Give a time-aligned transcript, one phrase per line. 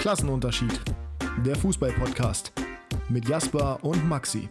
[0.00, 0.80] Klassenunterschied.
[1.44, 2.52] Der Fußball-Podcast
[3.10, 4.48] mit Jasper und Maxi.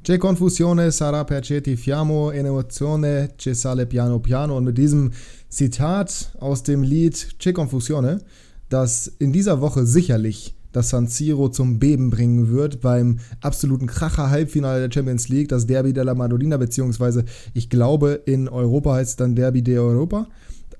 [0.00, 4.54] C'è confusione sarà perché ti fiamo in emozione ci sale piano piano.
[4.54, 5.10] Und mit diesem
[5.48, 8.20] Zitat aus dem Lied C'è confusione,
[8.68, 14.86] das in dieser Woche sicherlich das San Siro zum Beben bringen wird beim absoluten Kracher-Halbfinale
[14.86, 19.34] der Champions League, das Derby della Madonnina, beziehungsweise ich glaube in Europa heißt es dann
[19.34, 20.28] Derby de Europa.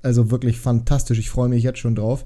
[0.01, 2.25] Also wirklich fantastisch, ich freue mich jetzt schon drauf.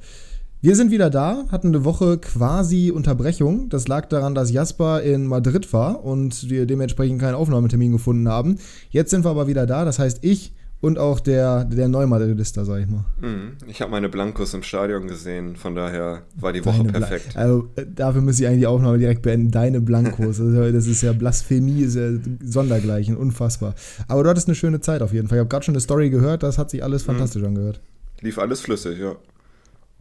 [0.66, 3.70] Wir sind wieder da, hatten eine Woche quasi Unterbrechung.
[3.70, 8.58] Das lag daran, dass Jasper in Madrid war und wir dementsprechend keinen Aufnahmetermin gefunden haben.
[8.90, 12.80] Jetzt sind wir aber wieder da, das heißt ich und auch der, der Neumadridister, sag
[12.80, 13.06] ich mal.
[13.22, 13.58] Mhm.
[13.68, 17.34] Ich habe meine Blancos im Stadion gesehen, von daher war die Woche Deine perfekt.
[17.34, 19.52] Bla also äh, dafür müsste ich eigentlich die Aufnahme direkt beenden.
[19.52, 22.10] Deine Blancos, das ist ja Blasphemie, ist ja
[22.44, 23.76] sondergleichen, unfassbar.
[24.08, 25.38] Aber du hattest eine schöne Zeit auf jeden Fall.
[25.38, 27.12] Ich habe gerade schon eine Story gehört, das hat sich alles mhm.
[27.12, 27.50] fantastisch mhm.
[27.50, 27.82] angehört.
[28.22, 29.16] Lief alles flüssig, ja.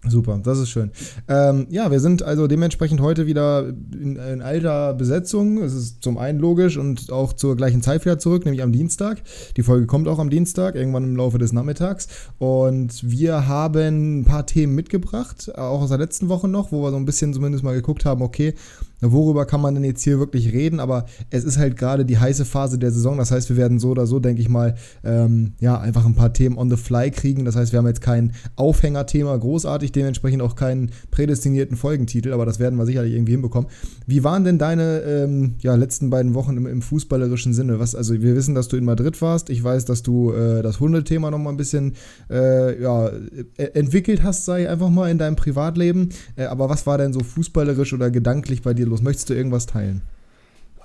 [0.07, 0.91] Super, das ist schön.
[1.29, 5.63] Ähm, ja, wir sind also dementsprechend heute wieder in, in, alter Besetzung.
[5.63, 9.23] Es ist zum einen logisch und auch zur gleichen Zeit wieder zurück, nämlich am Dienstag.
[9.57, 12.09] Die Folge kommt auch am Dienstag, irgendwann im Laufe des Nachmittags.
[12.39, 16.91] Und wir haben ein paar Themen mitgebracht, auch aus der letzten Woche noch, wo wir
[16.91, 18.55] so ein bisschen zumindest mal geguckt haben, okay,
[19.01, 20.81] worüber kann man denn jetzt hier wirklich reden?
[20.81, 23.19] Aber es ist halt gerade die heiße Phase der Saison.
[23.19, 26.33] Das heißt, wir werden so oder so, denke ich mal, ähm, ja, einfach ein paar
[26.33, 27.45] Themen on the fly kriegen.
[27.45, 32.59] Das heißt, wir haben jetzt kein Aufhängerthema großartig, dementsprechend auch keinen prädestinierten Folgentitel, aber das
[32.59, 33.69] werden wir sicherlich irgendwie hinbekommen.
[34.07, 37.79] Wie waren denn deine ähm, ja, letzten beiden Wochen im, im, fußballerischen Sinne?
[37.79, 39.51] Was, also wir wissen, dass du in Madrid warst.
[39.51, 41.95] Ich weiß, dass du äh, das Hundethema noch mal ein bisschen
[42.31, 46.11] äh, ja, e-, entwickelt hast, sei einfach mal in deinem Privatleben.
[46.37, 49.03] Äh, aber was war denn so fußballerisch oder gedanklich bei dir los?
[49.03, 50.03] Möchtest du irgendwas teilen?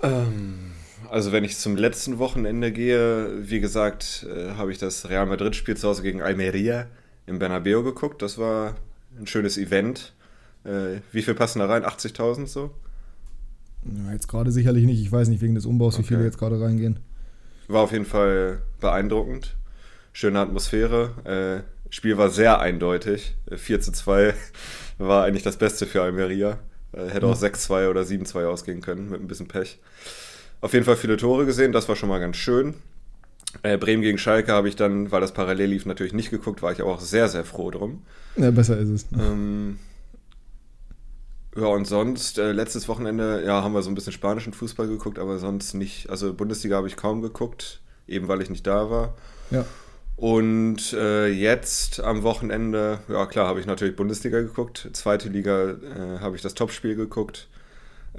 [0.01, 0.71] Ähm,
[1.09, 5.77] also wenn ich zum letzten Wochenende gehe, wie gesagt, äh, habe ich das Real Madrid-Spiel
[5.77, 6.87] zu Hause gegen Almeria
[7.25, 8.21] im Bernabeu geguckt.
[8.21, 8.75] Das war
[9.17, 10.13] ein schönes Event.
[10.63, 11.83] Äh, wie viel passen da rein?
[11.83, 12.71] 80.000 so?
[13.83, 15.01] Ja, jetzt gerade sicherlich nicht.
[15.01, 16.03] Ich weiß nicht wegen des Umbaus, okay.
[16.03, 16.99] wie viele jetzt gerade reingehen.
[17.67, 19.55] War auf jeden Fall beeindruckend.
[20.11, 21.63] Schöne Atmosphäre.
[21.63, 23.35] Äh, Spiel war sehr eindeutig.
[23.55, 24.33] 4 äh, zu 2
[24.97, 26.59] war eigentlich das Beste für Almeria.
[26.91, 29.79] Äh, hätte auch 6-2 oder 7-2 ausgehen können, mit ein bisschen Pech.
[30.61, 32.75] Auf jeden Fall viele Tore gesehen, das war schon mal ganz schön.
[33.63, 36.71] Äh, Bremen gegen Schalke habe ich dann, weil das parallel lief, natürlich nicht geguckt, war
[36.71, 38.03] ich aber auch sehr, sehr froh drum.
[38.35, 39.05] Ja, besser ist es.
[39.17, 39.79] Ähm,
[41.55, 45.17] ja, und sonst, äh, letztes Wochenende, ja, haben wir so ein bisschen spanischen Fußball geguckt,
[45.17, 46.09] aber sonst nicht.
[46.09, 49.15] Also Bundesliga habe ich kaum geguckt, eben weil ich nicht da war.
[49.49, 49.65] Ja.
[50.19, 54.89] Und äh, jetzt am Wochenende, ja klar, habe ich natürlich Bundesliga geguckt.
[54.91, 57.47] Zweite Liga äh, habe ich das Topspiel geguckt.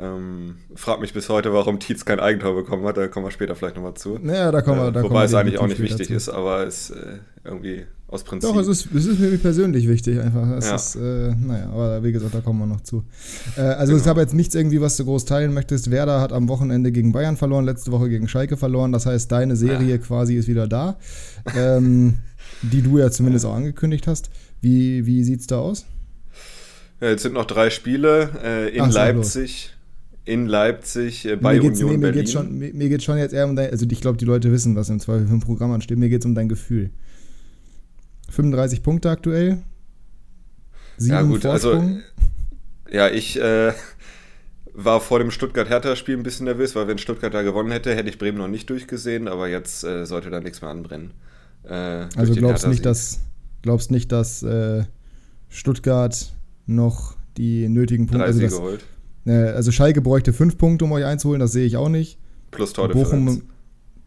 [0.00, 2.96] Ähm, frag mich bis heute, warum Tietz kein Eigentor bekommen hat.
[2.96, 4.18] Da kommen wir später vielleicht nochmal zu.
[4.20, 4.92] Naja, da kommen wir.
[4.92, 6.14] Da äh, wobei es eigentlich auch nicht wichtig dazu.
[6.14, 8.50] ist, aber es äh, irgendwie aus Prinzip.
[8.50, 10.48] Doch, es ist, es ist mir persönlich wichtig einfach.
[10.56, 10.76] Es ja.
[10.76, 13.04] ist, äh, naja, aber wie gesagt, da kommen wir noch zu.
[13.56, 14.02] Äh, also genau.
[14.02, 15.90] ich habe jetzt nichts irgendwie, was du groß teilen möchtest.
[15.90, 18.92] Werder hat am Wochenende gegen Bayern verloren, letzte Woche gegen Schalke verloren.
[18.92, 19.98] Das heißt, deine Serie ja.
[19.98, 20.96] quasi ist wieder da.
[21.56, 22.18] Ähm,
[22.62, 24.30] die du ja zumindest auch angekündigt hast.
[24.60, 25.86] Wie, wie sieht es da aus?
[27.00, 29.74] Ja, jetzt sind noch drei Spiele äh, in Ach, Leipzig
[30.24, 32.20] in Leipzig äh, bei mir Union nee, mir Berlin.
[32.20, 34.52] Geht's schon, mir, mir geht schon jetzt eher um dein, also ich glaube, die Leute
[34.52, 35.98] wissen, was im Zweifel für ein Programm ansteht.
[35.98, 36.90] Mir geht es um dein Gefühl.
[38.30, 39.58] 35 Punkte aktuell.
[40.96, 42.02] Sieben ja gut, also, Vorsprung.
[42.84, 43.72] also ja, ich äh,
[44.74, 48.18] war vor dem Stuttgart-Hertha-Spiel ein bisschen nervös, weil wenn Stuttgart da gewonnen hätte, hätte ich
[48.18, 51.12] Bremen noch nicht durchgesehen, aber jetzt äh, sollte da nichts mehr anbrennen.
[51.64, 53.20] Äh, also glaubst nicht, dass
[53.62, 54.84] glaubst nicht, dass äh,
[55.48, 56.32] Stuttgart
[56.66, 58.84] noch die nötigen Punkte also das, geholt.
[59.26, 62.18] Äh, also Schalke bräuchte fünf Punkte, um euch einzuholen, das sehe ich auch nicht.
[62.50, 63.10] Plus Tordifferenz.
[63.10, 63.42] Bochum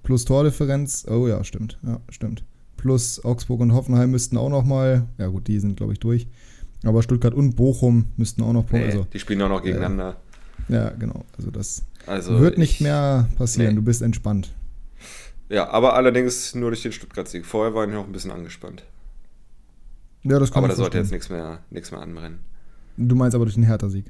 [0.04, 1.06] plus Tordifferenz.
[1.10, 1.80] Oh ja, stimmt.
[1.84, 2.44] Ja, stimmt.
[2.78, 6.28] Plus Augsburg und Hoffenheim müssten auch noch mal, ja gut, die sind glaube ich durch.
[6.84, 8.88] Aber Stuttgart und Bochum müssten auch noch Punkte.
[8.88, 10.18] Nee, also, die spielen auch noch gegeneinander.
[10.70, 11.24] Äh, ja, genau.
[11.38, 13.70] Also das also wird nicht ich, mehr passieren.
[13.70, 13.76] Nee.
[13.76, 14.54] Du bist entspannt.
[15.50, 17.46] Ja, aber allerdings nur durch den Stuttgart-Sieg.
[17.46, 18.84] Vorher waren wir noch ein bisschen angespannt.
[20.24, 22.40] Ja, das kann Aber da sollte jetzt nichts mehr, nichts mehr anbrennen.
[22.98, 24.06] Du meinst aber durch den Hertha-Sieg?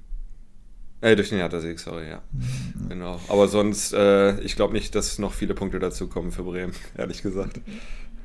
[1.03, 2.21] Äh, durch den Hertha-Sieg, sorry, ja.
[2.31, 2.87] Mhm.
[2.87, 3.19] Genau.
[3.27, 7.21] Aber sonst, äh, ich glaube nicht, dass noch viele Punkte dazu kommen für Bremen, ehrlich
[7.21, 7.59] gesagt.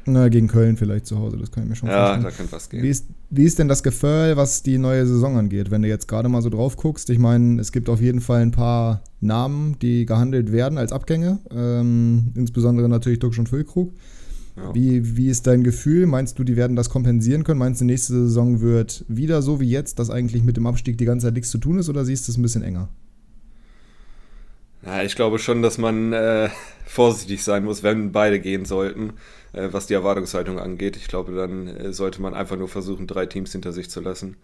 [0.05, 2.23] Na, gegen Köln vielleicht zu Hause, das kann ich mir schon ja, vorstellen.
[2.23, 2.85] Ja, da könnte was gehen.
[2.85, 6.07] Wie ist, wie ist denn das Gefühl, was die neue Saison angeht, wenn du jetzt
[6.07, 7.11] gerade mal so drauf guckst?
[7.11, 11.41] Ich meine, es gibt auf jeden Fall ein paar Namen, die gehandelt werden als Abgänge,
[11.51, 13.93] ähm, insbesondere natürlich Duxch und Füllkrug.
[14.59, 14.75] Ja.
[14.75, 16.07] Wie, wie ist dein Gefühl?
[16.07, 17.59] Meinst du, die werden das kompensieren können?
[17.59, 21.05] Meinst du, nächste Saison wird wieder so wie jetzt, dass eigentlich mit dem Abstieg die
[21.05, 22.89] ganze Zeit nichts zu tun ist oder siehst du es ein bisschen enger?
[24.85, 26.51] Ja, ich glaube schon, dass man äh,
[26.87, 29.15] vorsichtig sein muss, wenn beide gehen sollten,
[29.53, 30.97] äh, was die Erwartungshaltung angeht.
[30.97, 34.37] Ich glaube, dann äh, sollte man einfach nur versuchen, drei Teams hinter sich zu lassen.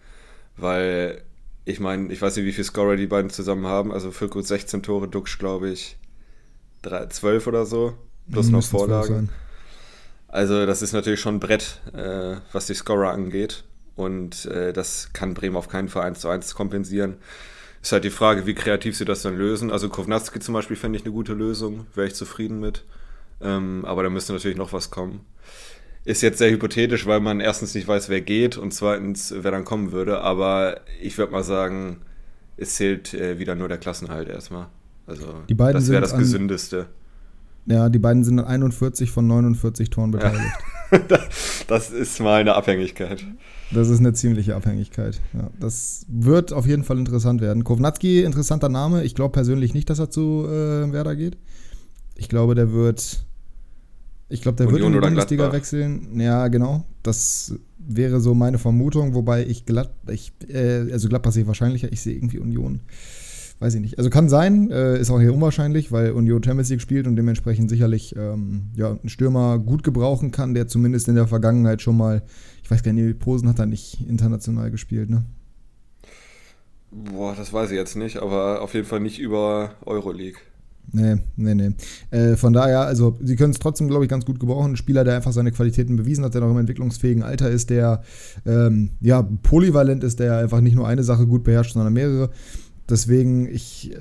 [0.55, 1.21] weil
[1.65, 3.91] ich meine, ich weiß nicht, wie viel Scorer die beiden zusammen haben.
[3.91, 5.97] Also Füllkrug 16 Tore, Dux glaube ich
[6.83, 7.93] 3, 12 oder so,
[8.31, 9.29] plus noch Vorlagen.
[10.35, 13.63] Also das ist natürlich schon ein Brett, äh, was die Scorer angeht.
[13.95, 17.15] Und äh, das kann Bremen auf keinen Fall 1 zu 1 kompensieren.
[17.81, 19.71] Ist halt die Frage, wie kreativ sie das dann lösen.
[19.71, 22.83] Also Kovnatski zum Beispiel fände ich eine gute Lösung, wäre ich zufrieden mit.
[23.39, 25.21] Ähm, aber da müsste natürlich noch was kommen.
[26.03, 29.63] Ist jetzt sehr hypothetisch, weil man erstens nicht weiß, wer geht und zweitens, wer dann
[29.63, 30.19] kommen würde.
[30.19, 32.01] Aber ich würde mal sagen,
[32.57, 34.67] es zählt äh, wieder nur der Klassenhalt erstmal.
[35.07, 36.87] Also das wäre das Gesündeste.
[37.67, 40.43] Ja, die beiden sind an 41 von 49 Toren beteiligt.
[40.91, 40.99] Ja.
[41.67, 43.25] das ist mal eine Abhängigkeit.
[43.71, 45.19] Das ist eine ziemliche Abhängigkeit.
[45.33, 47.63] Ja, das wird auf jeden Fall interessant werden.
[47.63, 49.03] Kovnatski, interessanter Name.
[49.03, 51.37] Ich glaube persönlich nicht, dass er zu äh, Werder geht.
[52.15, 53.25] Ich glaube, der wird.
[54.29, 55.57] Ich glaube, der Union wird in die Bundesliga Gladbach.
[55.57, 56.19] wechseln.
[56.19, 56.85] Ja, genau.
[57.01, 61.91] Das wäre so meine Vermutung, wobei ich glatt, ich, äh, also Gladbach sehe ich wahrscheinlicher.
[61.91, 62.81] Ich sehe irgendwie Union
[63.59, 63.97] weiß ich nicht.
[63.97, 67.69] Also kann sein, äh, ist auch hier unwahrscheinlich, weil Union Champions League spielt und dementsprechend
[67.69, 72.23] sicherlich ähm, ja, einen Stürmer gut gebrauchen kann, der zumindest in der Vergangenheit schon mal,
[72.63, 75.23] ich weiß gar nicht, Posen hat er nicht international gespielt, ne?
[76.91, 80.39] Boah, das weiß ich jetzt nicht, aber auf jeden Fall nicht über Euroleague.
[80.91, 81.71] Nee, nee, nee.
[82.11, 84.73] Äh, von daher, also sie können es trotzdem, glaube ich, ganz gut gebrauchen.
[84.73, 88.03] Ein Spieler, der einfach seine Qualitäten bewiesen hat, der noch im entwicklungsfähigen Alter ist, der
[88.45, 92.29] ähm, ja polyvalent ist, der einfach nicht nur eine Sache gut beherrscht, sondern mehrere.
[92.87, 93.95] Deswegen, ich,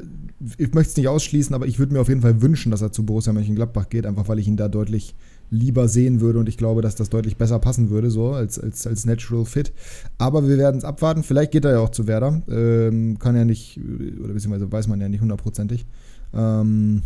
[0.59, 2.93] ich möchte es nicht ausschließen, aber ich würde mir auf jeden Fall wünschen, dass er
[2.93, 5.15] zu Borussia Mönchengladbach geht, einfach weil ich ihn da deutlich
[5.51, 8.87] lieber sehen würde und ich glaube, dass das deutlich besser passen würde, so als, als,
[8.87, 9.73] als Natural Fit.
[10.19, 11.23] Aber wir werden es abwarten.
[11.23, 12.43] Vielleicht geht er ja auch zu Werder.
[12.49, 13.81] Ähm, kann ja nicht,
[14.23, 15.87] oder beziehungsweise weiß man ja nicht hundertprozentig.
[16.35, 17.03] Ähm,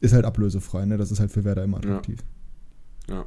[0.00, 0.96] ist halt ablösefrei, ne?
[0.96, 2.20] Das ist halt für Werder immer attraktiv.
[3.08, 3.14] Ja.
[3.16, 3.24] ja.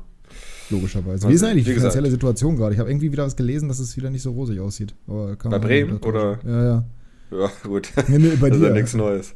[0.69, 1.27] Logischerweise.
[1.27, 2.74] Wie ist eigentlich die finanzielle Situation gerade?
[2.74, 4.95] Ich habe irgendwie wieder was gelesen, dass es wieder nicht so rosig aussieht.
[5.06, 6.39] Bei Bremen oder?
[6.45, 6.86] Ja, ja.
[7.31, 7.91] Ja, gut.
[8.07, 9.35] Nee, nee, bei das ist ja nichts Neues.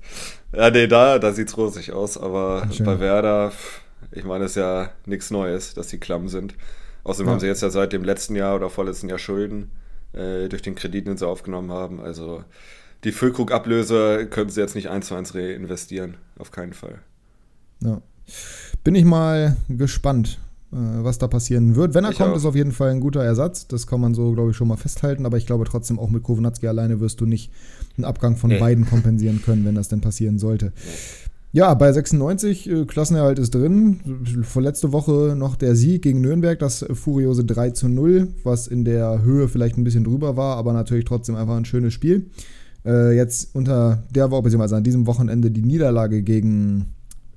[0.53, 3.51] Ja, nee, da, da sieht es rosig aus, aber bei Werder,
[4.11, 6.55] ich meine, es ist ja nichts Neues, dass die klamm sind.
[7.03, 7.33] Außerdem ja.
[7.33, 9.71] haben sie jetzt ja seit dem letzten Jahr oder vorletzten Jahr Schulden
[10.13, 11.99] äh, durch den Kredit, den sie aufgenommen haben.
[11.99, 12.43] Also
[13.03, 16.17] die Füllkrug-Ablöse können sie jetzt nicht eins zu eins reinvestieren.
[16.37, 16.99] Auf keinen Fall.
[17.81, 18.01] Ja.
[18.83, 21.93] Bin ich mal gespannt, was da passieren wird.
[21.93, 22.35] Wenn er ich kommt, auch.
[22.35, 23.67] ist auf jeden Fall ein guter Ersatz.
[23.67, 25.25] Das kann man so, glaube ich, schon mal festhalten.
[25.25, 27.51] Aber ich glaube trotzdem, auch mit Kownatski alleine wirst du nicht
[27.95, 28.59] einen Abgang von nee.
[28.59, 30.73] beiden kompensieren können, wenn das denn passieren sollte.
[31.53, 34.01] Ja, bei 96, äh, Klassenerhalt ist drin.
[34.43, 39.23] Vorletzte Woche noch der Sieg gegen Nürnberg, das furiose 3 zu 0, was in der
[39.23, 42.29] Höhe vielleicht ein bisschen drüber war, aber natürlich trotzdem einfach ein schönes Spiel.
[42.85, 46.87] Äh, jetzt unter der Woche, beziehungsweise an diesem Wochenende die Niederlage gegen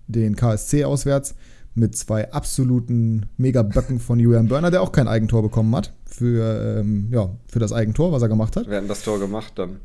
[0.08, 1.36] den KSC auswärts
[1.74, 7.08] mit zwei absoluten Mega-Böcken von Julian Börner, der auch kein Eigentor bekommen hat für, ähm,
[7.12, 8.66] ja, für das Eigentor, was er gemacht hat.
[8.68, 9.76] Wer hat das Tor gemacht dann?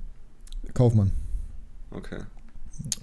[0.73, 1.11] Kaufmann.
[1.91, 2.19] Okay.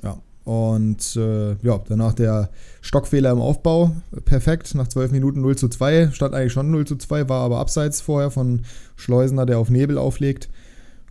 [0.03, 0.19] Ja.
[0.45, 2.51] Und äh, ja, danach der
[2.81, 3.95] Stockfehler im Aufbau.
[4.25, 4.75] Perfekt.
[4.75, 6.11] Nach zwölf Minuten 0 zu 2.
[6.13, 8.63] Stand eigentlich schon 0 zu 2, war aber abseits vorher von
[8.97, 10.49] Schleusener, der auf Nebel auflegt.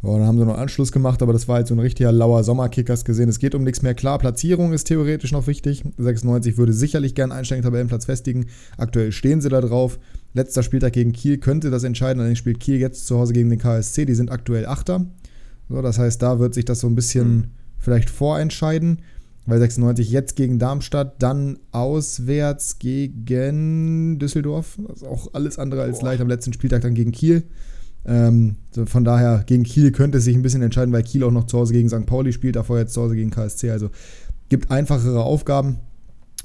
[0.03, 2.43] Oh, dann haben sie noch Anschluss gemacht, aber das war halt so ein richtiger lauer
[2.43, 3.29] Sommerkickers gesehen.
[3.29, 3.93] Es geht um nichts mehr.
[3.93, 5.83] Klar, Platzierung ist theoretisch noch wichtig.
[5.97, 8.47] 96 würde sicherlich gern einsteigen Tabellenplatz festigen.
[8.77, 9.99] Aktuell stehen sie da drauf.
[10.33, 12.19] Letzter Spieltag gegen Kiel könnte das entscheiden.
[12.19, 14.05] Allerdings spielt Kiel jetzt zu Hause gegen den KSC.
[14.05, 15.05] Die sind aktuell Achter.
[15.69, 17.43] So, das heißt, da wird sich das so ein bisschen mhm.
[17.77, 19.03] vielleicht vorentscheiden.
[19.45, 24.79] Weil 96 jetzt gegen Darmstadt, dann auswärts gegen Düsseldorf.
[24.87, 26.07] Das ist auch alles andere als Boah.
[26.07, 26.21] leicht.
[26.21, 27.43] Am letzten Spieltag dann gegen Kiel.
[28.05, 28.55] Ähm,
[28.85, 31.57] von daher, gegen Kiel könnte es sich ein bisschen entscheiden, weil Kiel auch noch zu
[31.57, 32.05] Hause gegen St.
[32.05, 33.69] Pauli spielt, davor jetzt zu Hause gegen KSC.
[33.69, 33.89] Also
[34.49, 35.77] gibt einfachere Aufgaben.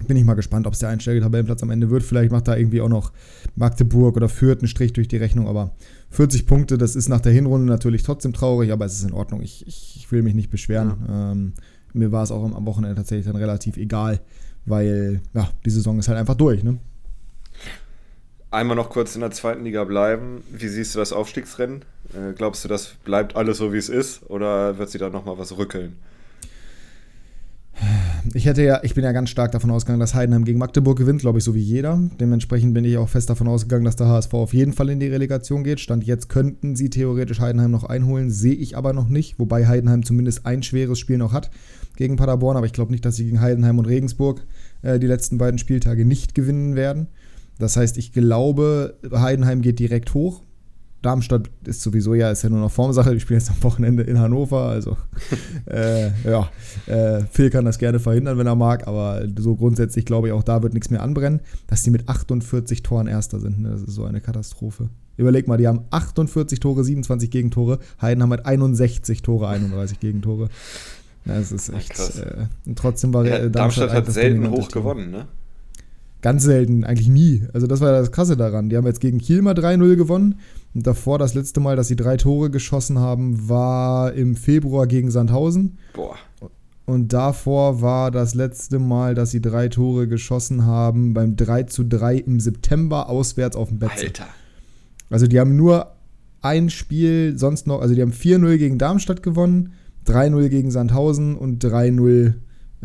[0.06, 2.02] Bin ich mal gespannt, ob es der einstellige Tabellenplatz am Ende wird.
[2.02, 3.12] Vielleicht macht da irgendwie auch noch
[3.54, 5.48] Magdeburg oder Fürth einen Strich durch die Rechnung.
[5.48, 5.72] Aber
[6.10, 9.40] 40 Punkte, das ist nach der Hinrunde natürlich trotzdem traurig, aber es ist in Ordnung.
[9.40, 10.96] Ich, ich, ich will mich nicht beschweren.
[11.08, 11.32] Ja.
[11.32, 11.54] Ähm,
[11.94, 14.20] mir war es auch am Wochenende tatsächlich dann relativ egal,
[14.66, 16.62] weil ja, die Saison ist halt einfach durch.
[16.62, 16.76] Ne?
[18.56, 20.42] Einmal noch kurz in der zweiten Liga bleiben.
[20.50, 21.84] Wie siehst du das Aufstiegsrennen?
[22.14, 24.22] Äh, glaubst du, das bleibt alles so, wie es ist?
[24.30, 25.96] Oder wird sie da nochmal was rückeln?
[28.32, 31.20] Ich hätte ja, ich bin ja ganz stark davon ausgegangen, dass Heidenheim gegen Magdeburg gewinnt,
[31.20, 32.00] glaube ich, so wie jeder.
[32.18, 35.08] Dementsprechend bin ich auch fest davon ausgegangen, dass der HSV auf jeden Fall in die
[35.08, 35.78] Relegation geht.
[35.78, 40.02] Stand jetzt könnten sie theoretisch Heidenheim noch einholen, sehe ich aber noch nicht, wobei Heidenheim
[40.02, 41.50] zumindest ein schweres Spiel noch hat
[41.96, 44.46] gegen Paderborn, aber ich glaube nicht, dass sie gegen Heidenheim und Regensburg
[44.80, 47.08] äh, die letzten beiden Spieltage nicht gewinnen werden.
[47.58, 50.42] Das heißt, ich glaube, Heidenheim geht direkt hoch.
[51.02, 53.14] Darmstadt ist sowieso ja, ist ja nur noch Formsache.
[53.14, 54.62] Die spielen jetzt am Wochenende in Hannover.
[54.62, 54.96] Also,
[55.66, 56.50] äh, ja,
[56.86, 58.88] äh, Phil kann das gerne verhindern, wenn er mag.
[58.88, 61.40] Aber so grundsätzlich glaube ich, auch da wird nichts mehr anbrennen.
[61.66, 63.70] Dass die mit 48 Toren Erster sind, ne?
[63.70, 64.88] das ist so eine Katastrophe.
[65.16, 67.78] Überleg mal, die haben 48 Tore, 27 Gegentore.
[68.02, 70.48] Heiden haben halt 61 Tore, 31 Gegentore.
[71.24, 71.98] Das ist echt.
[71.98, 75.26] Äh, und trotzdem war ja, Darmstadt, Darmstadt hat selten hoch gewonnen, ne?
[76.26, 77.44] Ganz selten, eigentlich nie.
[77.52, 78.68] Also das war das Krasse daran.
[78.68, 80.40] Die haben jetzt gegen Kiel mal 3-0 gewonnen.
[80.74, 85.12] Und davor das letzte Mal, dass sie drei Tore geschossen haben, war im Februar gegen
[85.12, 85.78] Sandhausen.
[85.92, 86.16] Boah.
[86.84, 91.84] Und davor war das letzte Mal, dass sie drei Tore geschossen haben, beim 3 zu
[91.84, 94.06] 3 im September auswärts auf dem Betze.
[94.06, 94.26] Alter.
[95.08, 95.92] Also die haben nur
[96.42, 99.74] ein Spiel sonst noch, also die haben 4-0 gegen Darmstadt gewonnen,
[100.08, 102.34] 3-0 gegen Sandhausen und 3-0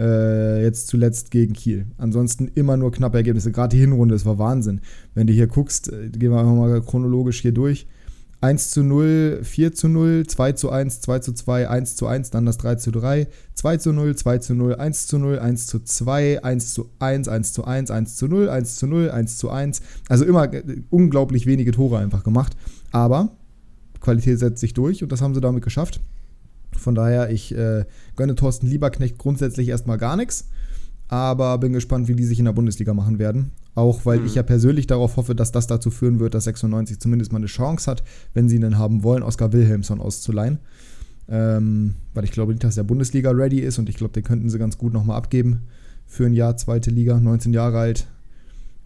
[0.01, 1.86] äh, jetzt zuletzt gegen Kiel.
[1.98, 3.51] Ansonsten immer nur knappe Ergebnisse.
[3.51, 4.81] Gerade die Hinrunde, das war Wahnsinn.
[5.13, 7.88] Wenn du hier guckst, äh, gehen wir einfach mal chronologisch hier durch.
[8.41, 12.31] 1 zu 0, 4 zu 0, 2 zu 1, 2 zu 2, 1 zu 1,
[12.31, 15.67] dann das 3 zu 3, 2 zu 0, 2 zu 0, 1 zu 0, 1
[15.67, 19.38] zu 2, 1 zu 1, 1 zu 1, 1 zu 0, 1 zu 0, 1
[19.38, 19.81] zu 1.
[20.10, 22.58] Also immer äh, unglaublich wenige Tore einfach gemacht.
[22.91, 23.29] Aber
[24.00, 26.01] Qualität setzt sich durch und das haben sie damit geschafft.
[26.78, 27.86] Von daher, ich äh,
[28.16, 30.50] gönne Thorsten Lieberknecht grundsätzlich erstmal gar nichts,
[31.08, 33.51] aber bin gespannt, wie die sich in der Bundesliga machen werden.
[33.75, 34.25] Auch weil mhm.
[34.25, 37.48] ich ja persönlich darauf hoffe, dass das dazu führen wird, dass 96 zumindest mal eine
[37.48, 40.60] Chance hat, wenn sie ihn haben wollen, Oskar Wilhelmsson auszuleihen.
[41.30, 44.50] Ähm, weil ich glaube nicht, dass der Bundesliga ready ist und ich glaube, den könnten
[44.50, 45.62] sie ganz gut nochmal abgeben
[46.06, 48.08] für ein Jahr, zweite Liga, 19 Jahre alt.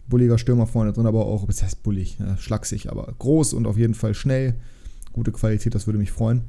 [0.08, 3.76] Bulliger Stürmer vorne drin, aber auch, das heißt bullig, ja, schlaksig, aber groß und auf
[3.76, 4.54] jeden Fall schnell.
[5.12, 6.42] Gute Qualität, das würde mich freuen.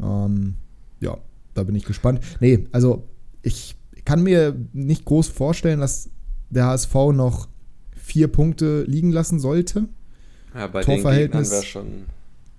[0.00, 0.54] Ähm,
[1.00, 1.18] ja,
[1.54, 2.20] da bin ich gespannt.
[2.40, 3.08] Nee, also
[3.42, 6.10] ich kann mir nicht groß vorstellen, dass
[6.50, 7.48] der HSV noch
[7.96, 9.88] vier Punkte liegen lassen sollte.
[10.54, 11.86] Ja, bei Torverhältnis wäre schon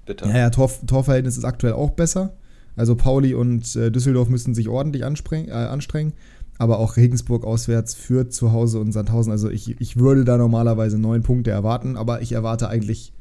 [0.05, 0.27] bitter.
[0.27, 2.33] Ja, ja Tor, Torverhältnis ist aktuell auch besser.
[2.75, 6.13] Also Pauli und äh, Düsseldorf müssen sich ordentlich äh, anstrengen.
[6.57, 9.31] Aber auch Regensburg auswärts führt zu Hause und Sandhausen.
[9.31, 13.13] Also ich, ich würde da normalerweise neun Punkte erwarten, aber ich erwarte eigentlich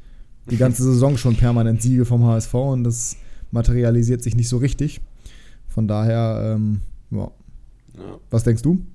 [0.49, 3.17] die ganze Saison schon permanent Siege vom HSV und das
[3.55, 5.01] materialisiert sich nicht so richtig.
[5.67, 7.31] Von daher, ähm, ja.
[7.97, 8.19] ja.
[8.29, 8.85] Was denkst du?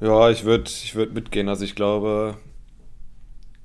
[0.00, 1.48] Ja, ich würde ich würd mitgehen.
[1.48, 2.36] Also ich glaube,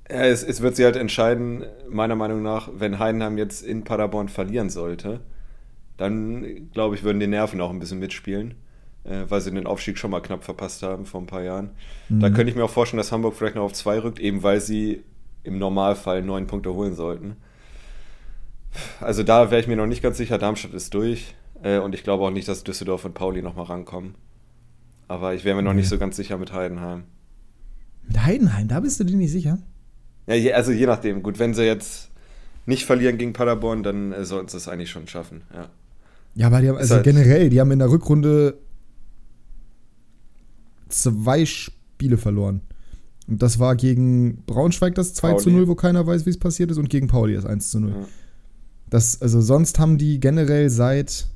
[0.06, 4.70] es, es wird sich halt entscheiden, meiner Meinung nach, wenn Heidenheim jetzt in Paderborn verlieren
[4.70, 5.22] sollte,
[5.98, 8.56] dann glaube ich, würden die Nerven auch ein bisschen mitspielen,
[9.04, 11.72] äh, weil sie den Aufstieg schon mal knapp verpasst haben vor ein paar Jahren.
[12.08, 12.20] Mhm.
[12.22, 14.62] Da könnte ich mir auch vorstellen, dass Hamburg vielleicht noch auf zwei rückt, eben weil
[14.62, 15.04] sie
[15.44, 17.36] im Normalfall neun Punkte holen sollten.
[19.02, 20.38] Also da wäre ich mir noch nicht ganz sicher.
[20.38, 21.36] Darmstadt ist durch.
[21.64, 24.16] Äh, und ich glaube auch nicht, dass Düsseldorf und Pauli nochmal rankommen.
[25.08, 27.04] Aber ich wäre mir noch nicht so ganz sicher mit Heidenheim.
[28.08, 29.60] Mit Heidenheim, da bist du dir nicht sicher?
[30.28, 31.24] Ja, je, also je nachdem.
[31.24, 32.10] Gut, wenn sie jetzt
[32.66, 35.70] nicht verlieren gegen Paderborn, dann äh, sollten sie es eigentlich schon schaffen, ja.
[36.36, 38.60] Ja, aber die haben, also halt generell, die haben in der Rückrunde
[40.90, 42.62] zwei Spiele verloren.
[43.28, 45.44] Und das war gegen Braunschweig das 2 Pauli.
[45.44, 47.80] zu 0, wo keiner weiß, wie es passiert ist, und gegen Pauli das 1 zu
[47.80, 47.92] 0.
[47.92, 48.08] Ja.
[48.90, 51.28] Das, also sonst haben die generell seit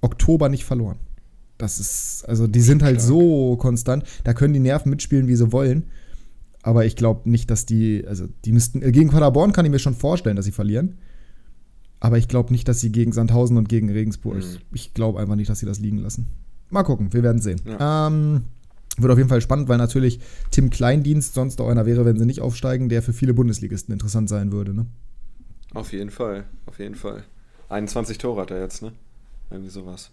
[0.00, 0.98] Oktober nicht verloren.
[1.58, 5.52] Das ist, also die sind halt so konstant, da können die Nerven mitspielen, wie sie
[5.52, 5.84] wollen.
[6.62, 9.78] Aber ich glaube nicht, dass die, also die müssten, äh, gegen Paderborn kann ich mir
[9.78, 10.98] schon vorstellen, dass sie verlieren.
[12.00, 14.58] Aber ich glaube nicht, dass sie gegen Sandhausen und gegen Regensburg, mhm.
[14.72, 16.28] ich glaube einfach nicht, dass sie das liegen lassen.
[16.70, 17.60] Mal gucken, wir werden sehen.
[17.66, 18.08] Ja.
[18.08, 18.44] Ähm,
[18.96, 22.26] wird auf jeden Fall spannend, weil natürlich Tim Kleindienst sonst auch einer wäre, wenn sie
[22.26, 24.74] nicht aufsteigen, der für viele Bundesligisten interessant sein würde.
[24.74, 24.86] Ne?
[25.74, 27.24] Auf jeden Fall, auf jeden Fall.
[27.68, 28.92] 21 Tore hat er jetzt, ne?
[29.50, 30.10] Irgendwie sowas.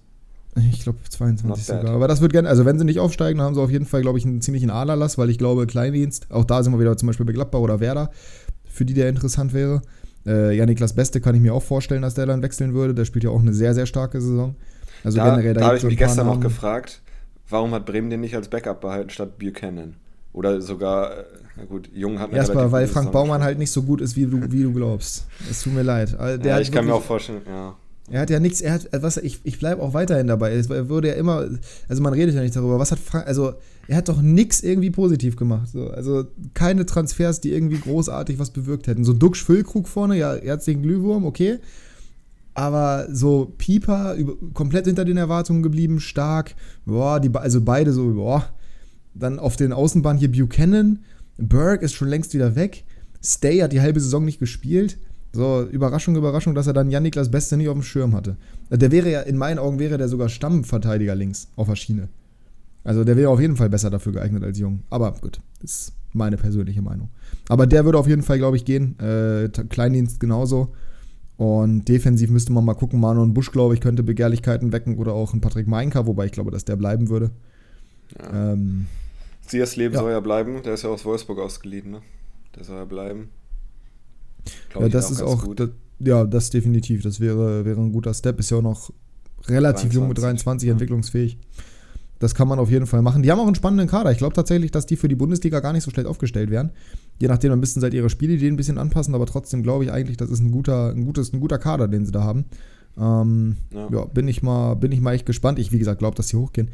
[0.56, 1.92] Ich glaube 22 sogar.
[1.92, 4.02] Aber das wird gerne, also wenn sie nicht aufsteigen, dann haben sie auf jeden Fall,
[4.02, 7.08] glaube ich, einen ziemlichen Aderlass, weil ich glaube, Kleindienst, auch da sind wir wieder zum
[7.08, 8.12] Beispiel bei Gladbach oder Werder,
[8.66, 9.82] für die der interessant wäre.
[10.26, 12.94] Äh, ja, Niklas Beste kann ich mir auch vorstellen, dass der dann wechseln würde.
[12.94, 14.56] Der spielt ja auch eine sehr, sehr starke Saison.
[15.04, 17.02] Also da, generell, da, da habe ich mich gestern noch gefragt,
[17.50, 19.96] warum hat Bremen den nicht als Backup behalten statt Buchanan?
[20.34, 21.24] Oder sogar, äh,
[21.58, 24.52] na gut, Jung hat Erstmal, weil Frank Baumann halt nicht so gut ist, wie du,
[24.52, 25.26] wie du glaubst.
[25.50, 26.18] Es tut mir leid.
[26.20, 27.76] Der ja, ich kann mir auch vorstellen, ja.
[28.10, 30.52] Er hat ja nichts, er hat, was, ich, ich bleibe auch weiterhin dabei.
[30.52, 31.48] Er würde ja immer,
[31.88, 33.54] also man redet ja nicht darüber, was hat Frank, also
[33.88, 35.70] er hat doch nichts irgendwie positiv gemacht.
[35.72, 35.90] So.
[35.90, 39.06] Also keine Transfers, die irgendwie großartig was bewirkt hätten.
[39.06, 41.60] So Duxch Füllkrug vorne, ja, er hat den Glühwurm, okay.
[42.54, 46.56] Aber so Pieper, über, komplett hinter den Erwartungen geblieben, stark.
[46.86, 48.46] Boah, die, also beide so, boah.
[49.14, 51.00] Dann auf den Außenbahn hier Buchanan.
[51.42, 52.84] Burke ist schon längst wieder weg.
[53.24, 54.98] Stay hat die halbe Saison nicht gespielt.
[55.34, 58.36] So, Überraschung, Überraschung, dass er dann Jan-Niklas Beste nicht auf dem Schirm hatte.
[58.70, 62.10] Der wäre ja, in meinen Augen wäre der sogar Stammverteidiger links auf der Schiene.
[62.84, 64.82] Also der wäre auf jeden Fall besser dafür geeignet als Jung.
[64.90, 67.10] Aber gut, das ist meine persönliche Meinung.
[67.48, 69.00] Aber der würde auf jeden Fall, glaube ich, gehen.
[69.00, 70.74] Äh, Kleindienst genauso.
[71.38, 73.00] Und defensiv müsste man mal gucken.
[73.00, 76.52] Manuel Busch, glaube ich, könnte Begehrlichkeiten wecken oder auch ein Patrick Meinka, wobei ich glaube,
[76.52, 77.32] dass der bleiben würde.
[78.20, 78.54] Ja.
[78.54, 78.88] Ähm,
[79.52, 80.00] Leben ja.
[80.00, 80.62] soll ja bleiben.
[80.64, 82.02] Der ist ja aus Wolfsburg ausgeliehen, ne?
[82.56, 83.30] Der soll ja bleiben.
[84.80, 87.04] ja, das ist auch, das, ja, das definitiv.
[87.04, 88.40] Das wäre, wäre ein guter Step.
[88.40, 88.92] Ist ja auch noch
[89.48, 89.94] relativ 23.
[89.94, 90.74] jung mit 23 ja.
[90.74, 91.38] entwicklungsfähig.
[92.20, 93.24] Das kann man auf jeden Fall machen.
[93.24, 94.12] Die haben auch einen spannenden Kader.
[94.12, 96.70] Ich glaube tatsächlich, dass die für die Bundesliga gar nicht so schlecht aufgestellt wären.
[97.20, 100.18] Je nachdem, ein bisschen seit ihre Spielideen ein bisschen anpassen, aber trotzdem glaube ich eigentlich,
[100.18, 102.46] das ist ein guter, ein gutes, ein guter Kader, den sie da haben.
[102.96, 103.88] Ähm, ja.
[103.92, 104.06] ja.
[104.06, 105.58] bin ich mal, bin ich mal echt gespannt.
[105.58, 106.70] Ich, wie gesagt, glaube, dass sie hochgehen.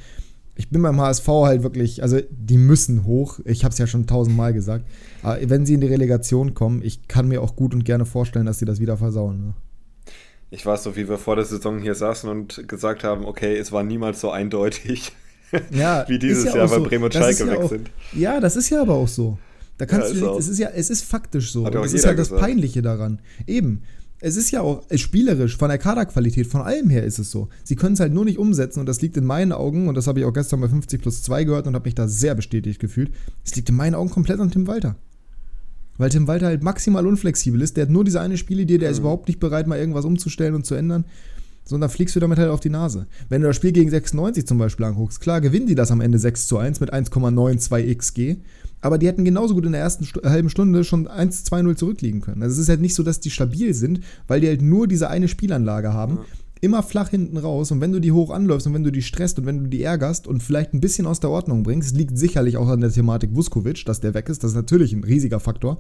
[0.58, 3.40] Ich bin beim HSV halt wirklich, also die müssen hoch.
[3.46, 4.86] Ich habe es ja schon tausendmal gesagt.
[5.22, 8.48] Aber wenn sie in die Relegation kommen, ich kann mir auch gut und gerne vorstellen,
[8.48, 9.46] dass sie das wieder versauen.
[9.46, 9.54] Ne?
[10.50, 13.72] Ich weiß so, wie wir vor der Saison hier saßen und gesagt haben, okay, es
[13.72, 15.12] war niemals so eindeutig.
[15.72, 16.86] Ja, wie dieses ja Jahr, weil so.
[16.86, 17.92] Bremen und Schalke ja weg auch, sind.
[18.14, 19.38] Ja, das ist ja aber auch so.
[19.78, 21.70] Da kannst ja, du es ist ja, es ist faktisch so.
[21.70, 22.42] das ist ja das gesagt.
[22.42, 23.20] Peinliche daran.
[23.46, 23.84] Eben.
[24.20, 27.50] Es ist ja auch spielerisch, von der Kaderqualität, von allem her ist es so.
[27.64, 30.08] Sie können es halt nur nicht umsetzen und das liegt in meinen Augen, und das
[30.08, 32.80] habe ich auch gestern bei 50 plus 2 gehört und habe mich da sehr bestätigt
[32.80, 33.12] gefühlt.
[33.46, 34.96] Es liegt in meinen Augen komplett an Tim Walter.
[35.98, 37.78] Weil Tim Walter halt maximal unflexibel ist.
[37.78, 38.94] Der hat nur diese eine Spielidee, der mhm.
[38.94, 41.06] ist überhaupt nicht bereit, mal irgendwas umzustellen und zu ändern
[41.68, 43.08] sondern fliegst du damit halt auf die Nase.
[43.30, 46.18] Wenn du das Spiel gegen 96 zum Beispiel anguckst, klar gewinnen die das am Ende
[46.18, 48.36] 6 zu 1 mit 1,92 XG,
[48.82, 52.42] aber die hätten genauso gut in der ersten St halben Stunde schon 1-2-0 zurückliegen können.
[52.44, 55.10] Also es ist halt nicht so, dass die stabil sind, weil die halt nur diese
[55.10, 56.18] eine Spielanlage haben.
[56.18, 56.26] Ja.
[56.60, 59.38] Immer flach hinten raus und wenn du die hoch anläufst und wenn du die stresst
[59.38, 62.58] und wenn du die ärgerst und vielleicht ein bisschen aus der Ordnung bringst, liegt sicherlich
[62.58, 65.80] auch an der Thematik Vuskovic, dass der weg ist, das ist natürlich ein riesiger Faktor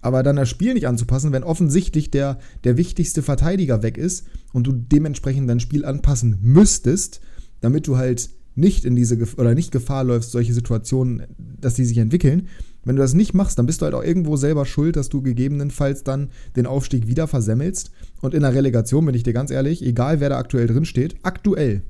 [0.00, 4.66] aber dann das Spiel nicht anzupassen, wenn offensichtlich der, der wichtigste Verteidiger weg ist und
[4.66, 7.20] du dementsprechend dein Spiel anpassen müsstest,
[7.60, 11.98] damit du halt nicht in diese oder nicht Gefahr läufst, solche Situationen, dass die sich
[11.98, 12.48] entwickeln.
[12.84, 15.22] Wenn du das nicht machst, dann bist du halt auch irgendwo selber schuld, dass du
[15.22, 17.92] gegebenenfalls dann den Aufstieg wieder versemmelst.
[18.20, 21.16] Und in der Relegation, bin ich dir ganz ehrlich, egal wer da aktuell drin steht,
[21.22, 21.82] aktuell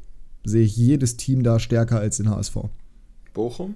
[0.45, 2.57] sehe ich jedes Team da stärker als den HSV.
[3.33, 3.75] Bochum?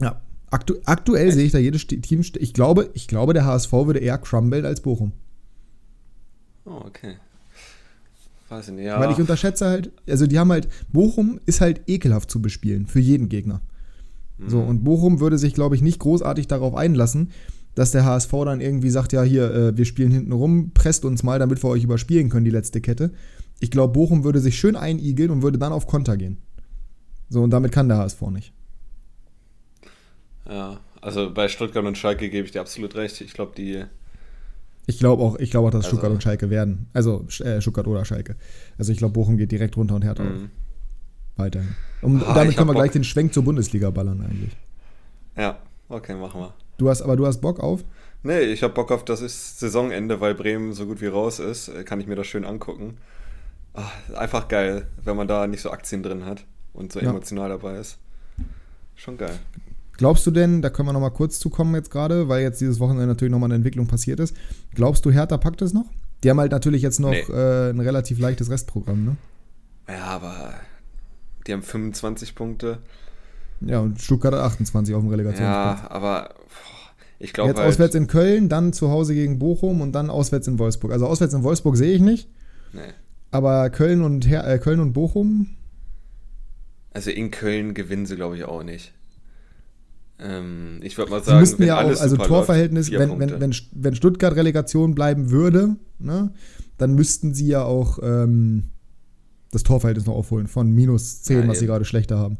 [0.00, 0.20] Ja,
[0.54, 2.20] Aktu aktuell sehe ich da jedes Team.
[2.20, 5.12] Ich glaube, ich glaube, der HSV würde eher crumblen als Bochum.
[6.64, 7.16] Oh, okay.
[8.48, 9.00] Weiß ich nicht, ja.
[9.00, 13.00] Weil ich unterschätze halt, also die haben halt, Bochum ist halt ekelhaft zu bespielen für
[13.00, 13.62] jeden Gegner.
[14.38, 14.48] Mhm.
[14.48, 17.32] So, und Bochum würde sich, glaube ich, nicht großartig darauf einlassen,
[17.74, 21.24] dass der HSV dann irgendwie sagt, ja, hier, äh, wir spielen hinten rum, presst uns
[21.24, 23.10] mal, damit wir euch überspielen können, die letzte Kette.
[23.58, 26.38] Ich glaube, Bochum würde sich schön einigeln und würde dann auf Konter gehen.
[27.28, 28.53] So, und damit kann der HSV nicht.
[30.48, 33.20] Ja, also bei Stuttgart und Schalke gebe ich dir absolut recht.
[33.20, 33.84] Ich glaube, die.
[34.86, 36.88] Ich glaube auch, ich glaube auch, dass also, Stuttgart und Schalke werden.
[36.92, 38.36] Also äh, Stuttgart oder Schalke.
[38.78, 40.50] Also ich glaube, Bochum geht direkt runter und Hertha mhm.
[41.36, 41.74] weiterhin.
[42.02, 42.82] Und ah, damit können wir Bock.
[42.82, 44.54] gleich den Schwenk zur Bundesliga ballern eigentlich.
[45.36, 46.54] Ja, okay, machen wir.
[46.76, 47.84] Du hast, aber du hast Bock auf?
[48.22, 51.68] Nee, ich habe Bock auf das ist Saisonende, weil Bremen so gut wie raus ist.
[51.68, 52.98] Äh, kann ich mir das schön angucken.
[53.74, 57.10] Ach, einfach geil, wenn man da nicht so Aktien drin hat und so ja.
[57.10, 57.98] emotional dabei ist.
[58.94, 59.38] Schon geil.
[59.96, 62.80] Glaubst du denn, da können wir noch mal kurz zukommen jetzt gerade, weil jetzt dieses
[62.80, 64.36] Wochenende natürlich noch mal eine Entwicklung passiert ist.
[64.74, 65.86] Glaubst du, Hertha packt es noch?
[66.22, 67.20] Die haben halt natürlich jetzt noch nee.
[67.20, 69.16] äh, ein relativ leichtes Restprogramm, ne?
[69.88, 70.54] Ja, aber
[71.46, 72.78] die haben 25 Punkte.
[73.60, 75.80] Ja, und Stuttgart hat 28 auf dem Relegationsplatz.
[75.82, 76.34] Ja, aber
[77.18, 80.48] ich glaube Jetzt halt, auswärts in Köln, dann zu Hause gegen Bochum und dann auswärts
[80.48, 80.92] in Wolfsburg.
[80.92, 82.28] Also auswärts in Wolfsburg sehe ich nicht.
[82.72, 82.80] Nee.
[83.30, 85.56] Aber Köln und, Her äh, Köln und Bochum?
[86.92, 88.92] Also in Köln gewinnen sie, glaube ich, auch nicht.
[90.18, 94.36] Ähm, ich würde mal sagen, müssten ja auch, also Torverhältnis, wenn, wenn, wenn, wenn Stuttgart
[94.36, 96.32] Relegation bleiben würde, ne,
[96.78, 98.64] dann müssten sie ja auch ähm,
[99.50, 102.38] das Torverhältnis noch aufholen von minus 10, ja, was sie gerade schlechter haben.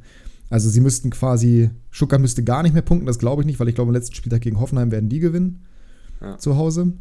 [0.51, 3.69] Also sie müssten quasi, Stuttgart müsste gar nicht mehr punkten, das glaube ich nicht, weil
[3.69, 5.65] ich glaube, im letzten Spieltag gegen Hoffenheim werden die gewinnen
[6.21, 6.39] ja.
[6.39, 6.93] zu Hause.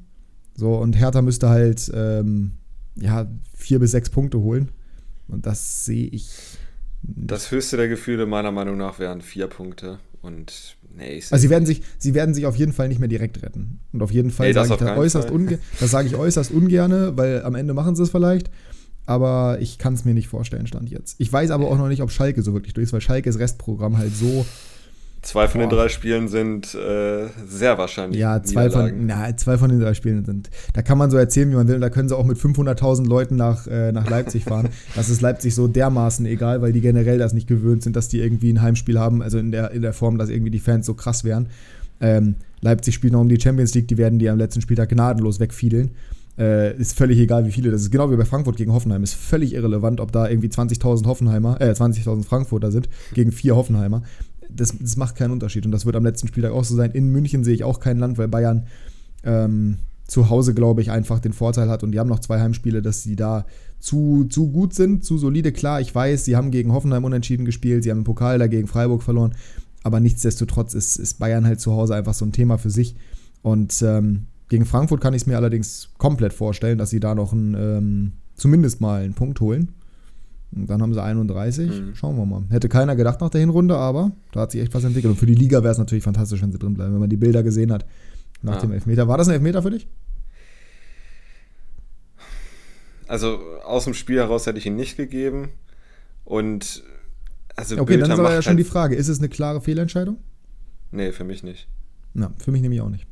[0.56, 2.54] So, und Hertha müsste halt ähm,
[2.96, 4.72] ja, vier bis sechs Punkte holen.
[5.28, 6.30] Und das sehe ich.
[7.02, 7.32] Nicht.
[7.32, 10.00] Das höchste der Gefühle meiner Meinung nach wären vier Punkte.
[10.24, 13.10] Und nee, ich Also sie werden, sich, sie werden sich auf jeden Fall nicht mehr
[13.10, 13.82] direkt retten.
[13.92, 15.60] Und auf jeden Fall nee, sage ich das äußerst ungern.
[15.82, 18.50] Das sage ich äußerst ungerne, weil am Ende machen sie es vielleicht.
[19.06, 21.16] Aber ich kann es mir nicht vorstellen, stand jetzt.
[21.20, 23.98] Ich weiß aber auch noch nicht, ob Schalke so wirklich durch ist, weil Schalkes Restprogramm
[23.98, 24.46] halt so
[25.24, 25.68] Zwei von Boah.
[25.68, 28.20] den drei Spielen sind äh, sehr wahrscheinlich.
[28.20, 30.50] Ja, zwei von, na, zwei von den drei Spielen sind.
[30.74, 31.80] Da kann man so erzählen, wie man will.
[31.80, 34.68] Da können sie auch mit 500.000 Leuten nach, äh, nach Leipzig fahren.
[34.96, 38.20] das ist Leipzig so dermaßen egal, weil die generell das nicht gewöhnt sind, dass die
[38.20, 39.22] irgendwie ein Heimspiel haben.
[39.22, 41.48] Also in der, in der Form, dass irgendwie die Fans so krass wären.
[42.02, 43.88] Ähm, Leipzig spielt noch um die Champions League.
[43.88, 45.92] Die werden die am letzten Spieltag gnadenlos wegfiedeln.
[46.38, 47.72] Äh, ist völlig egal, wie viele.
[47.72, 49.04] Das ist genau wie bei Frankfurt gegen Hoffenheim.
[49.04, 54.02] Ist völlig irrelevant, ob da irgendwie 20.000 Hoffenheimer, äh, 20.000 Frankfurter sind gegen vier Hoffenheimer
[54.56, 55.66] das, das macht keinen Unterschied.
[55.66, 56.92] Und das wird am letzten Spieltag auch so sein.
[56.92, 58.68] In München sehe ich auch kein Land, weil Bayern
[59.24, 61.84] ähm, zu Hause, glaube ich, einfach den Vorteil hat.
[61.84, 63.46] Und die haben noch zwei Heimspiele, dass sie da
[63.80, 65.52] zu, zu gut sind, zu solide.
[65.52, 69.04] Klar, ich weiß, sie haben gegen Hoffenheim unentschieden gespielt, sie haben im Pokal dagegen Freiburg
[69.04, 69.36] verloren.
[69.84, 72.96] Aber nichtsdestotrotz ist, ist Bayern halt zu Hause einfach so ein Thema für sich.
[73.42, 77.34] Und ähm, Gegen Frankfurt kann ich es mir allerdings komplett vorstellen, dass sie da noch
[77.34, 79.70] einen, ähm, zumindest mal einen Punkt holen.
[80.56, 81.70] Und dann haben sie 31.
[81.70, 81.96] Mhm.
[81.96, 82.44] Schauen wir mal.
[82.50, 85.12] Hätte keiner gedacht nach der Hinrunde, aber da hat sich echt was entwickelt.
[85.12, 87.18] Und für die Liga wäre es natürlich fantastisch, wenn sie drin bleiben, wenn man die
[87.18, 87.86] Bilder gesehen hat
[88.42, 88.62] nach ja.
[88.62, 89.08] dem Elfmeter.
[89.08, 89.88] War das ein Elfmeter für dich?
[93.08, 95.50] Also aus dem Spiel heraus hätte ich ihn nicht gegeben.
[96.26, 96.84] Und
[97.56, 99.62] also Okay, Bilder dann ist aber ja schon halt die Frage, ist es eine klare
[99.62, 100.18] Fehlentscheidung?
[100.92, 101.68] Nee, für mich nicht.
[102.14, 103.08] Na, für mich nämlich auch nicht.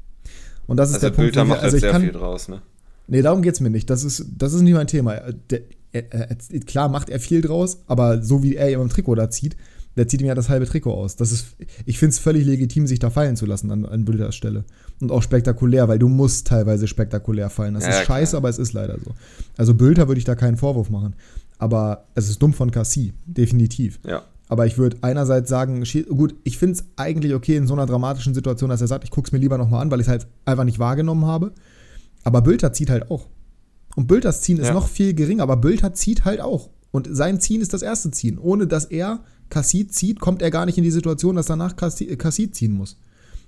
[0.67, 1.31] Und das ist also der Punkt.
[1.33, 2.61] Bilder macht also halt sehr kann, viel draus, ne?
[3.07, 3.89] Nee, darum geht es mir nicht.
[3.89, 5.15] Das ist, das ist nicht mein Thema.
[5.49, 9.15] Der, er, er, klar macht er viel draus, aber so wie er ihm im Trikot
[9.15, 9.55] da zieht,
[9.97, 11.17] der zieht ihm ja das halbe Trikot aus.
[11.17, 14.35] Das ist, ich finde es völlig legitim, sich da fallen zu lassen an, an Bilders
[14.35, 14.63] Stelle.
[15.01, 17.73] Und auch spektakulär, weil du musst teilweise spektakulär fallen.
[17.73, 18.41] Das ja, ist scheiße, klar.
[18.41, 19.11] aber es ist leider so.
[19.57, 21.15] Also Bülter würde ich da keinen Vorwurf machen.
[21.57, 23.99] Aber es ist dumm von Cassie, definitiv.
[24.05, 24.23] Ja.
[24.47, 28.33] Aber ich würde einerseits sagen, gut, ich finde es eigentlich okay in so einer dramatischen
[28.33, 30.27] Situation, dass er sagt, ich gucke es mir lieber nochmal an, weil ich es halt
[30.45, 31.51] einfach nicht wahrgenommen habe.
[32.23, 33.27] Aber Bülter zieht halt auch.
[33.95, 34.63] Und Bülters Ziehen ja.
[34.63, 36.69] ist noch viel geringer, aber Bülter zieht halt auch.
[36.91, 38.37] Und sein Ziehen ist das erste Ziehen.
[38.37, 42.55] Ohne dass er Kassid zieht, kommt er gar nicht in die Situation, dass danach Kassid
[42.55, 42.97] ziehen muss.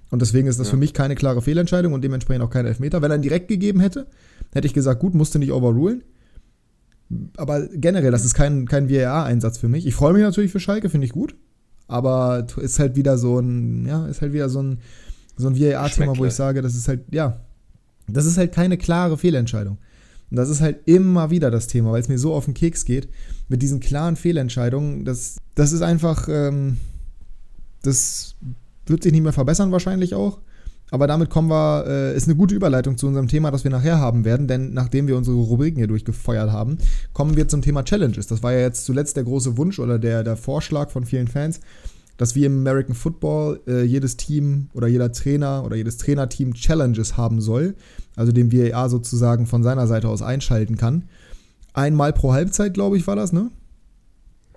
[0.10, 0.72] Und deswegen ist das ja.
[0.72, 3.02] für mich keine klare Fehlentscheidung und dementsprechend auch kein Elfmeter.
[3.02, 4.08] Wenn er ihn direkt gegeben hätte,
[4.54, 6.04] hätte ich gesagt, gut, musste nicht overrulen
[7.38, 9.86] aber generell, das ist kein, kein VAR-Einsatz für mich.
[9.86, 11.36] Ich freue mich natürlich für Schalke, finde ich gut.
[11.88, 14.80] Aber ist halt wieder so ein, ja, ist halt wieder so ein,
[15.36, 17.42] so ein VAR-Thema, wo ich sage, das ist halt, ja,
[18.08, 19.78] das ist halt keine klare Fehlentscheidung.
[20.34, 22.86] Und das ist halt immer wieder das Thema, weil es mir so auf den Keks
[22.86, 23.08] geht,
[23.50, 25.06] mit diesen klaren Fehlentscheidungen.
[25.06, 26.78] Das, das ist einfach, ähm,
[27.84, 28.34] das
[28.88, 30.40] wird sich nicht mehr verbessern, wahrscheinlich auch.
[30.90, 34.00] Aber damit kommen wir, äh, ist eine gute Überleitung zu unserem Thema, das wir nachher
[34.00, 36.80] haben werden, denn nachdem wir unsere Rubriken hier durchgefeuert haben,
[37.14, 38.26] kommen wir zum Thema Challenges.
[38.26, 41.60] Das war ja jetzt zuletzt der große Wunsch oder der, der Vorschlag von vielen Fans,
[42.18, 47.18] dass wir im American Football äh, jedes Team oder jeder Trainer oder jedes Trainerteam Challenges
[47.18, 47.76] haben soll,
[48.16, 51.04] also den VAR sozusagen von seiner Seite aus einschalten kann.
[51.74, 53.50] Einmal pro Halbzeit, glaube ich, war das, ne?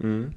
[0.01, 0.33] Mhm.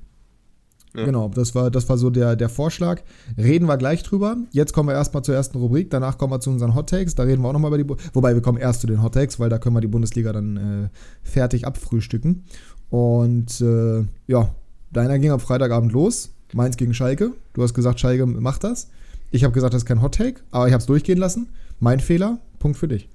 [0.95, 1.05] Ja.
[1.05, 3.01] Genau, das war, das war so der, der Vorschlag.
[3.37, 4.37] Reden wir gleich drüber.
[4.51, 7.13] Jetzt kommen wir erstmal zur ersten Rubrik, danach kommen wir zu unseren Hot Takes.
[7.13, 7.83] Da reden wir auch nochmal über die.
[7.83, 10.33] Bu Wobei wir kommen erst zu den Hot Takes, weil da können wir die Bundesliga
[10.33, 10.89] dann äh,
[11.21, 12.43] fertig abfrühstücken.
[12.89, 14.49] Und äh, ja,
[14.91, 16.31] deiner ging am Freitagabend los.
[16.53, 17.33] Meins gegen Schalke.
[17.53, 18.89] Du hast gesagt, Schalke macht das.
[19.29, 21.49] Ich habe gesagt, das ist kein Hot Take, aber ich habe es durchgehen lassen.
[21.79, 23.09] Mein Fehler, Punkt für dich.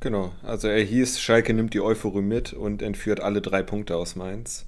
[0.00, 4.16] Genau, also er hieß, Schalke nimmt die Euphorie mit und entführt alle drei Punkte aus
[4.16, 4.66] Mainz.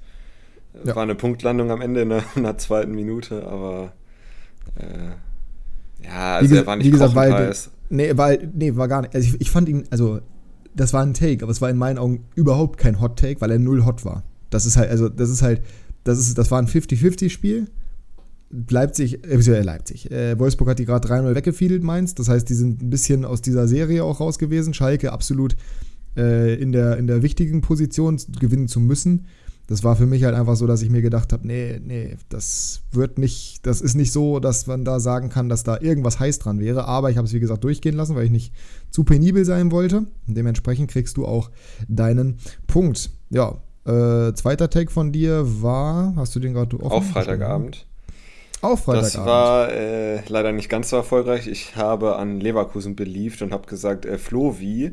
[0.85, 0.95] Ja.
[0.95, 3.93] War eine Punktlandung am Ende in der, in der zweiten Minute, aber
[4.77, 7.53] äh, ja, also wie, er war nicht wie gesagt, weil,
[7.91, 9.15] nee, weil, nee, war gar nicht.
[9.15, 10.21] Also ich, ich fand ihn, also
[10.75, 13.51] das war ein Take, aber es war in meinen Augen überhaupt kein Hot Take, weil
[13.51, 14.25] er null hot war.
[14.51, 15.63] Das ist halt, also das ist halt,
[16.05, 17.67] das ist, das war ein 50-50-Spiel.
[18.69, 20.11] Leipzig, äh, Leipzig.
[20.11, 22.15] Äh, Wolfsburg hat die gerade 3-0 weggefiedelt, Mainz.
[22.15, 24.75] Das heißt, die sind ein bisschen aus dieser Serie auch raus gewesen.
[24.75, 25.57] Schalke absolut
[26.17, 29.27] äh, in, der, in der wichtigen Position, gewinnen zu müssen
[29.67, 32.83] das war für mich halt einfach so, dass ich mir gedacht habe, nee, nee, das
[32.93, 36.39] wird nicht, das ist nicht so, dass man da sagen kann, dass da irgendwas heiß
[36.39, 36.85] dran wäre.
[36.87, 38.53] Aber ich habe es, wie gesagt, durchgehen lassen, weil ich nicht
[38.91, 40.07] zu penibel sein wollte.
[40.27, 41.51] Und dementsprechend kriegst du auch
[41.89, 42.37] deinen
[42.67, 43.11] Punkt.
[43.31, 46.93] Ja, äh, zweiter Tag von dir war, hast du den gerade offen?
[46.93, 47.87] Auch Freitagabend.
[48.65, 49.15] Auch Freitagabend.
[49.15, 51.47] Das war äh, leider nicht ganz so erfolgreich.
[51.49, 54.93] Ich habe an Leverkusen beliebt und habe gesagt, äh, Flo wie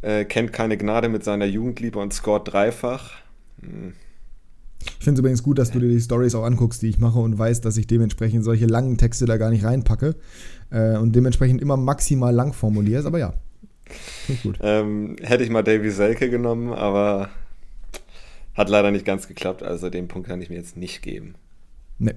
[0.00, 3.14] äh, kennt keine Gnade mit seiner Jugendliebe und scored dreifach.
[3.62, 7.18] Ich finde es übrigens gut, dass du dir die Stories auch anguckst, die ich mache
[7.18, 10.14] und weißt, dass ich dementsprechend solche langen Texte da gar nicht reinpacke
[10.70, 13.34] äh, und dementsprechend immer maximal lang formulierst, aber ja.
[14.44, 14.58] Gut.
[14.62, 17.28] Ähm, hätte ich mal Davy Selke genommen, aber
[18.54, 21.34] hat leider nicht ganz geklappt, also den Punkt kann ich mir jetzt nicht geben.
[21.98, 22.14] Nee.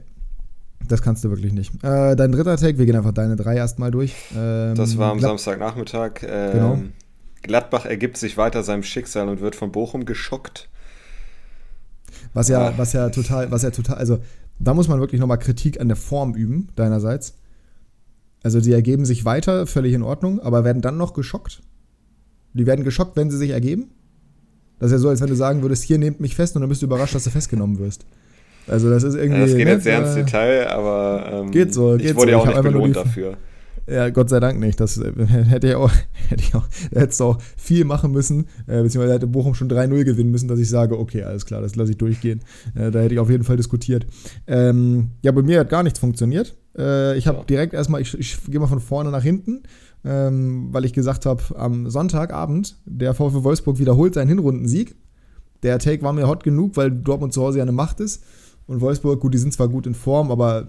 [0.88, 1.74] Das kannst du wirklich nicht.
[1.84, 4.14] Äh, dein dritter Take, wir gehen einfach deine drei erstmal durch.
[4.36, 6.24] Ähm, das war am Glad Samstagnachmittag.
[6.24, 6.80] Ähm, genau.
[7.42, 10.70] Gladbach ergibt sich weiter seinem Schicksal und wird von Bochum geschockt.
[12.34, 14.20] Was ja, was ja total, was ja total, also
[14.60, 17.36] da muss man wirklich nochmal Kritik an der Form üben, deinerseits.
[18.44, 21.62] Also die ergeben sich weiter, völlig in Ordnung, aber werden dann noch geschockt.
[22.54, 23.92] Die werden geschockt, wenn sie sich ergeben.
[24.80, 26.70] Das ist ja so, als wenn du sagen würdest, hier nehmt mich fest und dann
[26.70, 28.06] bist du überrascht, dass du festgenommen wirst.
[28.68, 29.40] Also das ist irgendwie.
[29.40, 32.38] Ja, das geht jetzt sehr ins Detail, aber ähm, geht so, geht ich wurde ja
[32.38, 33.38] auch nicht belohnt dafür.
[33.86, 34.80] Ja, Gott sei Dank nicht.
[34.80, 35.92] Das äh, hätte ich auch,
[36.30, 40.04] hätte ich auch, hättest du auch viel machen müssen, äh, beziehungsweise hätte Bochum schon 3-0
[40.04, 42.42] gewinnen müssen, dass ich sage, okay, alles klar, das lasse ich durchgehen.
[42.76, 44.06] Äh, da hätte ich auf jeden Fall diskutiert.
[44.48, 46.56] Ähm, ja, bei mir hat gar nichts funktioniert.
[46.78, 47.44] Äh, ich habe ja.
[47.44, 49.64] direkt erstmal, ich, ich gehe mal von vorne nach hinten,
[50.06, 54.96] ähm, weil ich gesagt habe, am Sonntagabend, der VfW Wolfsburg wiederholt seinen Hinrundensieg.
[55.62, 58.24] Der Take war mir hot genug, weil Dortmund zu Hause ja eine Macht ist.
[58.68, 60.68] Und Wolfsburg, gut, die sind zwar gut in Form, aber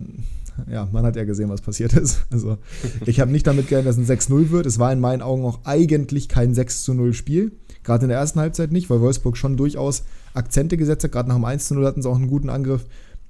[0.71, 2.25] ja, man hat ja gesehen, was passiert ist.
[2.33, 2.59] Also,
[3.07, 4.67] ich habe nicht damit gerechnet, dass ein 6-0 wird.
[4.67, 7.53] Es war in meinen Augen auch eigentlich kein 6-0 Spiel.
[7.83, 11.13] Gerade in der ersten Halbzeit nicht, weil Wolfsburg schon durchaus Akzente gesetzt hat.
[11.13, 12.87] Gerade nach dem 1-0 hatten sie auch einen guten Angriff,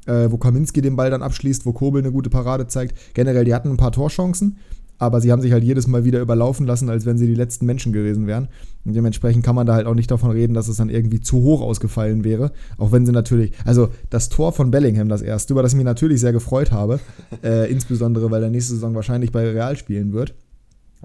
[0.07, 3.15] äh, wo Kaminski den Ball dann abschließt, wo Kobel eine gute Parade zeigt.
[3.15, 4.59] Generell, die hatten ein paar Torchancen
[4.99, 7.67] aber sie haben sich halt jedes Mal wieder überlaufen lassen, als wenn sie die letzten
[7.67, 8.49] Menschen gewesen wären.
[8.85, 11.43] Und dementsprechend kann man da halt auch nicht davon reden, dass es dann irgendwie zu
[11.43, 12.53] hoch ausgefallen wäre.
[12.79, 15.85] Auch wenn sie natürlich, also das Tor von Bellingham, das erste, über das ich mich
[15.85, 17.01] natürlich sehr gefreut habe,
[17.43, 20.35] äh, insbesondere weil er nächste Saison wahrscheinlich bei Real spielen wird.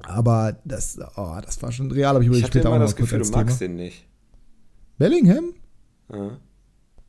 [0.04, 2.95] Aber das, oh, das war schon real, aber ich, ich hatte später immer auch das
[2.95, 3.73] Gefühl, du magst Thema.
[3.73, 4.06] den nicht.
[4.97, 5.54] Bellingham?
[6.12, 6.38] Ja.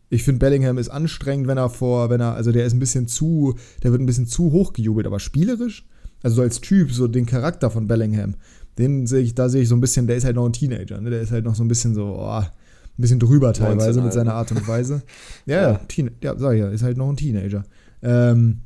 [0.08, 3.06] Ich finde, Bellingham ist anstrengend, wenn er vor, wenn er, also der ist ein bisschen
[3.06, 5.86] zu, der wird ein bisschen zu hoch gejubelt, aber spielerisch
[6.22, 8.34] also so als Typ, so den Charakter von Bellingham,
[8.78, 11.00] den sehe ich, da sehe ich so ein bisschen, der ist halt noch ein Teenager,
[11.00, 11.10] ne?
[11.10, 12.48] Der ist halt noch so ein bisschen so, oh, ein
[12.96, 15.02] bisschen drüber teilweise mit seiner Art und Weise.
[15.46, 17.64] ja, ja, Teen, ja, sag ich ja, ist halt noch ein Teenager.
[18.02, 18.58] Ähm,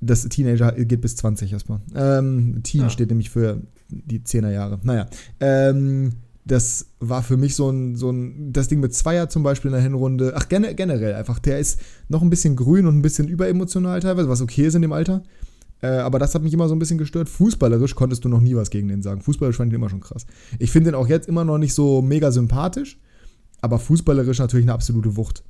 [0.00, 1.80] das Teenager geht bis 20 erstmal.
[1.94, 2.90] Ähm, Teen ja.
[2.90, 4.80] steht nämlich für die 10er Jahre.
[4.82, 5.06] Naja.
[5.40, 6.12] Ähm,
[6.44, 9.74] das war für mich so ein, so ein, das Ding mit Zweier zum Beispiel in
[9.74, 10.32] der Hinrunde.
[10.34, 11.38] Ach, generell einfach.
[11.38, 14.82] Der ist noch ein bisschen grün und ein bisschen überemotional teilweise, was okay ist in
[14.82, 15.22] dem Alter.
[15.82, 17.28] Äh, aber das hat mich immer so ein bisschen gestört.
[17.28, 19.22] Fußballerisch konntest du noch nie was gegen den sagen.
[19.22, 20.26] Fußballerisch fand ich den immer schon krass.
[20.58, 22.98] Ich finde den auch jetzt immer noch nicht so mega sympathisch,
[23.60, 25.42] aber fußballerisch natürlich eine absolute Wucht.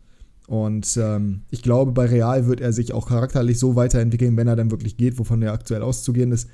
[0.46, 4.56] Und ähm, ich glaube, bei Real wird er sich auch charakterlich so weiterentwickeln, wenn er
[4.56, 6.48] dann wirklich geht, wovon er aktuell auszugehen ist,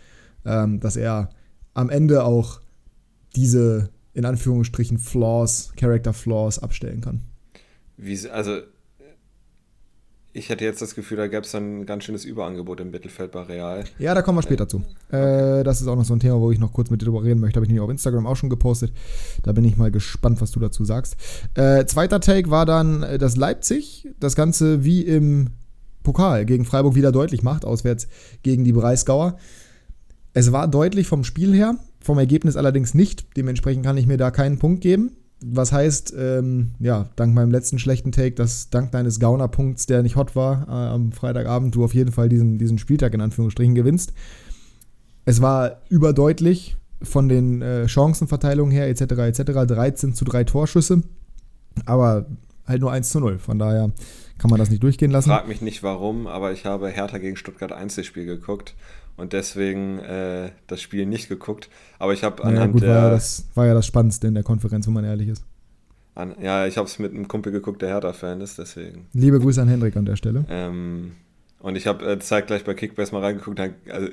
[0.45, 1.31] ähm, dass er
[1.73, 2.61] am Ende auch
[3.35, 7.21] diese in Anführungsstrichen Flaws, Character Flaws abstellen kann.
[7.99, 8.61] Wie, also
[10.37, 13.43] ich hätte jetzt das Gefühl, da gäbe es ein ganz schönes Überangebot im Mittelfeld bei
[13.43, 13.85] Real.
[13.99, 14.83] Ja, da kommen wir später zu.
[15.11, 17.25] Äh, das ist auch noch so ein Thema, wo ich noch kurz mit dir drüber
[17.25, 17.57] reden möchte.
[17.57, 18.93] Habe ich nämlich auf Instagram auch schon gepostet.
[19.43, 21.17] Da bin ich mal gespannt, was du dazu sagst.
[21.55, 25.49] Äh, zweiter Take war dann, äh, dass Leipzig das Ganze wie im
[26.03, 28.07] Pokal gegen Freiburg wieder deutlich macht, auswärts
[28.43, 29.39] gegen die Breisgauer.
[30.35, 33.27] Es war deutlich vom Spiel her, vom Ergebnis allerdings nicht.
[33.39, 37.79] Dementsprechend kann ich mir da keinen Punkt geben was heißt, ähm, ja, dank meinem letzten
[37.79, 41.95] schlechten Take, dass dank deines Gauner-Punkts, der nicht hot war, äh, am Freitagabend du auf
[41.95, 44.13] jeden Fall diesen, diesen Spieltag in Anführungsstrichen gewinnst.
[45.25, 51.03] Es war überdeutlich von den äh, Chancenverteilungen her, etc., etc., 13 zu 3 Torschüsse,
[51.85, 52.27] aber
[52.67, 53.39] halt nur 1 zu 0.
[53.39, 53.93] Von daher
[54.39, 55.29] kann man das nicht durchgehen lassen.
[55.29, 58.75] Frag mich nicht warum, aber ich habe Hertha gegen Stuttgart Einzelspiel geguckt
[59.17, 61.69] und deswegen äh, das Spiel nicht geguckt.
[61.99, 62.89] Aber ich habe anhand naja, gut, der.
[62.91, 65.45] War ja, das, war ja das Spannendste in der Konferenz, wenn man ehrlich ist.
[66.15, 69.07] An, ja, ich habe es mit einem Kumpel geguckt, der Hertha-Fan ist, deswegen.
[69.13, 70.45] Liebe Grüße an Hendrik an der Stelle.
[70.49, 71.13] Ähm,
[71.61, 74.09] und ich habe äh, zeitgleich bei Kickbase mal reingeguckt, also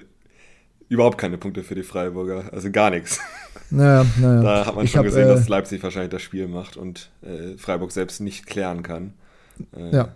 [0.90, 3.20] überhaupt keine Punkte für die Freiburger, also gar nichts.
[3.70, 4.42] Naja, naja.
[4.44, 7.58] Da hat man schon hab, gesehen, äh, dass Leipzig wahrscheinlich das Spiel macht und äh,
[7.58, 9.14] Freiburg selbst nicht klären kann.
[9.76, 10.10] Äh, ja.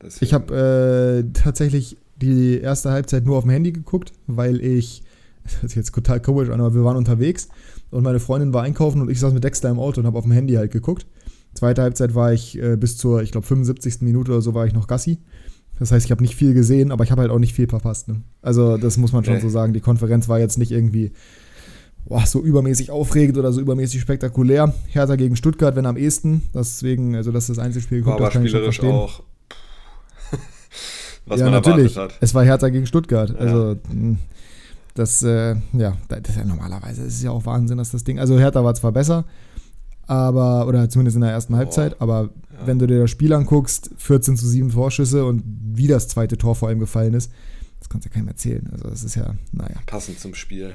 [0.00, 0.24] Deswegen.
[0.24, 5.02] Ich habe äh, tatsächlich die erste Halbzeit nur auf dem Handy geguckt, weil ich,
[5.44, 7.48] das ist jetzt total komisch an, aber wir waren unterwegs
[7.90, 10.24] und meine Freundin war einkaufen und ich saß mit Dexter im Auto und habe auf
[10.24, 11.06] dem Handy halt geguckt.
[11.54, 14.00] Zweite Halbzeit war ich äh, bis zur, ich glaube, 75.
[14.00, 15.18] Minute oder so war ich noch Gassi.
[15.78, 18.08] Das heißt, ich habe nicht viel gesehen, aber ich habe halt auch nicht viel verpasst.
[18.08, 18.22] Ne?
[18.40, 19.42] Also, das muss man schon okay.
[19.42, 19.72] so sagen.
[19.72, 21.12] Die Konferenz war jetzt nicht irgendwie
[22.06, 24.74] boah, so übermäßig aufregend oder so übermäßig spektakulär.
[24.88, 26.42] Hertha gegen Stuttgart, wenn am ehesten.
[26.54, 28.02] Deswegen, also das ist das Einzelspiel
[28.44, 28.92] ich schon verstehen.
[28.92, 29.22] Auch
[31.26, 31.96] was ja, man natürlich.
[31.96, 32.22] erwartet hat.
[32.22, 33.30] Es war Hertha gegen Stuttgart.
[33.30, 33.36] Ja.
[33.36, 33.76] Also
[34.94, 38.18] das, äh, ja, das ist ja normalerweise ist es ja auch Wahnsinn, dass das Ding.
[38.18, 39.24] Also Hertha war zwar besser,
[40.06, 42.66] aber, oder zumindest in der ersten oh, Halbzeit, aber ja.
[42.66, 46.54] wenn du dir das Spiel anguckst, 14 zu 7 Vorschüsse und wie das zweite Tor
[46.54, 47.32] vor allem gefallen ist,
[47.78, 48.68] das kannst du ja keinem erzählen.
[48.70, 49.76] Also das ist ja, naja.
[49.86, 50.74] Passend zum Spiel.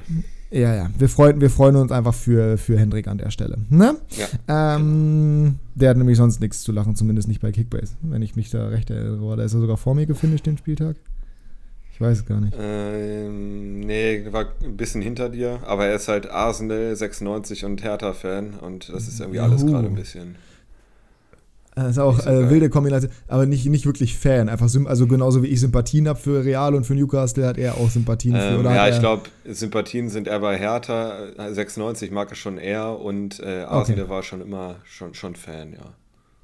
[0.50, 0.90] Ja, ja.
[0.96, 3.58] Wir freuen, wir freuen uns einfach für, für Hendrik an der Stelle.
[3.68, 3.96] Ne?
[4.16, 4.76] Ja.
[4.76, 7.94] Ähm, der hat nämlich sonst nichts zu lachen, zumindest nicht bei Kickbase.
[8.02, 9.36] Wenn ich mich da recht erinnere.
[9.36, 10.96] Da ist er sogar vor mir gefinisht, den Spieltag.
[11.92, 12.54] Ich weiß es gar nicht.
[12.56, 18.54] Ähm, nee, war ein bisschen hinter dir, aber er ist halt Arsenal 96 und Hertha-Fan
[18.54, 20.36] und das ist irgendwie alles gerade ein bisschen.
[21.82, 24.48] Das ist auch äh, wilde Kombination, aber nicht, nicht wirklich Fan.
[24.48, 27.90] Einfach also genauso wie ich Sympathien habe für Real und für Newcastle, hat er auch
[27.90, 28.60] Sympathien ähm, für.
[28.60, 31.28] Oder ja, ich glaube, Sympathien sind eher bei Hertha.
[31.50, 34.10] 96 mag er schon eher und äh, Arsenal okay.
[34.10, 35.94] war schon immer schon, schon Fan, ja.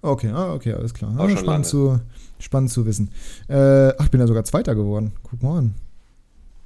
[0.03, 1.15] Okay, ah, okay, alles klar.
[1.19, 1.99] Ah, spannend, zu,
[2.39, 3.11] spannend zu wissen.
[3.49, 5.13] Äh, ach, ich bin ja sogar Zweiter geworden.
[5.23, 5.75] Guck mal an.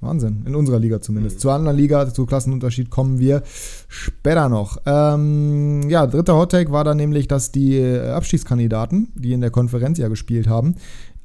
[0.01, 0.45] Wahnsinn.
[0.47, 1.37] In unserer Liga zumindest.
[1.37, 1.41] Mhm.
[1.41, 3.43] Zur anderen Liga, zu Klassenunterschied kommen wir
[3.89, 4.79] später noch.
[4.87, 9.99] Ähm, ja, dritter Hottake war dann nämlich, dass die äh, Abstiegskandidaten, die in der Konferenz
[9.99, 10.77] ja gespielt haben,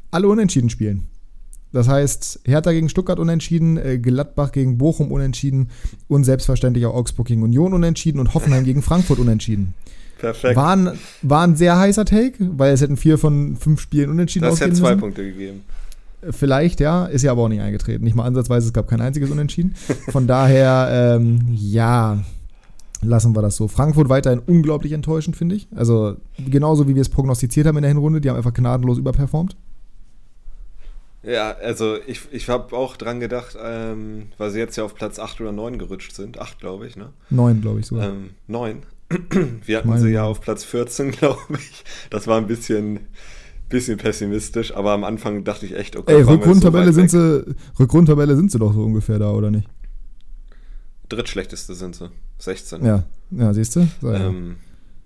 [0.09, 1.07] alle unentschieden spielen.
[1.71, 5.69] Das heißt, Hertha gegen Stuttgart unentschieden, äh, Gladbach gegen Bochum unentschieden
[6.07, 9.73] und selbstverständlich auch Augsburg gegen Union unentschieden und Hoffenheim gegen Frankfurt unentschieden.
[10.19, 10.55] Perfekt.
[10.55, 14.47] War ein, war ein sehr heißer Take, weil es hätten vier von fünf Spielen unentschieden
[14.47, 15.63] Das hätte zwei Punkte gegeben.
[16.31, 18.03] Vielleicht, ja, ist ja aber auch nicht eingetreten.
[18.03, 19.75] Nicht mal ansatzweise, es gab kein einziges Unentschieden.
[20.09, 22.23] Von daher, ähm, ja,
[23.01, 23.67] lassen wir das so.
[23.67, 25.67] Frankfurt weiterhin unglaublich enttäuschend, finde ich.
[25.75, 29.55] Also genauso wie wir es prognostiziert haben in der Hinrunde, die haben einfach gnadenlos überperformt.
[31.23, 35.19] Ja, also ich, ich habe auch dran gedacht, ähm, weil sie jetzt ja auf Platz
[35.19, 36.37] 8 oder 9 gerutscht sind.
[36.37, 37.09] 8, glaube ich, ne?
[37.29, 38.09] 9, glaube ich sogar.
[38.09, 38.83] Ähm, 9.
[39.65, 41.85] Wir hatten sie ja auf Platz 14, glaube ich.
[42.09, 43.07] Das war ein bisschen,
[43.73, 46.13] bisschen pessimistisch, aber am Anfang dachte ich echt, okay.
[46.13, 49.67] Ey, Rückrundtabelle so sind sie, Rückrundtabelle sind sie doch so ungefähr da, oder nicht?
[51.09, 52.09] Drittschlechteste sind sie.
[52.37, 52.85] 16.
[52.85, 53.87] Ja, ja siehst du?
[53.99, 54.27] So, ja.
[54.27, 54.57] Ähm,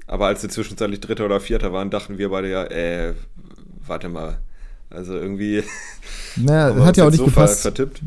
[0.06, 3.14] aber als sie zwischenzeitlich Dritter oder Vierter waren, dachten wir beide ja, äh,
[3.86, 4.38] warte mal.
[4.90, 5.64] Also irgendwie.
[6.36, 7.62] Naja, hat ja auch nicht so gepasst.
[7.62, 8.02] Vertippt.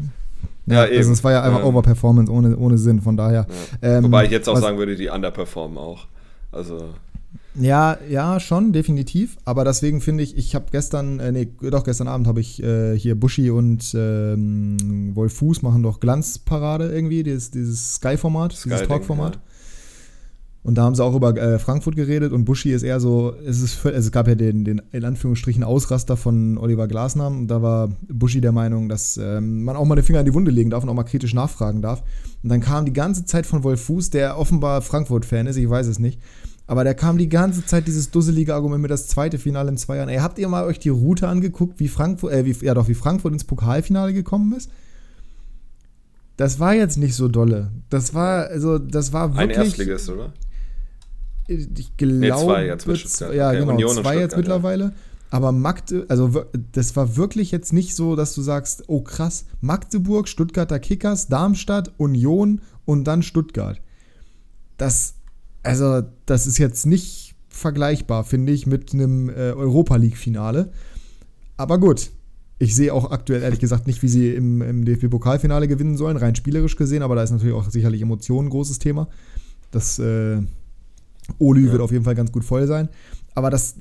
[0.66, 3.46] Ja, ja also es war ja einfach ähm, Overperformance ohne, ohne Sinn, von daher.
[3.83, 3.96] Ja.
[3.96, 6.07] Ähm, Wobei ich jetzt auch sagen würde, die underperformen auch.
[6.53, 6.90] Also.
[7.55, 9.37] Ja, ja, schon, definitiv.
[9.45, 12.97] Aber deswegen finde ich, ich habe gestern, äh, nee, doch gestern Abend habe ich äh,
[12.97, 18.87] hier Buschi und ähm, Wolf Fuß machen doch Glanzparade irgendwie, dieses, dieses Sky-Format, Sky dieses
[18.87, 19.37] Talk-Format.
[19.37, 19.40] Ja.
[20.62, 23.62] Und da haben sie auch über äh, Frankfurt geredet und Buschi ist eher so, es,
[23.62, 27.62] ist, also es gab ja den, den in Anführungsstrichen Ausraster von Oliver Glasner und da
[27.62, 30.69] war Buschi der Meinung, dass ähm, man auch mal den Finger in die Wunde legen
[30.69, 32.03] darf und auch mal kritisch nachfragen darf.
[32.43, 35.87] Und dann kam die ganze Zeit von Wolf Fuß, der offenbar Frankfurt-Fan ist, ich weiß
[35.87, 36.21] es nicht,
[36.70, 39.96] aber der kam die ganze Zeit dieses dusselige Argument mit das zweite Finale in zwei
[39.96, 40.09] Jahren.
[40.09, 42.94] Ey, habt ihr mal euch die Route angeguckt, wie Frankfurt, äh, wie, ja doch, wie
[42.94, 44.70] Frankfurt ins Pokalfinale gekommen ist?
[46.37, 47.72] Das war jetzt nicht so dolle.
[47.88, 49.59] Das war, also, das war wirklich.
[49.59, 50.33] Ein Erstligist, oder?
[51.48, 52.14] Ich glaube.
[52.14, 53.35] Nee, zwei jetzt mit Stuttgart.
[53.35, 54.85] Ja, okay, genau, Union zwei jetzt mittlerweile.
[54.85, 54.92] Ja.
[55.30, 60.28] Aber Magde, also das war wirklich jetzt nicht so, dass du sagst, oh krass, Magdeburg,
[60.28, 63.80] Stuttgarter Kickers, Darmstadt, Union und dann Stuttgart.
[64.76, 65.14] Das
[65.62, 70.73] also, das ist jetzt nicht vergleichbar, finde ich, mit einem äh, Europa League-Finale.
[71.57, 72.11] Aber gut,
[72.59, 76.35] ich sehe auch aktuell ehrlich gesagt nicht, wie sie im, im DFB-Pokalfinale gewinnen sollen, rein
[76.35, 79.09] spielerisch gesehen, aber da ist natürlich auch sicherlich Emotionen ein großes Thema.
[79.70, 80.38] Das äh,
[81.38, 81.73] Oli ja.
[81.73, 82.88] wird auf jeden Fall ganz gut voll sein.
[83.35, 83.77] Aber das,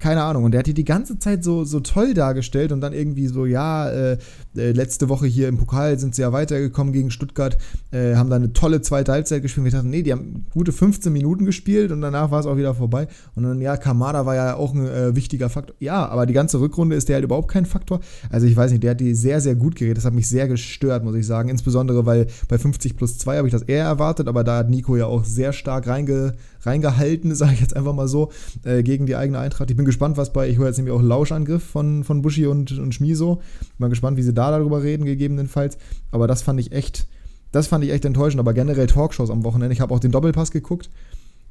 [0.00, 0.44] keine Ahnung.
[0.44, 3.44] Und der hat die die ganze Zeit so, so toll dargestellt und dann irgendwie so,
[3.46, 4.18] ja, äh,
[4.56, 7.58] äh, letzte Woche hier im Pokal sind sie ja weitergekommen gegen Stuttgart,
[7.92, 9.64] äh, haben da eine tolle zweite Halbzeit gespielt.
[9.64, 12.74] Wir dachten, nee, die haben gute 15 Minuten gespielt und danach war es auch wieder
[12.74, 13.08] vorbei.
[13.34, 15.76] Und dann, ja, Kamada war ja auch ein äh, wichtiger Faktor.
[15.78, 18.00] Ja, aber die ganze Rückrunde ist der halt überhaupt kein Faktor.
[18.30, 19.98] Also ich weiß nicht, der hat die sehr, sehr gut geredet.
[19.98, 21.50] Das hat mich sehr gestört, muss ich sagen.
[21.50, 24.96] Insbesondere, weil bei 50 plus 2 habe ich das eher erwartet, aber da hat Nico
[24.96, 28.30] ja auch sehr stark reinge, reingehalten, sage ich jetzt einfach mal so,
[28.64, 29.70] äh, gegen die eigene Eintracht.
[29.70, 32.78] Ich bin gespannt, was bei, ich höre jetzt nämlich auch Lauschangriff von, von Buschi und,
[32.78, 33.36] und Schmiso.
[33.36, 33.44] Bin
[33.78, 35.78] mal gespannt, wie sie da darüber reden, gegebenenfalls.
[36.10, 37.06] Aber das fand ich echt,
[37.52, 38.40] das fand ich echt enttäuschend.
[38.40, 39.72] Aber generell Talkshows am Wochenende.
[39.72, 40.90] Ich habe auch den Doppelpass geguckt.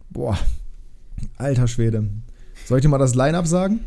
[0.10, 0.38] Boah,
[1.38, 2.06] alter Schwede.
[2.66, 3.82] Soll ich dir mal das Line-Up sagen?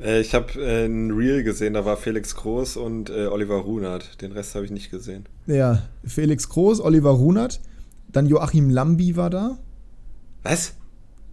[0.00, 4.20] Äh, ich habe äh, ein Reel gesehen, da war Felix Groß und äh, Oliver Runert.
[4.22, 5.26] Den Rest habe ich nicht gesehen.
[5.46, 7.60] Ja, Felix Groß, Oliver Runert,
[8.10, 9.58] dann Joachim Lambi war da.
[10.48, 10.72] Was?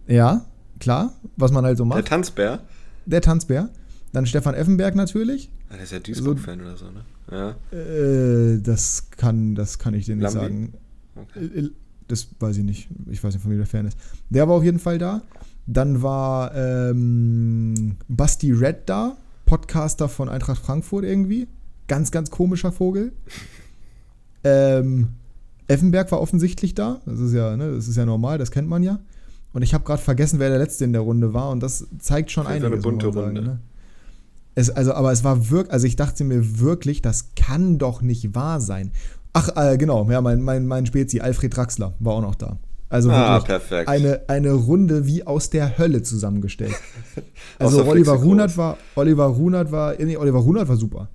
[0.06, 0.44] Ja,
[0.78, 1.98] klar, was man halt so macht.
[1.98, 2.60] Der Tanzbär?
[3.06, 3.70] Der Tanzbär.
[4.12, 5.50] Dann Stefan Effenberg natürlich.
[5.70, 7.04] Ah, der ist ja Duisburg-Fan oder so, ne?
[7.30, 7.56] Ja.
[7.76, 10.38] Äh, das, kann, das kann ich dir nicht Lambi?
[10.38, 10.74] sagen.
[11.16, 11.70] Okay.
[12.08, 12.88] Das weiß ich nicht.
[13.10, 13.98] Ich weiß nicht, von wem der Fan ist.
[14.30, 15.22] Der war auf jeden Fall da.
[15.66, 21.48] Dann war ähm, Basti Red da, Podcaster von Eintracht Frankfurt irgendwie.
[21.88, 23.12] Ganz, ganz komischer Vogel.
[24.44, 25.08] ähm,
[25.68, 27.00] Effenberg war offensichtlich da.
[27.06, 29.00] Das ist ja, ne, das ist ja normal, das kennt man ja.
[29.52, 31.50] Und ich habe gerade vergessen, wer der Letzte in der Runde war.
[31.50, 32.72] Und das zeigt schon einiges.
[32.72, 33.42] Eine bunte sagen, Runde.
[33.42, 33.60] Ne?
[34.54, 38.34] Es, also, aber es war wirklich, also ich dachte mir wirklich, das kann doch nicht
[38.34, 38.92] wahr sein.
[39.32, 42.58] Ach, äh, genau, ja, mein, mein, mein Spezi, Alfred Draxler, war auch noch da.
[42.88, 43.88] Also ah, perfekt.
[43.88, 46.74] Eine, eine Runde wie aus der Hölle zusammengestellt.
[47.58, 51.08] Also Oliver Runert war, Oliver Runert war, nee, Oliver Runert war super.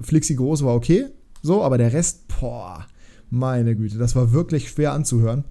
[0.00, 1.06] Flixi Groß war okay,
[1.42, 2.86] so, aber der Rest, boah,
[3.32, 5.44] meine Güte, das war wirklich schwer anzuhören.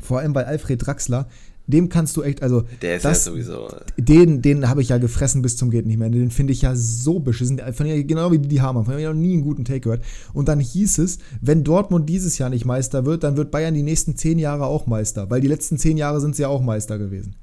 [0.00, 1.28] Vor allem bei Alfred Draxler,
[1.66, 2.64] dem kannst du echt, also.
[2.82, 3.68] Der ist das, ja sowieso.
[3.96, 6.08] Den, den habe ich ja gefressen bis zum Geht nicht mehr.
[6.08, 7.60] Den finde ich ja so beschissen.
[7.74, 8.84] Von, genau wie die Hamann.
[8.84, 10.02] Von dem habe ich noch nie einen guten Take gehört.
[10.32, 13.82] Und dann hieß es, wenn Dortmund dieses Jahr nicht Meister wird, dann wird Bayern die
[13.82, 15.30] nächsten zehn Jahre auch Meister.
[15.30, 17.36] Weil die letzten zehn Jahre sind sie ja auch Meister gewesen.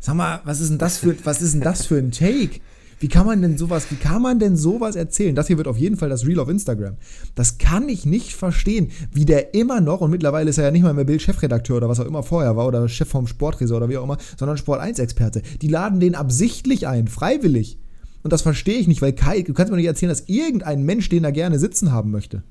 [0.00, 2.60] Sag mal, was ist denn das für, was ist denn das für ein Take?
[3.02, 5.34] Wie kann man denn sowas, wie kann man denn sowas erzählen?
[5.34, 6.94] Das hier wird auf jeden Fall das Reel auf Instagram.
[7.34, 10.84] Das kann ich nicht verstehen, wie der immer noch, und mittlerweile ist er ja nicht
[10.84, 13.96] mal mehr Bild-Chefredakteur oder was auch immer vorher war, oder Chef vom Sportresor oder wie
[13.96, 15.42] auch immer, sondern Sport-1-Experte.
[15.60, 17.76] Die laden den absichtlich ein, freiwillig.
[18.22, 21.08] Und das verstehe ich nicht, weil Kai, du kannst mir nicht erzählen, dass irgendein Mensch
[21.08, 22.44] den da gerne sitzen haben möchte.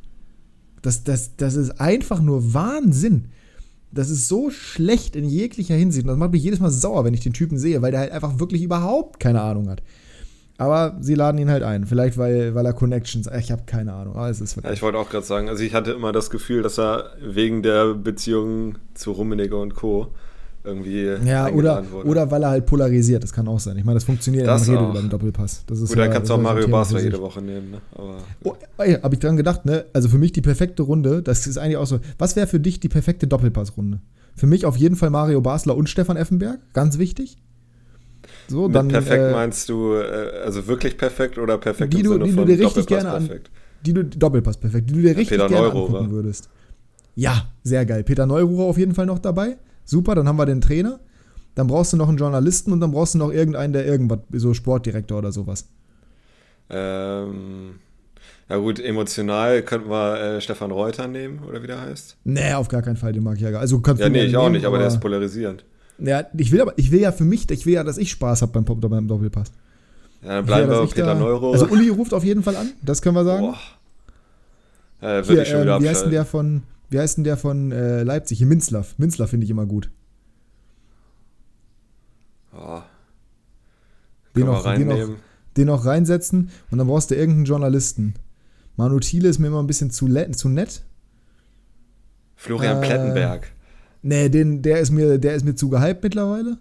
[0.81, 3.29] Das, das, das ist einfach nur Wahnsinn.
[3.93, 6.03] Das ist so schlecht in jeglicher Hinsicht.
[6.03, 8.11] Und das macht mich jedes Mal sauer, wenn ich den Typen sehe, weil der halt
[8.11, 9.81] einfach wirklich überhaupt keine Ahnung hat.
[10.61, 11.87] Aber sie laden ihn halt ein.
[11.87, 13.27] Vielleicht, weil, weil er Connections.
[13.39, 14.15] Ich habe keine Ahnung.
[14.15, 16.61] Aber es ist ja, ich wollte auch gerade sagen, also ich hatte immer das Gefühl,
[16.61, 20.13] dass er wegen der Beziehung zu Rummenigge und Co.
[20.63, 21.15] irgendwie.
[21.25, 22.07] Ja, oder, wurde.
[22.07, 23.23] oder weil er halt polarisiert.
[23.23, 23.75] Das kann auch sein.
[23.79, 25.63] Ich meine, das funktioniert das ja, über den Doppelpass.
[25.65, 27.71] Das ist Gut, ja, dann kannst du auch Mario Basler jede Woche nehmen.
[27.71, 27.81] Ne?
[27.95, 29.85] Aber, oh, ey, hab ich dran gedacht, ne?
[29.93, 32.01] Also für mich die perfekte Runde, das ist eigentlich auch so.
[32.19, 33.99] Was wäre für dich die perfekte Doppelpassrunde?
[34.35, 36.59] Für mich auf jeden Fall Mario Basler und Stefan Effenberg.
[36.73, 37.39] Ganz wichtig.
[38.51, 42.35] So, dann, perfekt äh, meinst du, äh, also wirklich perfekt oder perfekt die du, die
[42.35, 43.29] du dir richtig gerne an,
[43.85, 45.87] die du Doppelpass perfekt, die du dir richtig ja, gerne Neururer.
[45.87, 46.49] angucken würdest.
[47.15, 48.03] Ja, sehr geil.
[48.03, 49.57] Peter Neururer auf jeden Fall noch dabei.
[49.85, 50.99] Super, dann haben wir den Trainer.
[51.55, 54.53] Dann brauchst du noch einen Journalisten und dann brauchst du noch irgendeinen, der irgendwas, so
[54.53, 55.69] Sportdirektor oder sowas.
[56.69, 57.75] Ähm,
[58.49, 62.17] ja gut, emotional könnten wir äh, Stefan Reuter nehmen, oder wie der heißt?
[62.25, 64.31] Nee, auf gar keinen Fall, den mag ich ja gar Also kannst Ja, nee, ich
[64.33, 65.63] nehmen, auch nicht, aber, aber der ist polarisierend.
[66.03, 68.41] Ja, ich will aber, ich will ja für mich, ich will ja, dass ich Spaß
[68.41, 69.51] habe beim, beim Doppelpass.
[70.23, 71.51] Ja, dann bleiben ja, wir Peter da, Neuro.
[71.51, 73.47] Also Uli ruft auf jeden Fall an, das können wir sagen.
[73.47, 73.57] Boah.
[75.01, 77.37] Ja, Hier, ich schon wieder äh, wie heißt denn der von, wie heißt denn der
[77.37, 78.37] von äh, Leipzig?
[78.37, 78.95] Hier, Minzlaff.
[78.97, 79.89] Minzlaff finde ich immer gut.
[82.53, 82.81] Oh.
[84.35, 85.09] Den noch, den, noch,
[85.57, 88.13] den noch reinsetzen und dann brauchst du irgendeinen Journalisten.
[88.77, 90.83] Manu Thiele ist mir immer ein bisschen zu, zu nett.
[92.35, 93.51] Florian äh, Plettenberg.
[94.03, 96.57] Nee, den, der, ist mir, der ist mir zu gehypt mittlerweile.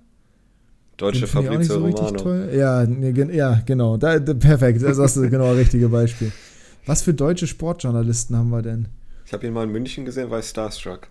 [0.97, 2.45] Deutsche Fabrizio so Romano.
[2.53, 3.97] Ja, nee, ja, genau.
[3.97, 6.31] Da, da, perfekt, das ist genau das richtige Beispiel.
[6.85, 8.89] Was für deutsche Sportjournalisten haben wir denn?
[9.25, 11.09] Ich habe ihn mal in München gesehen, ich Starstruck.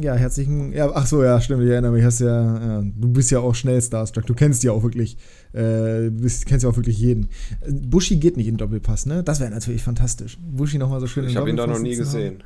[0.00, 0.72] Ja, herzlichen.
[0.72, 2.04] Ja, ach so, ja, stimmt, ich erinnere mich.
[2.04, 4.26] Hast ja, ja, du bist ja auch schnell Starstruck.
[4.26, 5.18] Du kennst ja auch wirklich,
[5.52, 7.28] äh, bist, kennst ja auch wirklich jeden.
[7.68, 9.22] Buschi geht nicht in Doppelpass, ne?
[9.22, 10.38] Das wäre natürlich fantastisch.
[10.40, 12.38] Buschi nochmal so schön Ich habe ihn da noch nie gesehen.
[12.38, 12.44] Haben.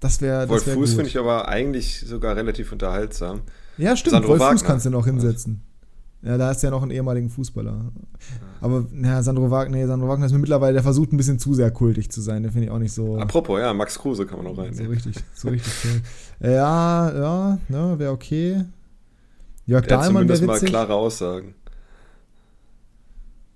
[0.00, 0.48] Das wäre.
[0.48, 3.40] Wolf wär Fuß finde ich aber eigentlich sogar relativ unterhaltsam.
[3.78, 4.12] Ja, stimmt.
[4.12, 4.58] Sandro Wolf Wagner.
[4.58, 5.62] Fuß kannst du noch hinsetzen.
[6.22, 7.92] Ja, da du ja noch einen ehemaligen Fußballer.
[8.60, 11.54] Aber ja, Sandro Wagner, nee, Sandro Wagner ist mir mittlerweile, der versucht ein bisschen zu
[11.54, 12.42] sehr kultig zu sein.
[12.42, 13.16] Den finde ich auch nicht so.
[13.18, 14.74] Apropos, ja, Max Kruse kann man noch rein.
[14.74, 16.50] So richtig, so richtig cool.
[16.50, 18.64] Ja, ja, ne, wäre okay.
[19.66, 20.46] Jörg der Dahlmann wäre witzig.
[20.46, 21.54] mal klare Aussagen.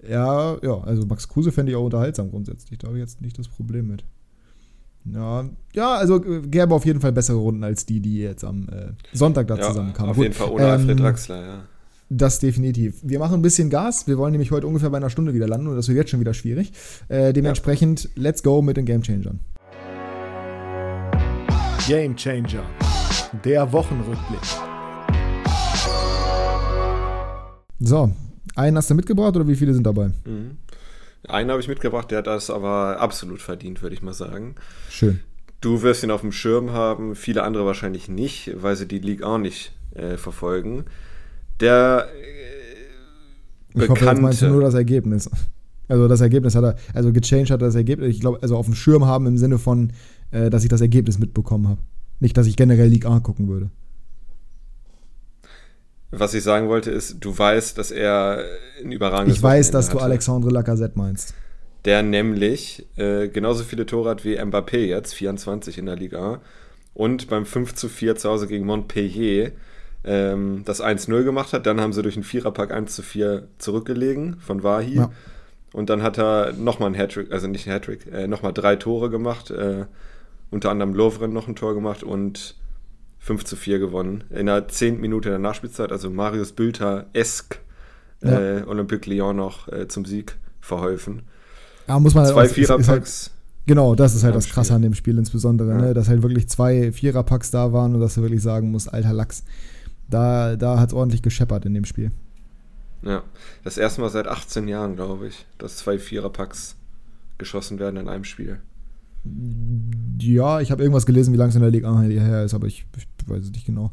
[0.09, 2.78] Ja, ja, also Max Kruse fände ich auch unterhaltsam grundsätzlich.
[2.78, 4.05] Da habe ich jetzt nicht das Problem mit.
[5.05, 5.44] Ja,
[5.74, 8.92] ja, also äh, gäbe auf jeden Fall bessere Runden als die, die jetzt am äh,
[9.12, 10.11] Sonntag da ja, zusammenkamen.
[10.11, 11.62] Auf jeden Fall ohne ähm, Alfred Draxler, ja.
[12.12, 12.96] Das definitiv.
[13.03, 14.09] Wir machen ein bisschen Gas.
[14.09, 16.18] Wir wollen nämlich heute ungefähr bei einer Stunde wieder landen und das wird jetzt schon
[16.18, 16.72] wieder schwierig.
[17.09, 18.11] Äh, dementsprechend, ja.
[18.16, 19.38] let's go mit den Game Changern.
[21.86, 22.64] Game Changer.
[23.44, 24.40] Der Wochenrückblick.
[27.78, 28.12] So,
[28.57, 30.09] einen hast du mitgebracht oder wie viele sind dabei?
[30.24, 30.59] Mhm.
[31.29, 34.55] Einen habe ich mitgebracht, der hat das aber absolut verdient, würde ich mal sagen.
[34.89, 35.21] Schön.
[35.61, 39.23] Du wirst ihn auf dem Schirm haben, viele andere wahrscheinlich nicht, weil sie die League
[39.23, 40.87] auch nicht äh, verfolgen.
[41.61, 42.09] Der
[43.75, 45.31] äh, ich hoffe, jetzt meinst du nur das Ergebnis.
[45.89, 48.66] Also das Ergebnis hat er, also gechanged hat er das Ergebnis, ich glaube, also auf
[48.66, 49.93] dem Schirm haben im Sinne von,
[50.31, 51.81] äh, dass ich das Ergebnis mitbekommen habe.
[52.21, 53.71] Nicht, dass ich generell League A gucken würde.
[56.11, 58.45] Was ich sagen wollte, ist, du weißt, dass er
[58.83, 59.99] ein überragendes Ich weiß, dass hatte.
[59.99, 61.35] du Alexandre Lacazette meinst.
[61.85, 66.41] Der nämlich äh, genauso viele Tore hat wie Mbappé jetzt, 24 in der Liga.
[66.95, 69.53] Und beim 5 zu 4 zu Hause gegen Montpellier
[70.05, 71.67] ähm, das 1-0 gemacht hat.
[71.67, 74.97] Dann haben sie durch einen Viererpack 1 zu 4 zurückgelegen von Wahi.
[74.97, 75.11] Ja.
[75.73, 79.09] Und dann hat er nochmal ein Hattrick, also nicht ein Hattrick, äh, nochmal drei Tore
[79.09, 79.51] gemacht.
[79.51, 79.87] Äh,
[80.51, 82.57] unter anderem Lovren noch ein Tor gemacht und
[83.21, 84.25] 5 zu 4 gewonnen.
[84.31, 85.01] In der 10.
[85.01, 87.61] Minute der Nachspielzeit, also Marius Bülter-esk
[88.23, 88.59] ja.
[88.59, 91.23] äh, Olympique Lyon noch äh, zum Sieg verholfen.
[91.87, 93.31] Ja, muss man Zwei halt Viererpacks.
[93.31, 95.81] Halt, genau, das ist halt das Krasse an dem Spiel insbesondere, ja.
[95.81, 95.95] ne?
[95.95, 99.45] dass halt wirklich zwei Viererpacks da waren und dass du wirklich sagen musst, alter Lachs.
[100.09, 102.11] Da, da hat es ordentlich gescheppert in dem Spiel.
[103.03, 103.23] Ja,
[103.64, 106.77] das erste Mal seit 18 Jahren, glaube ich, dass zwei Viererpacks
[107.39, 108.61] geschossen werden in einem Spiel.
[110.18, 112.87] Ja, ich habe irgendwas gelesen, wie lange es in der Liga her ist, aber ich,
[112.97, 113.91] ich weiß es nicht genau.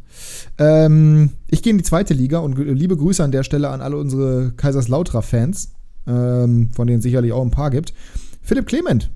[0.57, 3.97] Ähm, ich gehe in die zweite Liga und liebe Grüße an der Stelle an alle
[3.97, 5.73] unsere Kaiserslautra-Fans,
[6.07, 7.93] ähm, von denen es sicherlich auch ein paar gibt.
[8.41, 9.09] Philipp Clement.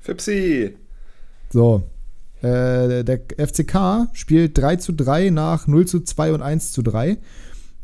[0.00, 0.74] Fipsi.
[1.50, 1.82] So,
[2.42, 7.18] äh, der FCK spielt 3 zu 3 nach 0 zu 2 und 1 zu 3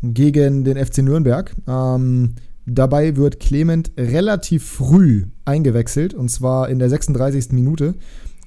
[0.02, 1.54] gegen den FC Nürnberg.
[1.68, 2.34] Ähm,
[2.66, 7.52] dabei wird Clement relativ früh eingewechselt und zwar in der 36.
[7.52, 7.94] Minute.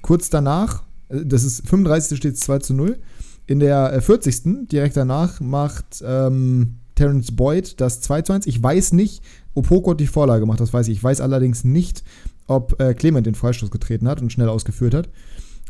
[0.02, 2.18] Kurz danach, äh, das ist 35.
[2.18, 2.98] steht es 2 zu 0.
[3.46, 4.46] In der 40.
[4.46, 8.46] Äh, direkt danach macht ähm, Terence Boyd das 2 zu 1.
[8.46, 9.22] Ich weiß nicht,
[9.54, 10.98] ob Hokot die Vorlage macht, das weiß ich.
[10.98, 12.04] Ich weiß allerdings nicht,
[12.46, 15.08] ob äh, Clement den Freistoß getreten hat und schnell ausgeführt hat.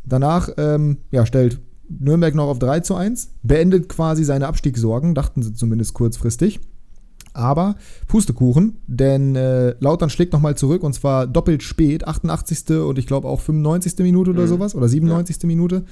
[0.05, 5.43] Danach ähm, ja, stellt Nürnberg noch auf 3 zu 1, beendet quasi seine Abstiegssorgen, dachten
[5.43, 6.61] sie zumindest kurzfristig.
[7.33, 7.77] Aber
[8.09, 12.71] Pustekuchen, denn äh, Lautern schlägt nochmal zurück und zwar doppelt spät, 88.
[12.71, 13.99] und ich glaube auch 95.
[13.99, 14.49] Minute oder mhm.
[14.49, 15.37] sowas oder 97.
[15.43, 15.47] Ja.
[15.47, 15.85] Minute.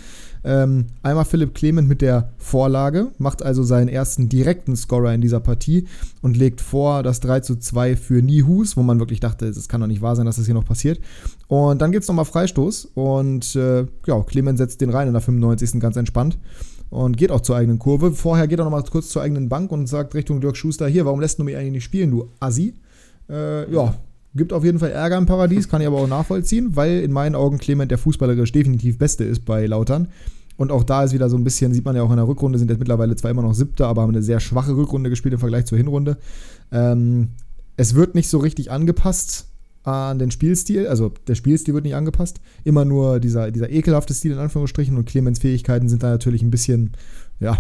[0.44, 5.40] Ähm, einmal Philipp Clement mit der Vorlage, macht also seinen ersten direkten Scorer in dieser
[5.40, 5.86] Partie
[6.22, 9.80] und legt vor das 3 zu 2 für Nihus, wo man wirklich dachte, es kann
[9.80, 11.00] doch nicht wahr sein, dass das hier noch passiert.
[11.46, 15.22] Und dann gibt es nochmal Freistoß und äh, ja, Clement setzt den rein in der
[15.22, 15.80] 95.
[15.80, 16.38] ganz entspannt
[16.90, 18.12] und geht auch zur eigenen Kurve.
[18.12, 21.20] Vorher geht er nochmal kurz zur eigenen Bank und sagt Richtung Dirk Schuster: Hier, warum
[21.20, 22.74] lässt du mich eigentlich nicht spielen, du Assi?
[23.28, 23.94] Äh, ja,
[24.34, 27.34] gibt auf jeden Fall Ärger im Paradies, kann ich aber auch nachvollziehen, weil in meinen
[27.34, 30.08] Augen Clement der fußballerisch definitiv Beste ist bei Lautern.
[30.56, 32.58] Und auch da ist wieder so ein bisschen, sieht man ja auch in der Rückrunde,
[32.58, 35.40] sind jetzt mittlerweile zwar immer noch Siebter, aber haben eine sehr schwache Rückrunde gespielt im
[35.40, 36.18] Vergleich zur Hinrunde.
[36.72, 37.28] Ähm,
[37.76, 39.46] es wird nicht so richtig angepasst
[39.88, 44.32] an den Spielstil, also der Spielstil wird nicht angepasst, immer nur dieser, dieser ekelhafte Stil
[44.32, 46.92] in Anführungsstrichen und Clemens Fähigkeiten sind da natürlich ein bisschen,
[47.40, 47.58] ja,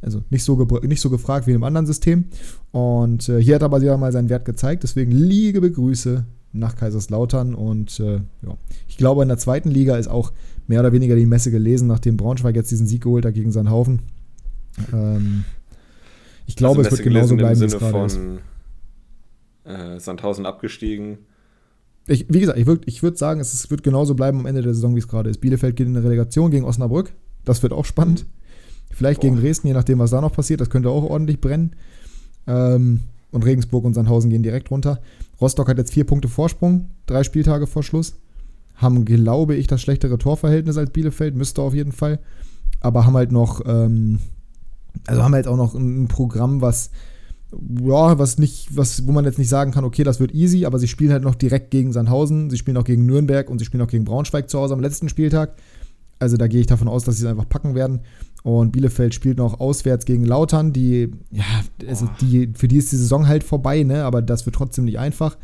[0.00, 2.26] also nicht so, nicht so gefragt wie in einem anderen System.
[2.70, 6.76] Und äh, hier hat er aber wieder mal seinen Wert gezeigt, deswegen liebe Grüße nach
[6.76, 8.56] Kaiserslautern und äh, ja,
[8.88, 10.32] ich glaube in der zweiten Liga ist auch
[10.66, 14.00] mehr oder weniger die Messe gelesen, nachdem Braunschweig jetzt diesen Sieg geholt hat gegen Sandhaufen.
[14.92, 15.44] Ähm,
[16.46, 18.18] ich glaube, also es wird genauso bleiben, wie es gerade ist.
[19.64, 21.18] Äh, Sandhausen abgestiegen,
[22.08, 24.74] ich, wie gesagt, ich würde ich würd sagen, es wird genauso bleiben am Ende der
[24.74, 25.40] Saison, wie es gerade ist.
[25.40, 27.12] Bielefeld geht in eine Relegation gegen Osnabrück.
[27.44, 28.26] Das wird auch spannend.
[28.90, 29.28] Vielleicht Boah.
[29.28, 30.60] gegen Dresden, je nachdem, was da noch passiert.
[30.60, 31.76] Das könnte auch ordentlich brennen.
[32.46, 33.00] Ähm,
[33.30, 35.00] und Regensburg und Sandhausen gehen direkt runter.
[35.40, 38.16] Rostock hat jetzt vier Punkte Vorsprung, drei Spieltage vor Schluss.
[38.74, 42.20] Haben, glaube ich, das schlechtere Torverhältnis als Bielefeld, müsste auf jeden Fall.
[42.80, 44.20] Aber haben halt noch, ähm,
[45.06, 46.90] also haben halt auch noch ein Programm, was
[47.50, 50.78] ja, was nicht, was, wo man jetzt nicht sagen kann, okay, das wird easy, aber
[50.78, 53.82] sie spielen halt noch direkt gegen Sandhausen, sie spielen auch gegen Nürnberg und sie spielen
[53.82, 55.56] auch gegen Braunschweig zu Hause am letzten Spieltag.
[56.18, 58.00] Also da gehe ich davon aus, dass sie es einfach packen werden.
[58.42, 61.44] Und Bielefeld spielt noch auswärts gegen Lautern, die, ja,
[61.86, 64.04] also die, für die ist die Saison halt vorbei, ne?
[64.04, 65.36] Aber das wird trotzdem nicht einfach.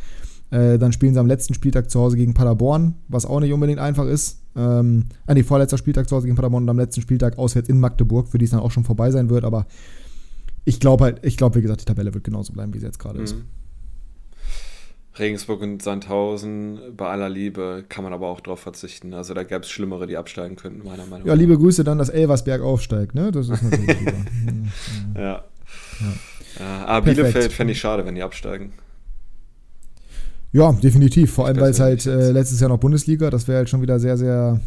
[0.50, 3.80] Äh, dann spielen sie am letzten Spieltag zu Hause gegen Paderborn, was auch nicht unbedingt
[3.80, 4.40] einfach ist.
[4.56, 7.80] Ähm, ah, nee, vorletzter Spieltag zu Hause gegen Paderborn und am letzten Spieltag auswärts in
[7.80, 9.66] Magdeburg, für die es dann auch schon vorbei sein wird, aber
[10.64, 12.98] ich glaube halt, ich glaube, wie gesagt, die Tabelle wird genauso bleiben, wie sie jetzt
[12.98, 13.24] gerade mhm.
[13.24, 13.36] ist.
[15.18, 19.14] Regensburg und Sandhausen, bei aller Liebe, kann man aber auch drauf verzichten.
[19.14, 21.26] Also da gäbe es Schlimmere, die absteigen könnten, meiner Meinung nach.
[21.26, 23.30] Ja, liebe Grüße dann, dass Elversberg aufsteigt, ne?
[23.30, 24.12] Das ist natürlich super.
[25.14, 25.22] ja.
[25.22, 25.44] ja.
[26.58, 26.84] ja.
[26.86, 27.16] Aber Perfekt.
[27.16, 28.72] Bielefeld fände ich schade, wenn die absteigen.
[30.50, 31.32] Ja, definitiv.
[31.32, 34.00] Vor allem, weil es halt äh, letztes Jahr noch Bundesliga, das wäre halt schon wieder
[34.00, 34.60] sehr, sehr,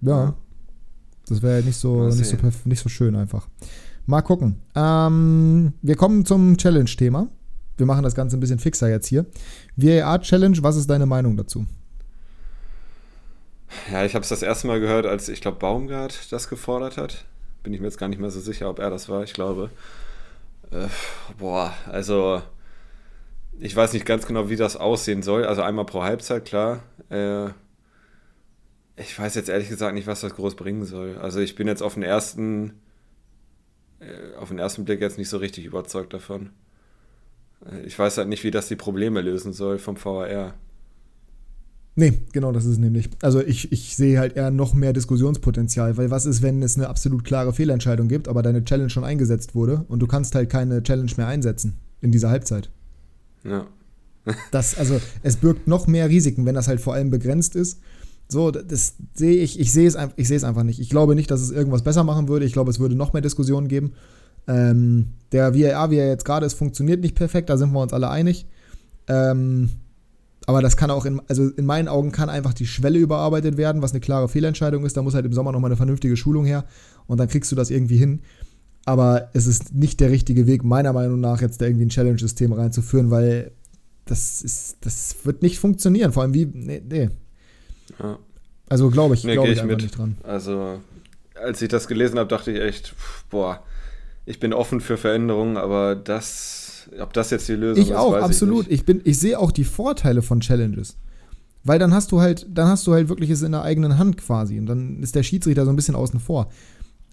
[0.00, 0.34] ja, ja.
[1.28, 3.48] das wäre halt nicht so, nicht so, nicht so schön einfach.
[4.10, 4.60] Mal gucken.
[4.74, 7.28] Ähm, wir kommen zum Challenge-Thema.
[7.76, 9.24] Wir machen das Ganze ein bisschen fixer jetzt hier.
[9.76, 11.64] VAR-Challenge, was ist deine Meinung dazu?
[13.92, 17.24] Ja, ich habe es das erste Mal gehört, als ich glaube Baumgart das gefordert hat.
[17.62, 19.22] Bin ich mir jetzt gar nicht mehr so sicher, ob er das war.
[19.22, 19.70] Ich glaube.
[20.72, 20.88] Äh,
[21.38, 22.42] boah, also
[23.60, 25.44] ich weiß nicht ganz genau, wie das aussehen soll.
[25.44, 26.82] Also einmal pro Halbzeit, klar.
[27.10, 27.50] Äh,
[28.96, 31.16] ich weiß jetzt ehrlich gesagt nicht, was das groß bringen soll.
[31.18, 32.72] Also ich bin jetzt auf den ersten
[34.38, 36.50] auf den ersten Blick jetzt nicht so richtig überzeugt davon.
[37.70, 40.54] Äh, ich weiß halt nicht, wie das die Probleme lösen soll vom VAR.
[41.96, 43.10] Nee, genau das ist es nämlich.
[43.20, 46.88] Also ich, ich sehe halt eher noch mehr Diskussionspotenzial, weil was ist, wenn es eine
[46.88, 50.82] absolut klare Fehlentscheidung gibt, aber deine Challenge schon eingesetzt wurde und du kannst halt keine
[50.82, 52.70] Challenge mehr einsetzen in dieser Halbzeit.
[53.44, 53.66] Ja.
[54.50, 57.80] das, also es birgt noch mehr Risiken, wenn das halt vor allem begrenzt ist
[58.30, 60.80] so, das sehe ich, ich sehe es, ich sehe es einfach nicht.
[60.80, 62.46] Ich glaube nicht, dass es irgendwas besser machen würde.
[62.46, 63.92] Ich glaube, es würde noch mehr Diskussionen geben.
[64.46, 67.92] Ähm, der VAR, wie er jetzt gerade ist, funktioniert nicht perfekt, da sind wir uns
[67.92, 68.46] alle einig.
[69.08, 69.70] Ähm,
[70.46, 73.82] aber das kann auch in, also in meinen Augen kann einfach die Schwelle überarbeitet werden,
[73.82, 74.96] was eine klare Fehlentscheidung ist.
[74.96, 76.64] Da muss halt im Sommer nochmal eine vernünftige Schulung her
[77.06, 78.20] und dann kriegst du das irgendwie hin.
[78.86, 82.52] Aber es ist nicht der richtige Weg, meiner Meinung nach, jetzt da irgendwie ein Challenge-System
[82.52, 83.52] reinzuführen, weil
[84.06, 86.12] das ist, das wird nicht funktionieren.
[86.12, 87.10] Vor allem wie, nee, nee
[87.98, 88.18] ja.
[88.68, 89.82] Also glaube ich, nee, glaube ich, ich mit.
[89.82, 90.16] nicht dran.
[90.22, 90.80] Also,
[91.34, 92.94] als ich das gelesen habe, dachte ich echt,
[93.28, 93.62] boah,
[94.26, 98.14] ich bin offen für Veränderungen, aber das, ob das jetzt die Lösung ich ist, auch,
[98.14, 98.66] absolut.
[98.66, 100.96] Ich, ich, bin, ich sehe auch die Vorteile von Challenges.
[101.62, 104.16] Weil dann hast du halt, dann hast du halt wirklich es in der eigenen Hand
[104.16, 104.58] quasi.
[104.58, 106.48] Und dann ist der Schiedsrichter so ein bisschen außen vor.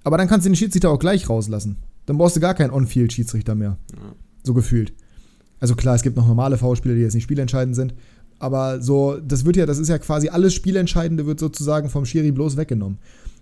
[0.04, 1.78] Aber dann kannst du den Schiedsrichter auch gleich rauslassen.
[2.06, 3.78] Dann brauchst du gar keinen On-Field-Schiedsrichter mehr.
[3.94, 4.16] Ja.
[4.44, 4.94] So gefühlt.
[5.60, 7.94] Also klar, es gibt noch normale V-Spieler, die jetzt nicht spielentscheidend sind.
[8.40, 12.32] Aber so, das wird ja, das ist ja quasi alles Spielentscheidende wird sozusagen vom Schiri
[12.32, 13.00] bloß weggenommen.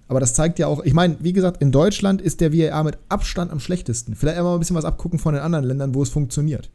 [0.08, 2.98] Aber das zeigt ja auch, ich meine, wie gesagt, in Deutschland ist der VAR mit
[3.10, 4.16] Abstand am schlechtesten.
[4.16, 6.70] Vielleicht einmal ein bisschen was abgucken von den anderen Ländern, wo es funktioniert.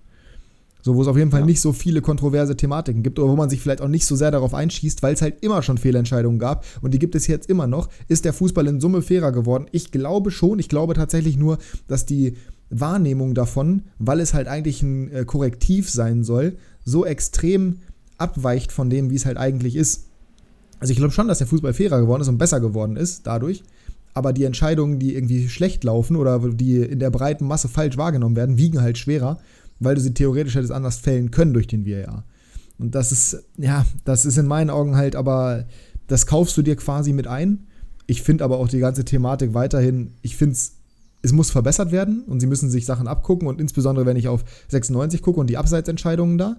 [0.82, 1.46] So, wo es auf jeden Fall ja.
[1.46, 4.30] nicht so viele kontroverse Thematiken gibt oder wo man sich vielleicht auch nicht so sehr
[4.30, 7.66] darauf einschießt, weil es halt immer schon Fehlentscheidungen gab und die gibt es jetzt immer
[7.66, 7.88] noch.
[8.08, 9.66] Ist der Fußball in Summe fairer geworden?
[9.72, 10.58] Ich glaube schon.
[10.58, 12.36] Ich glaube tatsächlich nur, dass die
[12.70, 17.80] Wahrnehmung davon, weil es halt eigentlich ein äh, Korrektiv sein soll, so extrem
[18.20, 20.06] abweicht von dem, wie es halt eigentlich ist.
[20.78, 23.62] Also ich glaube schon, dass der Fußball fairer geworden ist und besser geworden ist dadurch.
[24.14, 28.36] Aber die Entscheidungen, die irgendwie schlecht laufen oder die in der breiten Masse falsch wahrgenommen
[28.36, 29.38] werden, wiegen halt schwerer,
[29.78, 32.24] weil du sie theoretisch hättest anders fällen können durch den VAR.
[32.78, 35.66] Und das ist, ja, das ist in meinen Augen halt, aber
[36.06, 37.66] das kaufst du dir quasi mit ein.
[38.06, 40.72] Ich finde aber auch die ganze Thematik weiterhin, ich finde es,
[41.22, 44.44] es muss verbessert werden und sie müssen sich Sachen abgucken und insbesondere, wenn ich auf
[44.68, 46.56] 96 gucke und die Abseitsentscheidungen da,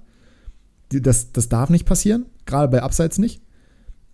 [1.00, 3.42] das, das darf nicht passieren, gerade bei Abseits nicht.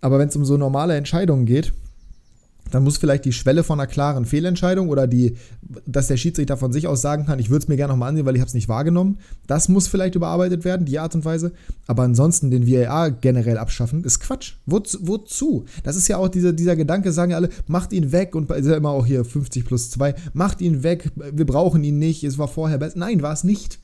[0.00, 1.72] Aber wenn es um so normale Entscheidungen geht,
[2.70, 5.36] dann muss vielleicht die Schwelle von einer klaren Fehlentscheidung oder die,
[5.86, 8.26] dass der Schiedsrichter von sich aus sagen kann, ich würde es mir gerne nochmal ansehen,
[8.26, 9.18] weil ich habe es nicht wahrgenommen.
[9.46, 11.52] Das muss vielleicht überarbeitet werden, die Art und Weise.
[11.86, 14.54] Aber ansonsten den VAR generell abschaffen, ist Quatsch.
[14.66, 14.98] Wozu?
[15.02, 15.64] wozu?
[15.82, 18.66] Das ist ja auch dieser, dieser Gedanke, sagen ja alle, macht ihn weg und ist
[18.66, 22.38] ja immer auch hier 50 plus 2, macht ihn weg, wir brauchen ihn nicht, es
[22.38, 22.98] war vorher besser.
[22.98, 23.78] Nein, war es nicht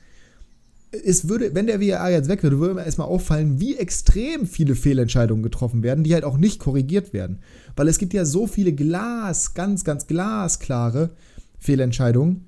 [1.03, 4.75] es würde, wenn der VAR jetzt weg würde, würde mir erstmal auffallen, wie extrem viele
[4.75, 7.39] Fehlentscheidungen getroffen werden, die halt auch nicht korrigiert werden.
[7.75, 11.11] Weil es gibt ja so viele glas, ganz, ganz glasklare
[11.59, 12.45] Fehlentscheidungen,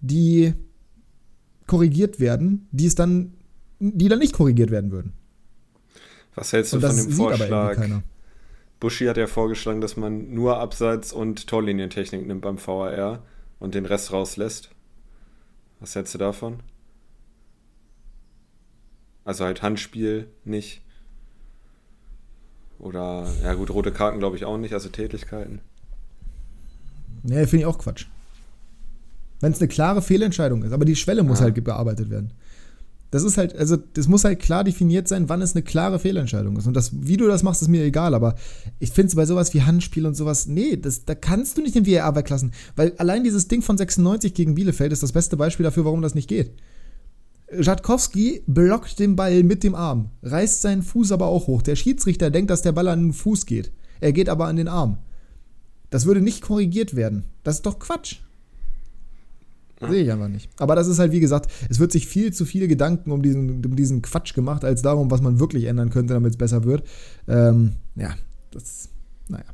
[0.00, 0.54] die
[1.66, 3.34] korrigiert werden, die es dann,
[3.78, 5.12] die dann nicht korrigiert werden würden.
[6.34, 7.78] Was hältst du von dem Vorschlag?
[8.80, 13.24] Buschi hat ja vorgeschlagen, dass man nur Abseits- und Torlinientechnik nimmt beim VAR
[13.58, 14.70] und den Rest rauslässt.
[15.80, 16.60] Was hältst du davon?
[19.28, 20.80] Also halt Handspiel nicht.
[22.78, 25.60] Oder, ja gut, rote Karten glaube ich auch nicht, also Tätigkeiten.
[27.24, 28.06] Nee, finde ich auch Quatsch.
[29.40, 31.44] Wenn es eine klare Fehlentscheidung ist, aber die Schwelle muss ja.
[31.44, 32.32] halt bearbeitet werden.
[33.10, 36.56] Das ist halt, also das muss halt klar definiert sein, wann es eine klare Fehlentscheidung
[36.56, 36.66] ist.
[36.66, 38.34] Und das, wie du das machst, ist mir egal, aber
[38.78, 41.74] ich finde es bei sowas wie Handspiel und sowas, nee, das, da kannst du nicht
[41.74, 42.52] den VAR weglassen.
[42.76, 46.14] Weil allein dieses Ding von 96 gegen Bielefeld ist das beste Beispiel dafür, warum das
[46.14, 46.52] nicht geht.
[47.50, 51.62] Rzadkowski blockt den Ball mit dem Arm, reißt seinen Fuß aber auch hoch.
[51.62, 53.72] Der Schiedsrichter denkt, dass der Ball an den Fuß geht.
[54.00, 54.98] Er geht aber an den Arm.
[55.90, 57.24] Das würde nicht korrigiert werden.
[57.44, 58.16] Das ist doch Quatsch.
[59.80, 60.50] Sehe ich einfach nicht.
[60.58, 63.64] Aber das ist halt, wie gesagt, es wird sich viel zu viele Gedanken um diesen,
[63.64, 66.82] um diesen Quatsch gemacht, als darum, was man wirklich ändern könnte, damit es besser wird.
[67.28, 68.14] Ähm, ja,
[68.50, 68.88] das,
[69.28, 69.44] naja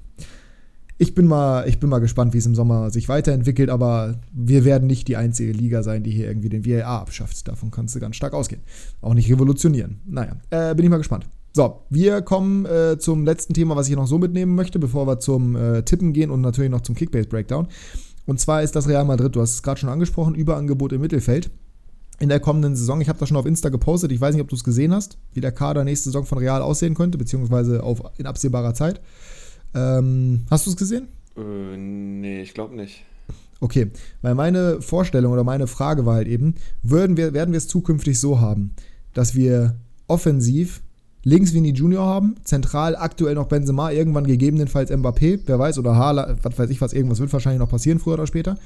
[0.97, 4.64] ich bin mal, ich bin mal gespannt, wie es im Sommer sich weiterentwickelt, aber wir
[4.64, 7.49] werden nicht die einzige Liga sein, die hier irgendwie den VAR abschafft.
[7.49, 8.62] Davon kannst du ganz stark ausgehen.
[9.01, 10.01] Auch nicht revolutionieren.
[10.07, 11.26] Naja, äh, bin ich mal gespannt.
[11.53, 15.20] So, wir kommen äh, zum letzten Thema, was ich noch so mitnehmen möchte, bevor wir
[15.20, 17.68] zum äh, Tippen gehen und natürlich noch zum Kickbase Breakdown.
[18.26, 21.51] Und zwar ist das Real Madrid, du hast es gerade schon angesprochen, Überangebot im Mittelfeld.
[22.20, 24.49] In der kommenden Saison, ich habe das schon auf Insta gepostet, ich weiß nicht, ob
[24.49, 28.03] du es gesehen hast, wie der Kader nächste Saison von Real aussehen könnte, beziehungsweise auf,
[28.18, 29.01] in absehbarer Zeit.
[29.74, 31.08] Ähm, hast du es gesehen?
[31.36, 33.04] Äh, nee, ich glaube nicht.
[33.60, 33.90] Okay,
[34.22, 38.20] weil meine Vorstellung oder meine Frage war halt eben, würden wir, werden wir es zukünftig
[38.20, 38.72] so haben,
[39.14, 40.82] dass wir offensiv
[41.22, 46.36] links Vini Junior haben, zentral aktuell noch Benzema, irgendwann gegebenenfalls Mbappé, wer weiß, oder Hala,
[46.42, 48.58] was weiß ich was, irgendwas wird wahrscheinlich noch passieren, früher oder später.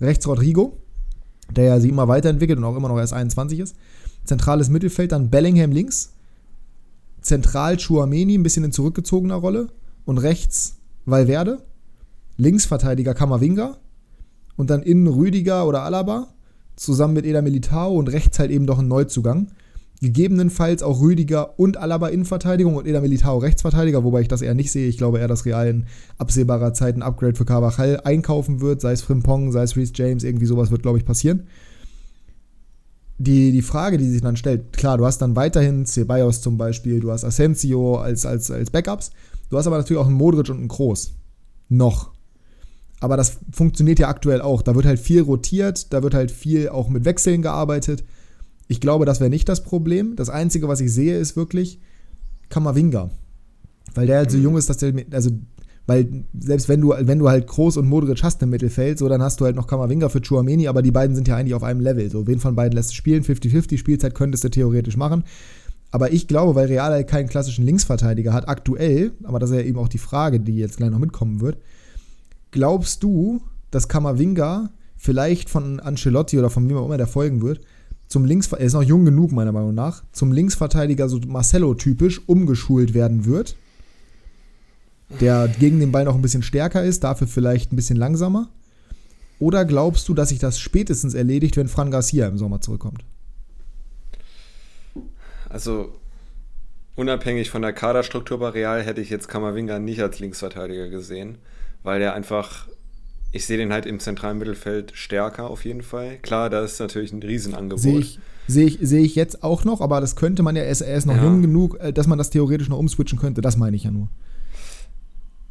[0.00, 0.76] Rechts Rodrigo,
[1.50, 3.76] der ja sich immer weiterentwickelt und auch immer noch erst 21 ist.
[4.24, 6.12] Zentrales Mittelfeld, dann Bellingham links.
[7.20, 9.68] Zentral Chouameni, ein bisschen in zurückgezogener Rolle
[10.06, 11.62] und rechts Valverde,
[12.38, 13.76] Linksverteidiger Kamavinga
[14.56, 16.28] und dann innen Rüdiger oder Alaba
[16.76, 19.48] zusammen mit Eda Militao und rechts halt eben doch ein Neuzugang.
[20.02, 24.70] Gegebenenfalls auch Rüdiger und Alaba Innenverteidigung und Eda Militao Rechtsverteidiger, wobei ich das eher nicht
[24.70, 24.88] sehe.
[24.88, 25.86] Ich glaube eher, dass Real in
[26.18, 30.24] absehbarer Zeit ein Upgrade für Carvajal einkaufen wird, sei es Frimpong, sei es Reece James,
[30.24, 31.44] irgendwie sowas wird, glaube ich, passieren.
[33.18, 37.00] Die, die Frage, die sich dann stellt, klar, du hast dann weiterhin Ceballos zum Beispiel,
[37.00, 39.12] du hast Asensio als, als, als Backups,
[39.48, 41.14] Du hast aber natürlich auch einen Modric und einen Kroos.
[41.68, 42.12] Noch.
[43.00, 44.62] Aber das funktioniert ja aktuell auch.
[44.62, 48.04] Da wird halt viel rotiert, da wird halt viel auch mit Wechseln gearbeitet.
[48.68, 50.16] Ich glaube, das wäre nicht das Problem.
[50.16, 51.80] Das Einzige, was ich sehe, ist wirklich
[52.48, 53.10] Kamavinga.
[53.94, 54.44] Weil der halt so mhm.
[54.44, 55.30] jung ist, dass der, also,
[55.86, 59.22] weil selbst wenn du, wenn du halt Kroos und Modric hast im Mittelfeld, so, dann
[59.22, 61.80] hast du halt noch Kamavinga für Chuameni, aber die beiden sind ja eigentlich auf einem
[61.80, 62.10] Level.
[62.10, 63.22] So, wen von beiden lässt du spielen?
[63.22, 65.24] 50-50 Spielzeit könntest du theoretisch machen.
[65.96, 69.62] Aber ich glaube, weil Real halt keinen klassischen Linksverteidiger hat, aktuell, aber das ist ja
[69.62, 71.56] eben auch die Frage, die jetzt gleich noch mitkommen wird,
[72.50, 73.40] glaubst du,
[73.70, 74.68] dass Kamavinga
[74.98, 77.62] vielleicht von Ancelotti oder von wem auch immer der folgen wird,
[78.08, 82.92] zum Linksverteidiger, er ist noch jung genug meiner Meinung nach, zum Linksverteidiger so Marcelo-typisch umgeschult
[82.92, 83.56] werden wird,
[85.22, 88.50] der gegen den Ball noch ein bisschen stärker ist, dafür vielleicht ein bisschen langsamer?
[89.38, 93.02] Oder glaubst du, dass sich das spätestens erledigt, wenn Fran Garcia im Sommer zurückkommt?
[95.56, 95.90] Also
[96.96, 101.38] unabhängig von der Kaderstruktur bei Real hätte ich jetzt Kamavinga nicht als Linksverteidiger gesehen,
[101.82, 102.68] weil er einfach
[103.32, 106.18] ich sehe den halt im zentralen Mittelfeld stärker auf jeden Fall.
[106.18, 107.80] Klar, da ist natürlich ein Riesenangebot.
[107.80, 110.70] Sehe ich, sehe ich, sehe ich jetzt auch noch, aber das könnte man ja, er
[110.70, 111.24] ist, er ist noch Ja.
[111.24, 113.40] jung genug, äh, dass man das theoretisch noch umswitchen könnte.
[113.40, 114.08] Das meine ich ja nur.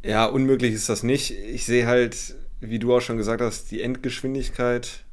[0.04, 1.32] Ja, unmöglich ist das nicht.
[1.32, 5.04] Ich sehe halt, wie du auch schon gesagt hast, die Endgeschwindigkeit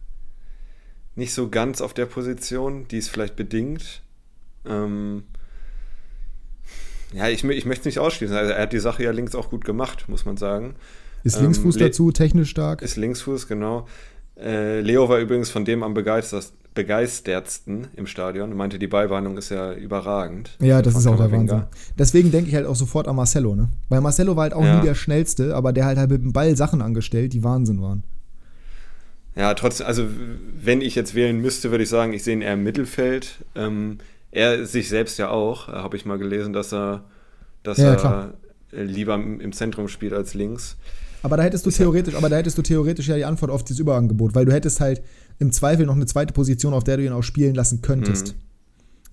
[1.15, 2.87] nicht so ganz auf der Position.
[2.89, 4.03] Die ist vielleicht bedingt.
[4.65, 5.23] Ähm,
[7.13, 8.35] ja, ich, ich möchte es nicht ausschließen.
[8.35, 10.75] Also er hat die Sache ja links auch gut gemacht, muss man sagen.
[11.23, 12.81] Ist Ähm, Linksfuß dazu, technisch stark.
[12.81, 13.87] Ist Linksfuß, genau.
[14.35, 18.49] Äh, Leo war übrigens von dem am begeistert, begeistertsten im Stadion.
[18.51, 20.57] Er meinte, die Beiwarnung ist ja überragend.
[20.59, 21.31] Ja, das ist auch der.
[21.31, 21.63] Wahnsinn.
[21.99, 23.69] Deswegen denke ich halt auch sofort an Marcelo, ne?
[23.89, 24.79] Weil Marcelo war halt auch Ja.
[24.79, 28.03] nie der schnellste, aber der halt halt mit dem Ball Sachen angestellt, die Wahnsinn waren.
[29.35, 30.05] Ja, trotzdem, also
[30.59, 33.43] wenn ich jetzt wählen müsste, würde ich sagen, ich sehe ihn eher im Mittelfeld.
[33.55, 33.99] Ähm,
[34.33, 37.03] er sich selbst ja auch, habe ich mal gelesen, dass er,
[37.63, 38.33] dass Ja, er klar.
[38.71, 40.75] lieber im, Zentrum spielt als links.
[41.21, 43.79] Aber da hättest du theoretisch, aber da hättest du theoretisch ja die Antwort auf dieses
[43.79, 45.01] Überangebot, weil du hättest halt
[45.39, 48.29] im Zweifel noch eine zweite Position, auf der du ihn auch spielen lassen könntest.
[48.35, 48.39] Mhm.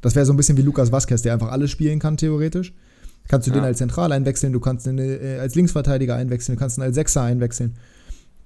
[0.01, 2.73] Das wäre so ein bisschen wie Lukas Vazquez, der einfach alles spielen kann, theoretisch.
[3.29, 3.59] Kannst du Ja.
[3.61, 6.95] den als Zentral einwechseln, du kannst ihn äh, als Linksverteidiger einwechseln, du kannst ihn als
[6.97, 7.77] Sechser einwechseln.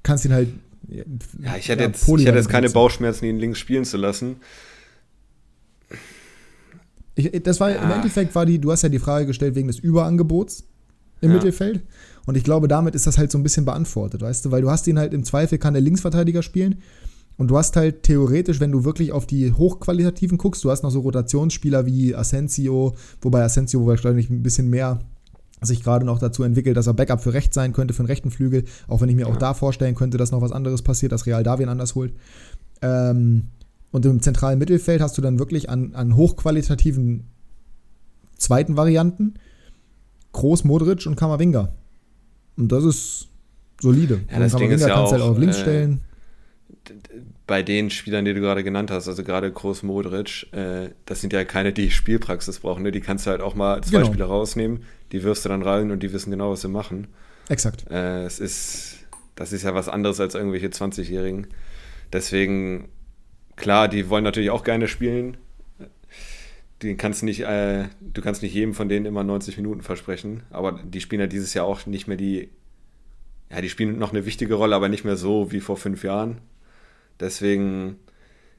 [0.03, 0.49] Kannst ihn halt.
[0.89, 4.37] Ja, ich hätte, jetzt, ich hätte jetzt keine Bauchschmerzen, ihn links spielen zu lassen.
[7.17, 7.95] Ich, das war im Ja.
[7.97, 10.65] Endeffekt war die, du hast ja die Frage gestellt wegen des Überangebots
[11.21, 11.37] im Ja.
[11.37, 11.83] Mittelfeld.
[12.27, 14.71] Und ich glaube, damit ist das halt so ein bisschen beantwortet, weißt du, weil du
[14.71, 16.77] hast ihn halt im Zweifel kann der Linksverteidiger spielen.
[17.37, 20.91] Und du hast halt theoretisch, wenn du wirklich auf die hochqualitativen guckst, du hast noch
[20.91, 25.01] so Rotationsspieler wie Asensio, wobei Asensio wahrscheinlich ein bisschen mehr
[25.61, 28.31] sich gerade noch dazu entwickelt, dass er Backup für rechts sein könnte, für den rechten
[28.31, 29.39] Flügel, auch wenn ich mir auch Ja.
[29.39, 32.13] da vorstellen könnte, dass noch was anderes passiert, dass Real Davien anders holt.
[32.83, 33.45] Ähm,
[33.95, 37.29] und im zentralen Mittelfeld hast du dann wirklich an, an hochqualitativen
[38.37, 39.35] zweiten Varianten
[40.33, 41.73] Groß, Modric und Kamavinga.
[42.57, 43.29] Und das ist
[43.81, 44.23] solide.
[44.33, 46.01] Ja, das Ding ist ja kannst du halt auch, auf links äh, stellen.
[47.47, 51.33] Bei den Spielern, die du gerade genannt hast, also gerade Groß Modric, äh, das sind
[51.33, 52.83] ja keine, die Spielpraxis brauchen.
[52.83, 52.91] Ne?
[52.91, 54.07] Die kannst du halt auch mal zwei Genau.
[54.09, 54.83] Spieler rausnehmen,
[55.13, 57.07] die wirfst du dann rein und die wissen genau, was sie machen.
[57.49, 57.89] Exakt.
[57.93, 58.97] Äh, es ist,
[59.37, 61.47] das ist ja was anderes als irgendwelche 20-Jährigen.
[62.13, 62.89] Deswegen,
[63.57, 65.37] klar, die wollen natürlich auch gerne spielen.
[66.83, 70.81] Die kannst nicht, äh, du kannst nicht jedem von denen immer 90 Minuten versprechen, aber
[70.85, 72.51] die spielen ja dieses Jahr auch nicht mehr die,
[73.51, 76.41] ja, die spielen noch eine wichtige Rolle, aber nicht mehr so wie vor fünf Jahren.
[77.21, 77.97] Deswegen,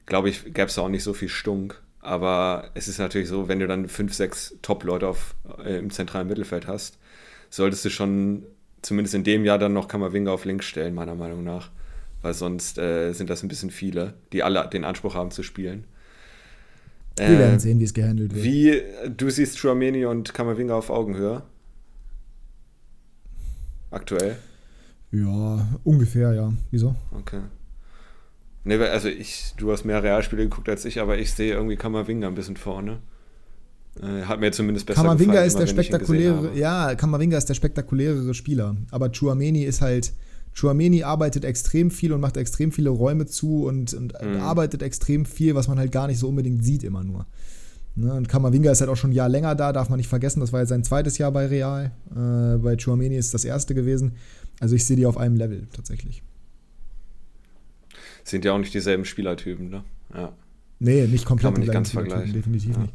[0.06, 1.80] glaube ich, gäbe es auch nicht so viel Stunk.
[2.00, 5.12] Aber es ist natürlich so, wenn du dann fünf, sechs Top-Leute
[5.64, 6.98] äh, im zentralen Mittelfeld hast,
[7.50, 8.46] solltest du schon
[8.80, 11.70] zumindest in dem Jahr dann noch Kammerwinger auf links stellen, meiner Meinung nach.
[12.26, 15.84] Weil sonst äh, sind das ein bisschen viele, die alle den Anspruch haben zu spielen.
[17.16, 18.44] Wir Äh, werden sehen, wie es gehandelt wird.
[18.44, 18.82] Wie
[19.16, 21.44] du siehst Chouameni und Kammerwinger auf Augenhöhe?
[23.92, 24.38] Aktuell?
[25.12, 26.52] Ja, ungefähr, ja.
[26.72, 26.96] Wieso?
[27.12, 27.42] Okay.
[28.64, 31.76] Ne, weil- also ich, du hast mehr Realspiele geguckt als ich, aber ich sehe irgendwie
[31.76, 32.98] Kammerwinger ein bisschen vorne.
[34.02, 36.58] Äh, hat mir zumindest besser Kamavinga gefallen, ist immer, der wenn ich ihn gesehen spektakuläre,
[36.58, 38.74] ja, Kamavinga ist der spektakulärere Spieler.
[38.90, 40.12] Aber Chouameni ist halt,
[40.58, 44.40] Chouameni arbeitet extrem viel und macht extrem viele Räume zu und, und Mhm.
[44.40, 47.26] arbeitet extrem viel, was man halt gar nicht so unbedingt sieht immer nur.
[47.94, 48.12] Ne?
[48.14, 50.52] Und Kamavinga ist halt auch schon ein Jahr länger da, darf man nicht vergessen, das
[50.52, 51.92] war jetzt sein zweites Jahr bei Real.
[52.10, 54.12] Äh, bei Chouameni ist das erste gewesen.
[54.60, 56.22] Also ich sehe die auf einem Level tatsächlich.
[58.24, 59.84] Sind ja auch nicht dieselben Spielertypen, ne?
[60.14, 60.32] Ja.
[60.78, 62.32] Nee, nicht komplett Kann man nicht ganz vergleichen.
[62.32, 62.82] definitiv Ja.
[62.82, 62.94] nicht.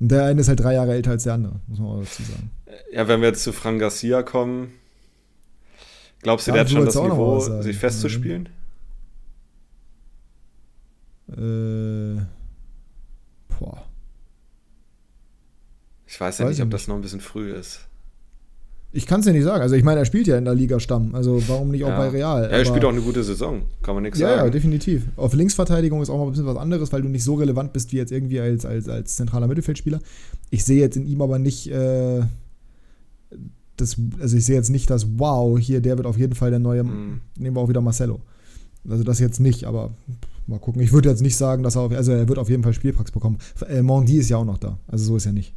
[0.00, 2.22] Und der eine ist halt drei Jahre älter als der andere, muss man auch dazu
[2.22, 2.50] sagen.
[2.92, 4.72] Ja, wenn wir jetzt zu Fran Garcia kommen,
[6.22, 8.48] glaubst du, Ja, der hat schon das Niveau, sich festzuspielen?
[11.30, 12.20] Äh,
[13.58, 13.84] boah.
[16.06, 17.80] Ich weiß ja Weiß nicht, ich ob das noch ein bisschen früh ist.
[18.94, 19.62] Ich kann es dir nicht sagen.
[19.62, 21.14] Also ich meine, er spielt ja in der Liga Stamm.
[21.14, 21.96] Also warum nicht auch ja.
[21.96, 22.42] bei Real?
[22.42, 24.52] Ja, er spielt auch eine gute Saison, kann man nichts Ja, ja, sagen.
[24.52, 25.04] definitiv.
[25.16, 27.92] Auf Linksverteidigung ist auch mal ein bisschen was anderes, weil du nicht so relevant bist
[27.92, 30.00] wie jetzt irgendwie als, als, als zentraler Mittelfeldspieler.
[30.50, 32.20] Ich sehe jetzt in ihm aber nicht, äh,
[33.82, 36.58] das, also ich sehe jetzt nicht das Wow, hier, der wird auf jeden Fall der
[36.58, 37.20] neue, Mhm.
[37.38, 38.20] nehmen wir auch wieder Marcelo.
[38.88, 39.90] Also das jetzt nicht, aber
[40.46, 40.82] mal gucken.
[40.82, 43.12] Ich würde jetzt nicht sagen, dass er auf, also er wird auf jeden Fall Spielpraxis
[43.12, 43.38] bekommen.
[43.68, 45.54] Äh, Mondi ist ja auch noch da, also so ist er nicht.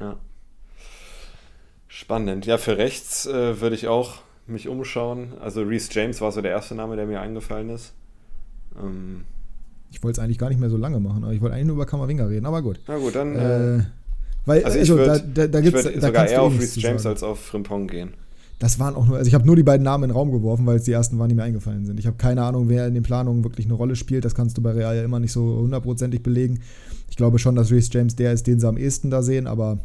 [0.00, 0.16] Ja.
[1.88, 2.46] Spannend.
[2.46, 5.32] Ja, für rechts äh, würde ich auch mich umschauen.
[5.40, 7.92] Also Reese James war so der erste Name, der mir eingefallen ist.
[8.80, 9.22] Ähm,
[9.90, 11.76] Ich wollte es eigentlich gar nicht mehr so lange machen, aber ich wollte eigentlich nur
[11.76, 12.80] über Kammerwinger reden, aber gut.
[12.86, 13.82] na gut, dann äh, Äh,
[14.46, 16.36] weil, also also, ich da, würde da, da ich gibt's, würd da sogar eher eh
[16.38, 17.14] auf Reese James sagen.
[17.14, 18.14] als auf Frimpong gehen.
[18.58, 20.66] Das waren auch nur, also ich habe nur die beiden Namen in den Raum geworfen,
[20.66, 21.98] weil es die ersten waren, die mir eingefallen sind.
[21.98, 24.24] Ich habe keine Ahnung, wer in den Planungen wirklich eine Rolle spielt.
[24.24, 26.60] Das kannst du bei Real ja immer nicht so hundertprozentig belegen.
[27.08, 29.78] Ich glaube schon, dass Reece James der ist, den sie am ehesten da sehen, aber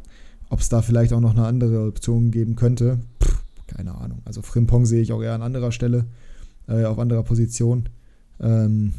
[0.50, 4.20] ob es da vielleicht auch noch eine andere Option geben könnte, pff, keine Ahnung.
[4.26, 6.06] Also Frimpong sehe ich auch eher an anderer Stelle.
[6.68, 7.90] äh, auf anderer Position.
[8.40, 8.94] Ähm,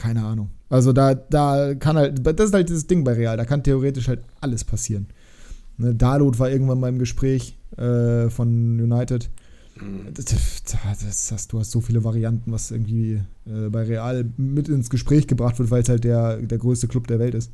[0.00, 0.48] keine Ahnung.
[0.70, 4.08] Also da, da kann halt, das ist halt das Ding bei Real, da kann theoretisch
[4.08, 5.08] halt alles passieren.
[5.76, 9.28] Ne, Dalot war irgendwann mal im Gespräch äh, von United.
[9.78, 10.14] Mhm.
[10.14, 14.88] Das, das, das, du hast so viele Varianten, was irgendwie äh, bei Real mit ins
[14.88, 17.52] Gespräch gebracht wird, weil es halt der, der größte Club der Welt ist.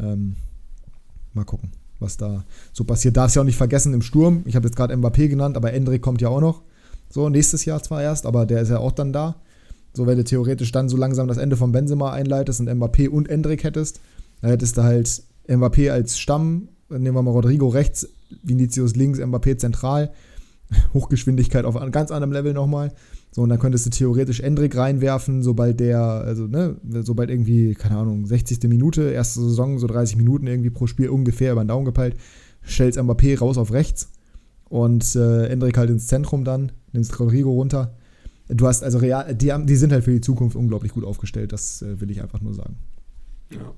[0.00, 0.36] Ähm,
[1.34, 1.70] mal gucken,
[2.00, 3.16] was da so passiert.
[3.18, 4.42] Darfst ja auch nicht vergessen im Sturm.
[4.46, 6.62] Ich habe jetzt gerade Mbappé genannt, aber Endrick kommt ja auch noch.
[7.10, 9.36] So, nächstes Jahr zwar erst, aber der ist ja auch dann da.
[9.94, 13.28] So, wenn du theoretisch dann so langsam das Ende von Benzema einleitest und Mbappé und
[13.28, 14.00] Endrick hättest,
[14.40, 18.08] dann hättest du halt Mbappé als Stamm, nehmen wir mal Rodrigo rechts,
[18.42, 20.12] Vinicius links, Mbappé zentral.
[20.94, 22.92] Hochgeschwindigkeit auf ganz anderem Level nochmal.
[23.30, 27.96] So, und dann könntest du theoretisch Endrick reinwerfen, sobald der, also, ne, sobald irgendwie, keine
[27.96, 28.62] Ahnung, 60.
[28.68, 32.16] Minute, erste Saison, so 30 Minuten irgendwie pro Spiel ungefähr über den Daumen gepeilt,
[32.66, 34.10] stellst Mbappé raus auf rechts
[34.68, 37.94] und äh, Endrick halt ins Zentrum dann, nimmst Rodrigo runter.
[38.48, 41.82] Du hast also real, die, die sind halt für die Zukunft unglaublich gut aufgestellt, das
[41.82, 42.76] äh, will ich einfach nur sagen.
[43.50, 43.72] Ja.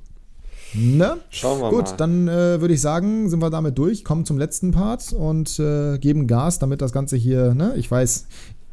[0.75, 1.17] Ne?
[1.31, 1.97] Schauen wir Gut, mal.
[1.97, 5.99] dann äh, würde ich sagen, sind wir damit durch, kommen zum letzten Part und äh,
[5.99, 8.27] geben Gas, damit das Ganze hier, ne, ich weiß,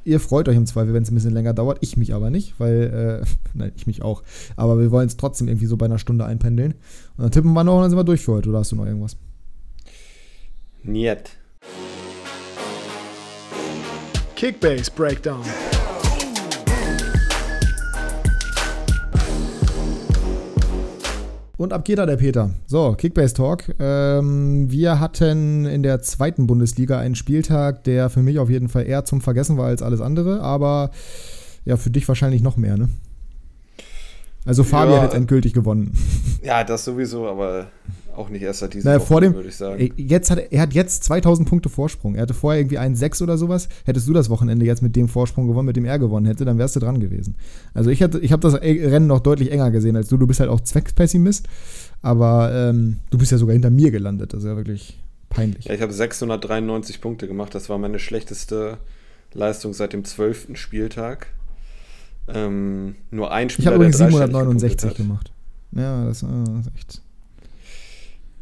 [0.04, 2.60] ihr freut euch im Zweifel, wenn es ein bisschen länger dauert, ich mich aber nicht,
[2.60, 4.24] weil, äh, nein, ich mich auch,
[4.56, 6.74] aber wir wollen es trotzdem irgendwie so bei einer Stunde einpendeln.
[7.18, 8.76] Und dann tippen wir noch und dann sind wir durch für heute, oder hast du
[8.76, 9.16] noch irgendwas?
[10.84, 11.38] Niet.
[14.36, 15.46] Kickbase Breakdown.
[21.64, 22.50] Und ab geht da der Peter.
[22.66, 23.74] So, Kickbase Talk.
[23.80, 28.86] Ähm, wir hatten in der zweiten Bundesliga einen Spieltag, der für mich auf jeden Fall
[28.86, 30.92] eher zum Vergessen war als alles andere, aber
[31.64, 32.90] ja, für dich wahrscheinlich noch mehr, ne?
[34.46, 35.02] Also Fabian Ja.
[35.04, 35.92] hat jetzt endgültig gewonnen.
[36.44, 37.68] Ja, das sowieso, aber
[38.18, 39.94] auch nicht erst seit diesem Naja, vor dem, würde ich sagen.
[39.96, 42.16] Jetzt hat, er- hat jetzt 2000 Punkte Vorsprung.
[42.16, 43.70] Er hatte vorher irgendwie einen 6 oder sowas.
[43.86, 46.58] Hättest du das Wochenende jetzt mit dem Vorsprung gewonnen, mit dem er gewonnen hätte, dann
[46.58, 47.36] wärst du dran gewesen.
[47.74, 50.18] Also ich, ich habe das äh, Rennen noch deutlich enger gesehen als du.
[50.18, 51.48] Du bist halt auch Zweckspessimist,
[52.02, 54.34] aber ähm, du bist ja sogar hinter mir gelandet.
[54.34, 55.64] Das ist ja wirklich peinlich.
[55.64, 57.56] Ja, ich habe 693 Punkte gemacht.
[57.56, 58.80] Das war meine schlechteste
[59.34, 60.50] Leistung seit dem 12.
[60.58, 61.28] Spieltag.
[62.28, 64.98] Ähm, nur ein Ich Spieler, habe übrigens der dreistellig 769 gepunktet hat.
[64.98, 65.32] gemacht.
[65.72, 67.02] Ja, das, äh, das ist echt.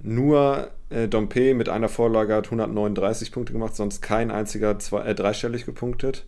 [0.03, 5.15] Nur äh, Dompe mit einer Vorlage hat 139 Punkte gemacht, sonst kein einziger zwei, äh,
[5.15, 6.25] dreistellig gepunktet.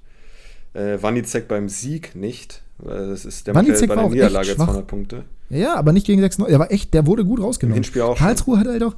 [0.74, 2.62] Äh, Wanizek beim Sieg nicht.
[2.84, 4.66] Das ist der macht Wanizek bei war der Niederlage schwach.
[4.66, 5.24] 200 Punkte.
[5.50, 7.76] Ja, aber nicht gegen 6 Der war echt, der wurde gut Im rausgenommen.
[7.76, 8.26] Hinspiel auch schon.
[8.26, 8.96] Karlsruhe hat halt auch,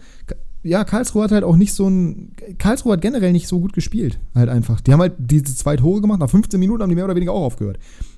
[0.65, 4.19] ja, Karlsruhe hat halt auch nicht so ein, Karlsruhe hat generell nicht so gut gespielt,
[4.33, 4.81] halt einfach.
[4.81, 7.33] Die haben halt diese zwei Tore gemacht, nach 15 Minuten haben die mehr oder weniger
[7.33, 7.77] auch aufgehört.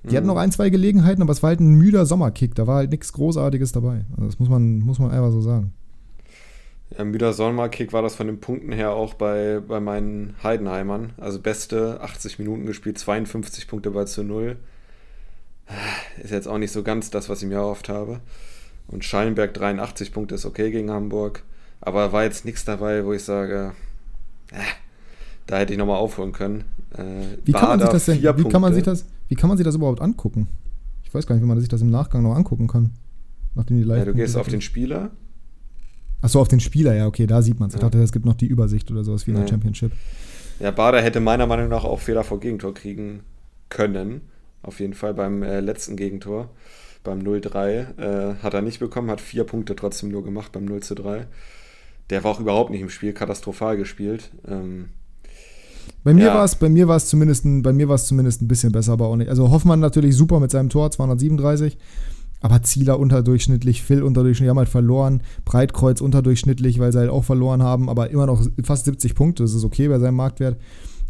[0.10, 2.78] Die hatten noch ein, zwei Gelegenheiten, aber es war halt ein müder Sommerkick, da war
[2.78, 4.06] halt nichts Großartiges dabei.
[4.12, 5.74] Also das muss man, muss man einfach so sagen.
[6.98, 11.12] Ja, müder Solmar-Kick war das von den Punkten her auch bei, bei meinen Heidenheimern.
[11.18, 14.56] Also beste 80 Minuten gespielt, 52 Punkte bei zu 0.
[16.24, 18.22] Ist jetzt auch nicht so ganz das, was ich mir erhofft habe.
[18.88, 21.44] Und Schallenberg 83 Punkte ist okay gegen Hamburg.
[21.82, 23.74] Aber war jetzt nichts dabei, wo ich sage,
[24.52, 24.58] äh,
[25.46, 26.64] da hätte ich nochmal aufholen können.
[26.96, 29.58] Äh, Wie kann man sich das denn, wie kann man sich das, wie kann man
[29.58, 30.48] sich das überhaupt angucken?
[31.04, 32.92] Ich weiß gar nicht, wie man sich das im Nachgang noch angucken kann.
[33.56, 35.12] Nachdem die live Ja, du gehst auf den Spieler.
[36.22, 37.76] Achso, auf den Spieler, ja, okay, da sieht man es.
[37.76, 37.88] Ich Ja.
[37.88, 39.50] dachte, es gibt noch die Übersicht oder sowas wie in der Nee.
[39.52, 39.92] Championship.
[40.60, 43.22] Ja, Bader hätte meiner Meinung nach auch Fehler vor Gegentor kriegen
[43.70, 44.22] können.
[44.64, 46.50] Auf jeden Fall beim äh, letzten Gegentor.
[47.04, 50.80] Beim 0-3 äh, hat er nicht bekommen, hat vier Punkte trotzdem nur gemacht beim 0
[50.82, 51.28] 3.
[52.10, 54.32] Der war auch überhaupt nicht im Spiel, katastrophal gespielt.
[54.48, 54.86] Ähm,
[56.04, 56.36] Bei mir Ja.
[56.36, 58.72] war es, bei mir war es zumindest, ein- bei mir war es zumindest ein bisschen
[58.72, 59.30] besser, aber auch nicht.
[59.30, 61.78] Also Hoffmann natürlich super mit seinem Tor, 237.
[62.40, 65.22] Aber Zieler unterdurchschnittlich, Phil unterdurchschnittlich, die haben halt verloren.
[65.44, 69.54] Breitkreuz unterdurchschnittlich, weil sie halt auch verloren haben, aber immer noch fast 70 Punkte, das
[69.54, 70.58] ist okay bei seinem Marktwert.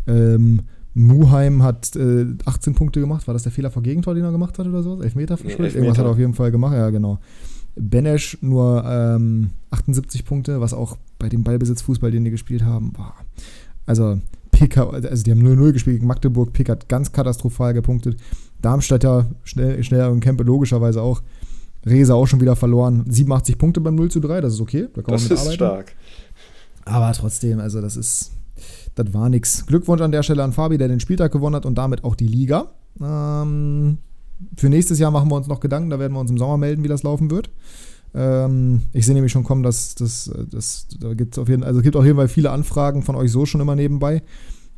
[0.08, 0.62] Ähm,
[0.96, 3.28] Muheim hat äh, 18 Punkte gemacht.
[3.28, 5.00] War das der Fehler vor Gegentor, den er gemacht hat oder so?
[5.02, 5.66] Elfmeter verschuldet?
[5.76, 5.78] Elfmeter.
[5.80, 7.20] Irgendwas hat er auf jeden Fall gemacht, ja, genau.
[7.80, 13.16] Benesch nur ähm, 78 Punkte, was auch bei dem Ballbesitzfußball, den die gespielt haben, war.
[13.86, 14.20] Also,
[14.52, 16.54] Pick, also die haben 0-0 gespielt gegen Magdeburg.
[16.54, 18.18] Pick hat ganz katastrophal gepunktet.
[18.62, 21.22] Darmstadt ja schnell, schneller und Kempe logischerweise auch.
[21.86, 23.06] Reza auch schon wieder verloren.
[23.08, 24.88] 87 Punkte beim 0 zu 3, das ist okay.
[24.94, 25.54] Da das ist mitarbeiten.
[25.54, 25.96] stark.
[26.86, 28.32] Aber trotzdem, also das ist,
[28.96, 29.66] das war nix.
[29.66, 32.28] Glückwunsch an der Stelle an Fabi, der den Spieltag gewonnen hat und damit auch die
[32.28, 32.72] Liga.
[33.02, 34.00] Ähm,
[34.56, 36.84] für nächstes Jahr machen wir uns noch Gedanken, da werden wir uns im Sommer melden,
[36.84, 37.50] wie das laufen wird.
[38.14, 41.84] Ähm, ich sehe nämlich schon kommen, dass das, das da gibt's auf jeden, also es
[41.84, 44.24] gibt auf jeden Fall viele Anfragen von euch so schon immer nebenbei.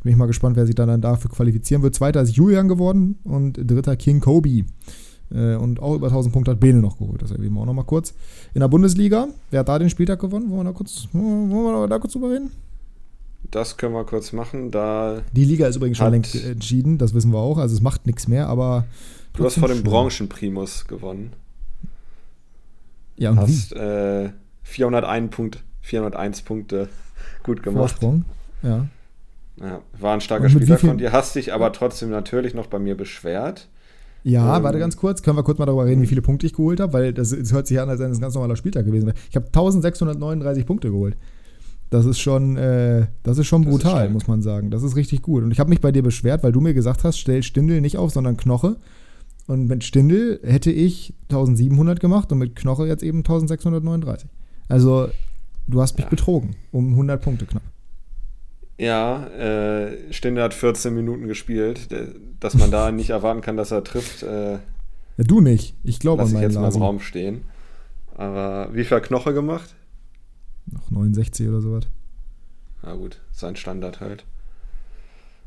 [0.04, 1.94] Bin ich mal gespannt, wer sich dann, dann dafür qualifizieren wird.
[1.94, 4.66] Zweiter ist Julian geworden und dritter King Kobe.
[5.32, 7.22] Äh, und auch über 1000 Punkte hat Bene noch geholt.
[7.22, 8.14] Das erwähnen wir auch noch mal kurz.
[8.54, 10.50] In der Bundesliga, wer hat da den Spieltag gewonnen?
[10.50, 12.52] Wollen wir da kurz, wollen wir da kurz drüber reden?
[13.52, 14.72] das können wir kurz machen.
[14.72, 17.58] Da Die Liga ist übrigens schon längst entschieden, das wissen wir auch.
[17.58, 18.86] Also es macht nichts mehr, aber.
[19.34, 19.84] Du hast vor dem.
[19.84, 21.34] Branchenprimus gewonnen.
[23.18, 24.30] Ja, und Hast äh,
[24.64, 26.90] 401, Punkt, 401 Punkte
[27.44, 27.80] gut gemacht.
[27.80, 28.26] Vorsprung.
[28.64, 28.88] Ja.
[29.60, 31.12] Ja, war ein starker viel- von dir.
[31.12, 33.68] Hast dich aber trotzdem natürlich noch bei mir beschwert.
[34.24, 35.22] Ja, Ähm, warte ganz kurz.
[35.22, 36.94] Können wir kurz mal darüber reden, wie viele Punkte ich geholt habe?
[36.94, 39.18] Weil das, das hört sich an, als wenn es ein ganz normaler Spieltag gewesen wäre.
[39.30, 41.18] Ich habe 1639 Punkte geholt.
[41.90, 44.12] Das ist schon, äh, das ist schon ist brutal, stark.
[44.12, 44.72] muss man sagen.
[44.72, 45.44] Das ist richtig gut.
[45.44, 47.98] Und ich habe mich bei dir beschwert, weil du mir gesagt hast, stell Stindel nicht
[47.98, 48.78] auf, sondern Knoche.
[49.50, 54.30] Und mit Stindel hätte ich 1700 gemacht und mit Knoche jetzt eben 1639.
[54.68, 55.10] Also,
[55.68, 56.10] du hast mich Ja.
[56.12, 56.56] betrogen.
[56.72, 57.64] Um 100 Punkte knapp.
[58.78, 61.90] Ja, äh, Stinde hat 14 Minuten gespielt.
[62.40, 64.60] Dass man da nicht erwarten kann, dass er trifft, äh, Ja,
[65.18, 65.74] du nicht.
[65.84, 67.42] Ich glaube an meinen jetzt mal im Raum stehen.
[68.16, 69.74] Aber wie viel Knoche gemacht?
[70.68, 71.86] Noch 69 oder sowas.
[72.84, 74.26] Na gut, sein Standard halt.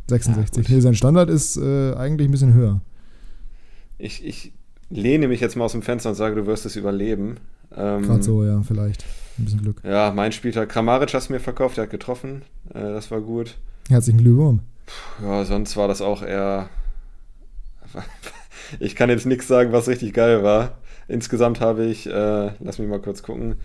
[0.09, 0.67] 66.
[0.67, 0.75] gut.
[0.75, 2.81] nee, sein Standard ist äh, eigentlich ein bisschen höher.
[4.03, 4.53] Ich, ich
[4.91, 7.37] lehne mich jetzt mal aus dem Fenster und sage, du wirst es überleben.
[7.77, 9.05] Ähm, Gerade so, ja, vielleicht.
[9.39, 9.81] Ein bisschen Glück.
[9.85, 10.69] Ja, mein Spieltag.
[10.71, 12.43] Kramaric hast du mir verkauft, der hat getroffen.
[12.75, 13.57] Äh, das war gut.
[13.89, 14.61] Herzlichen Glückwunsch.
[15.23, 16.69] Ja, sonst war das auch eher.
[18.81, 20.79] Ich kann jetzt nichts sagen, was richtig geil war.
[21.07, 23.57] Insgesamt habe ich, äh, lass mich mal kurz gucken,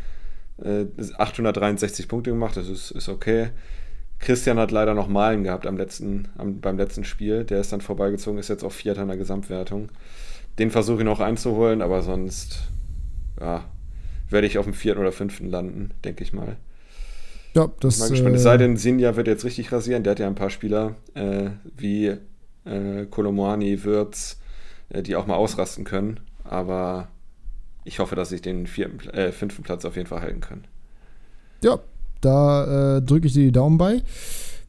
[0.62, 0.84] äh,
[1.18, 2.58] 863 Punkte gemacht.
[2.58, 3.52] Das ist, ist okay.
[4.20, 7.46] Christian hat leider noch Malen gehabt am letzten, am, beim letzten Spiel.
[7.46, 9.90] Der ist dann vorbeigezogen, ist jetzt auf Vierter in der Gesamtwertung.
[10.60, 12.70] Den versuche ich noch einzuholen, aber sonst
[13.40, 13.66] ja,
[14.30, 16.58] werde ich auf dem vierten oder fünften landen, denke ich mal.
[17.54, 18.00] Ja, das.
[18.00, 18.34] Mal gespannt.
[18.34, 20.04] äh, Es sei denn, Sinja wird jetzt richtig rasieren.
[20.04, 22.18] Der hat ja ein paar Spieler äh, wie
[22.66, 24.40] äh, Kolomani, Würz,
[24.90, 26.20] äh, die auch mal ausrasten können.
[26.44, 27.08] Aber
[27.84, 30.66] ich hoffe, dass ich den vierten, äh, fünften Platz auf jeden Fall halten kann.
[31.64, 31.80] Ja,
[32.22, 34.02] da äh, drücke ich dir die Daumen bei.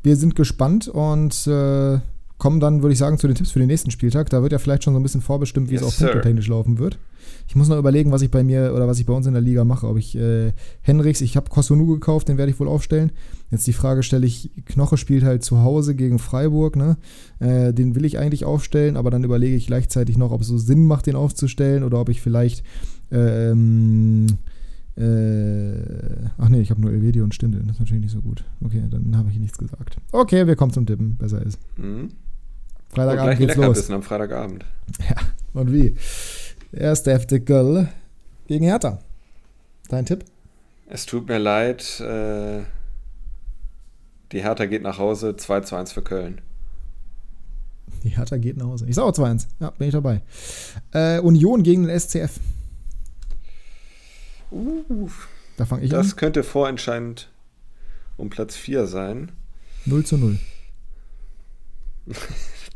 [0.02, 1.98] Wir sind gespannt und äh,
[2.38, 4.30] kommen dann, würde ich sagen, zu den Tipps für den nächsten Spieltag.
[4.30, 6.78] Da wird ja vielleicht schon so ein bisschen vorbestimmt, wie Yes, es auch punktetechnisch laufen
[6.78, 6.98] wird.
[7.48, 9.42] Ich muss noch überlegen, was ich bei mir oder was ich bei uns in der
[9.42, 9.86] Liga mache.
[9.88, 13.12] Ob ich äh, Henrichs, ich habe Kosunu gekauft, den werde ich wohl aufstellen.
[13.50, 16.96] Jetzt die Frage stelle ich, Knoche spielt halt zu Hause gegen Freiburg, ne?
[17.40, 20.58] Äh, den will ich eigentlich aufstellen, aber dann überlege ich gleichzeitig noch, ob es so
[20.58, 22.62] Sinn macht, den aufzustellen oder ob ich vielleicht
[23.10, 24.26] ähm,
[24.98, 27.62] äh, ach nee, ich habe nur Elvedi und Stindel.
[27.62, 28.44] Das ist natürlich nicht so gut.
[28.64, 29.98] Okay, dann habe ich nichts gesagt.
[30.12, 31.16] Okay, wir kommen zum Tippen.
[31.16, 31.58] Besser ist.
[31.76, 32.10] Mhm.
[32.90, 33.90] Und Freitagabend gleich geht's los.
[33.90, 34.64] Am Freitagabend.
[35.52, 35.96] Und wie?
[36.72, 37.88] Erster FC Köln
[38.46, 38.98] gegen Hertha.
[39.88, 40.24] Dein Tipp?
[40.86, 42.00] Es tut mir leid.
[42.00, 42.62] Äh,
[44.32, 45.36] die Hertha geht nach Hause.
[45.36, 46.40] 2 zu 1 für Köln.
[48.04, 48.86] Die Hertha geht nach Hause.
[48.88, 49.46] Ich sage auch 2-1.
[49.60, 50.20] Ja, bin ich dabei.
[50.92, 52.38] Äh, Union gegen den SCF.
[54.50, 55.10] Uh,
[55.56, 56.16] Da fange ich das an.
[56.16, 57.30] könnte vorentscheidend
[58.16, 59.32] um Platz 4 sein.
[59.84, 60.38] 0 zu 0.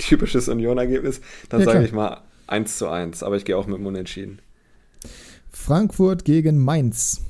[0.08, 1.20] Typisches Union-Ergebnis.
[1.48, 3.22] Dann Ja, sage ich mal 1 zu 1.
[3.22, 4.40] Aber ich gehe auch mit dem Unentschieden.
[5.50, 7.20] Frankfurt gegen Mainz.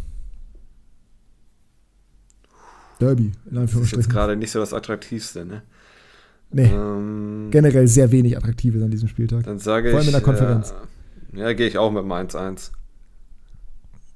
[3.01, 4.13] Derby, in Das ist Anführungsstrichen.
[4.13, 5.63] gerade nicht so das Attraktivste, ne?
[6.53, 9.45] Nee, Ähm, generell sehr wenig Attraktives an diesem Spieltag.
[9.45, 9.93] dann sage ich.
[9.93, 10.73] Vor allem in der Konferenz.
[11.35, 12.71] Äh, ja, gehe ich auch mit dem 1-1.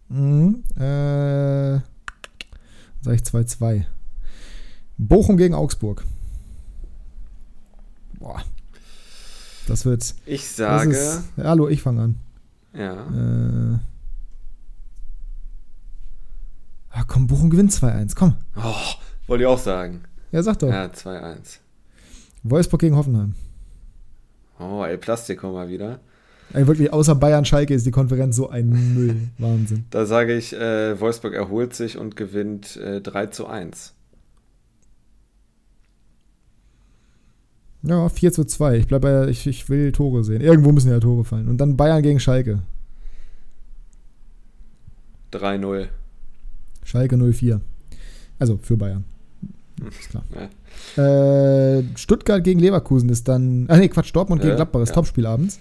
[0.09, 0.63] Mhm.
[0.77, 1.81] Äh,
[3.03, 3.87] sag ich 2-2.
[4.99, 6.05] Bochum gegen Augsburg.
[8.19, 8.43] Boah.
[9.67, 10.14] Das wird.
[10.27, 10.91] Ich sage.
[10.91, 12.17] ist, ja, hallo, ich fange an.
[12.73, 12.93] ja.
[12.93, 13.79] Äh,
[16.91, 18.14] ah, komm, Bochum gewinnt 2-1.
[18.14, 18.35] Komm.
[18.57, 18.75] Oh,
[19.27, 20.03] wollte ich auch sagen.
[20.33, 20.69] Ja, sag doch.
[20.69, 21.59] Ja, 2-1.
[22.45, 23.35] Wolfsburg gegen Hoffenheim.
[24.59, 25.99] Oh, El Plastico mal wieder.
[26.53, 29.17] Ey, wirklich, außer Bayern Schalke ist die Konferenz so ein Müll.
[29.39, 29.85] Wahnsinn.
[29.91, 33.95] Da sage ich, äh, Wolfsburg erholt sich und gewinnt äh, 3 zu 1.
[37.87, 38.78] Ja, 4 zu 2.
[38.78, 40.41] Ich bleib bei, ich, ich will Tore sehen.
[40.41, 41.49] Irgendwo müssen ja Tore fallen.
[41.49, 42.62] Und dann Bayern gegen Schalke.
[45.32, 45.89] 3-0.
[46.84, 47.61] Schalke 04.
[48.39, 49.05] Also für Bayern.
[49.89, 50.24] Ist klar.
[50.97, 51.78] Ja.
[51.78, 53.64] Äh, Stuttgart gegen Leverkusen ist dann.
[53.68, 54.95] Ah nee, Quatsch, Dortmund gegen Ja, Gladbach ist ja.
[54.95, 55.59] Topspiel abends.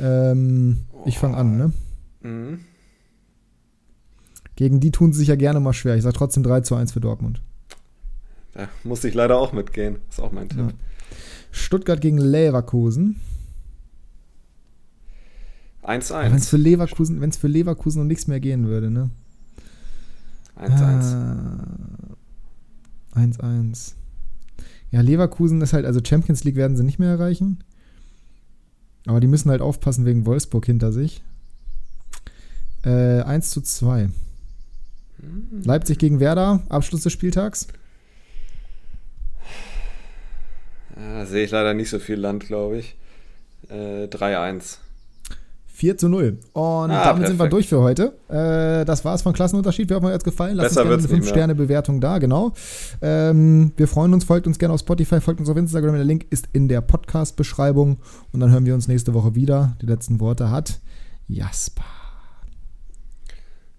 [0.00, 1.72] Ähm, ich fange an, ne?
[2.22, 2.60] Mhm.
[4.56, 5.96] Gegen die tun sie sich ja gerne mal schwer.
[5.96, 7.42] Ich sage trotzdem 3 zu 1 für Dortmund.
[8.54, 9.98] Da muss ich leider auch mitgehen.
[10.08, 10.58] Ist auch mein Tipp.
[10.58, 10.68] Ja.
[11.50, 13.16] Stuttgart gegen Leverkusen.
[15.82, 16.22] 1-1.
[16.22, 19.10] Wenn es für Leverkusen, für Leverkusen um nichts mehr gehen würde, ne?
[20.58, 21.14] 1-1.
[23.14, 23.94] Ah, 1-1.
[24.90, 27.62] Ja, Leverkusen ist halt, also Champions League werden sie nicht mehr erreichen.
[29.06, 31.22] Aber die müssen halt aufpassen wegen Wolfsburg hinter sich.
[32.84, 34.04] Äh, 1 zu 2.
[34.04, 34.12] Hm.
[35.64, 37.68] Leipzig gegen Werder, Abschluss des Spieltags.
[40.98, 42.96] Ja, sehe ich leider nicht so viel Land, glaube ich.
[43.70, 44.78] Äh, 3-1.
[45.66, 46.38] 4 zu 0.
[46.54, 47.52] Und Ah, damit sind wir perfekt.
[47.52, 48.12] durch für heute.
[48.28, 49.88] Äh, das war's von Klassenunterschied.
[49.88, 50.56] Wer hat mir jetzt gefallen?
[50.56, 51.22] Lasst Besser uns gerne eine nicht mehr.
[51.22, 52.52] 5-Sterne-Bewertung da, genau.
[53.00, 55.94] Ähm, wir freuen uns, folgt uns gerne auf Spotify, folgt uns auf Instagram.
[55.94, 57.98] Der Link ist in der Podcast-Beschreibung.
[58.32, 59.76] Und dann hören wir uns nächste Woche wieder.
[59.80, 60.80] Die letzten Worte hat
[61.28, 61.84] Jasper.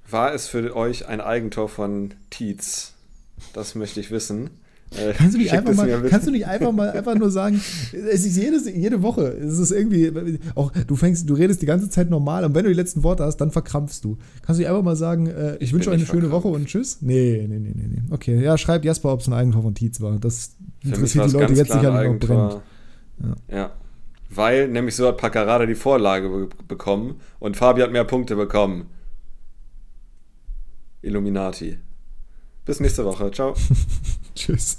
[0.09, 2.93] War es für euch ein Eigentor von Tietz?
[3.53, 4.49] Das möchte ich wissen.
[4.97, 7.61] Äh, Kannst du nicht einfach mal, kannst du nicht einfach mal einfach nur sagen,
[7.91, 11.91] es ist jedes, jede Woche, es ist irgendwie, auch du fängst, du redest die ganze
[11.91, 14.17] Zeit normal und wenn du die letzten Worte hast, dann verkrampfst du.
[14.41, 16.31] Kannst du nicht einfach mal sagen, äh, ich, Ich wünsche euch eine schöne.
[16.31, 16.97] Woche und tschüss?
[17.01, 18.01] Nee, nee, nee, nee, nee.
[18.09, 20.17] Okay, ja, schreibt Jasper, ob es ein Eigentor von Tietz war.
[20.19, 22.53] Das interessiert die Leute jetzt sicherlich noch brennend.
[22.53, 22.63] Eigentor.
[23.51, 23.71] Ja.
[24.31, 28.87] Weil nämlich so hat Paccarada die Vorlage be bekommen und Fabi hat mehr Punkte bekommen.
[31.01, 31.77] Illuminati.
[32.65, 33.31] Bis nächste Woche.
[33.31, 33.55] Ciao.
[34.39, 34.77] Tschüss.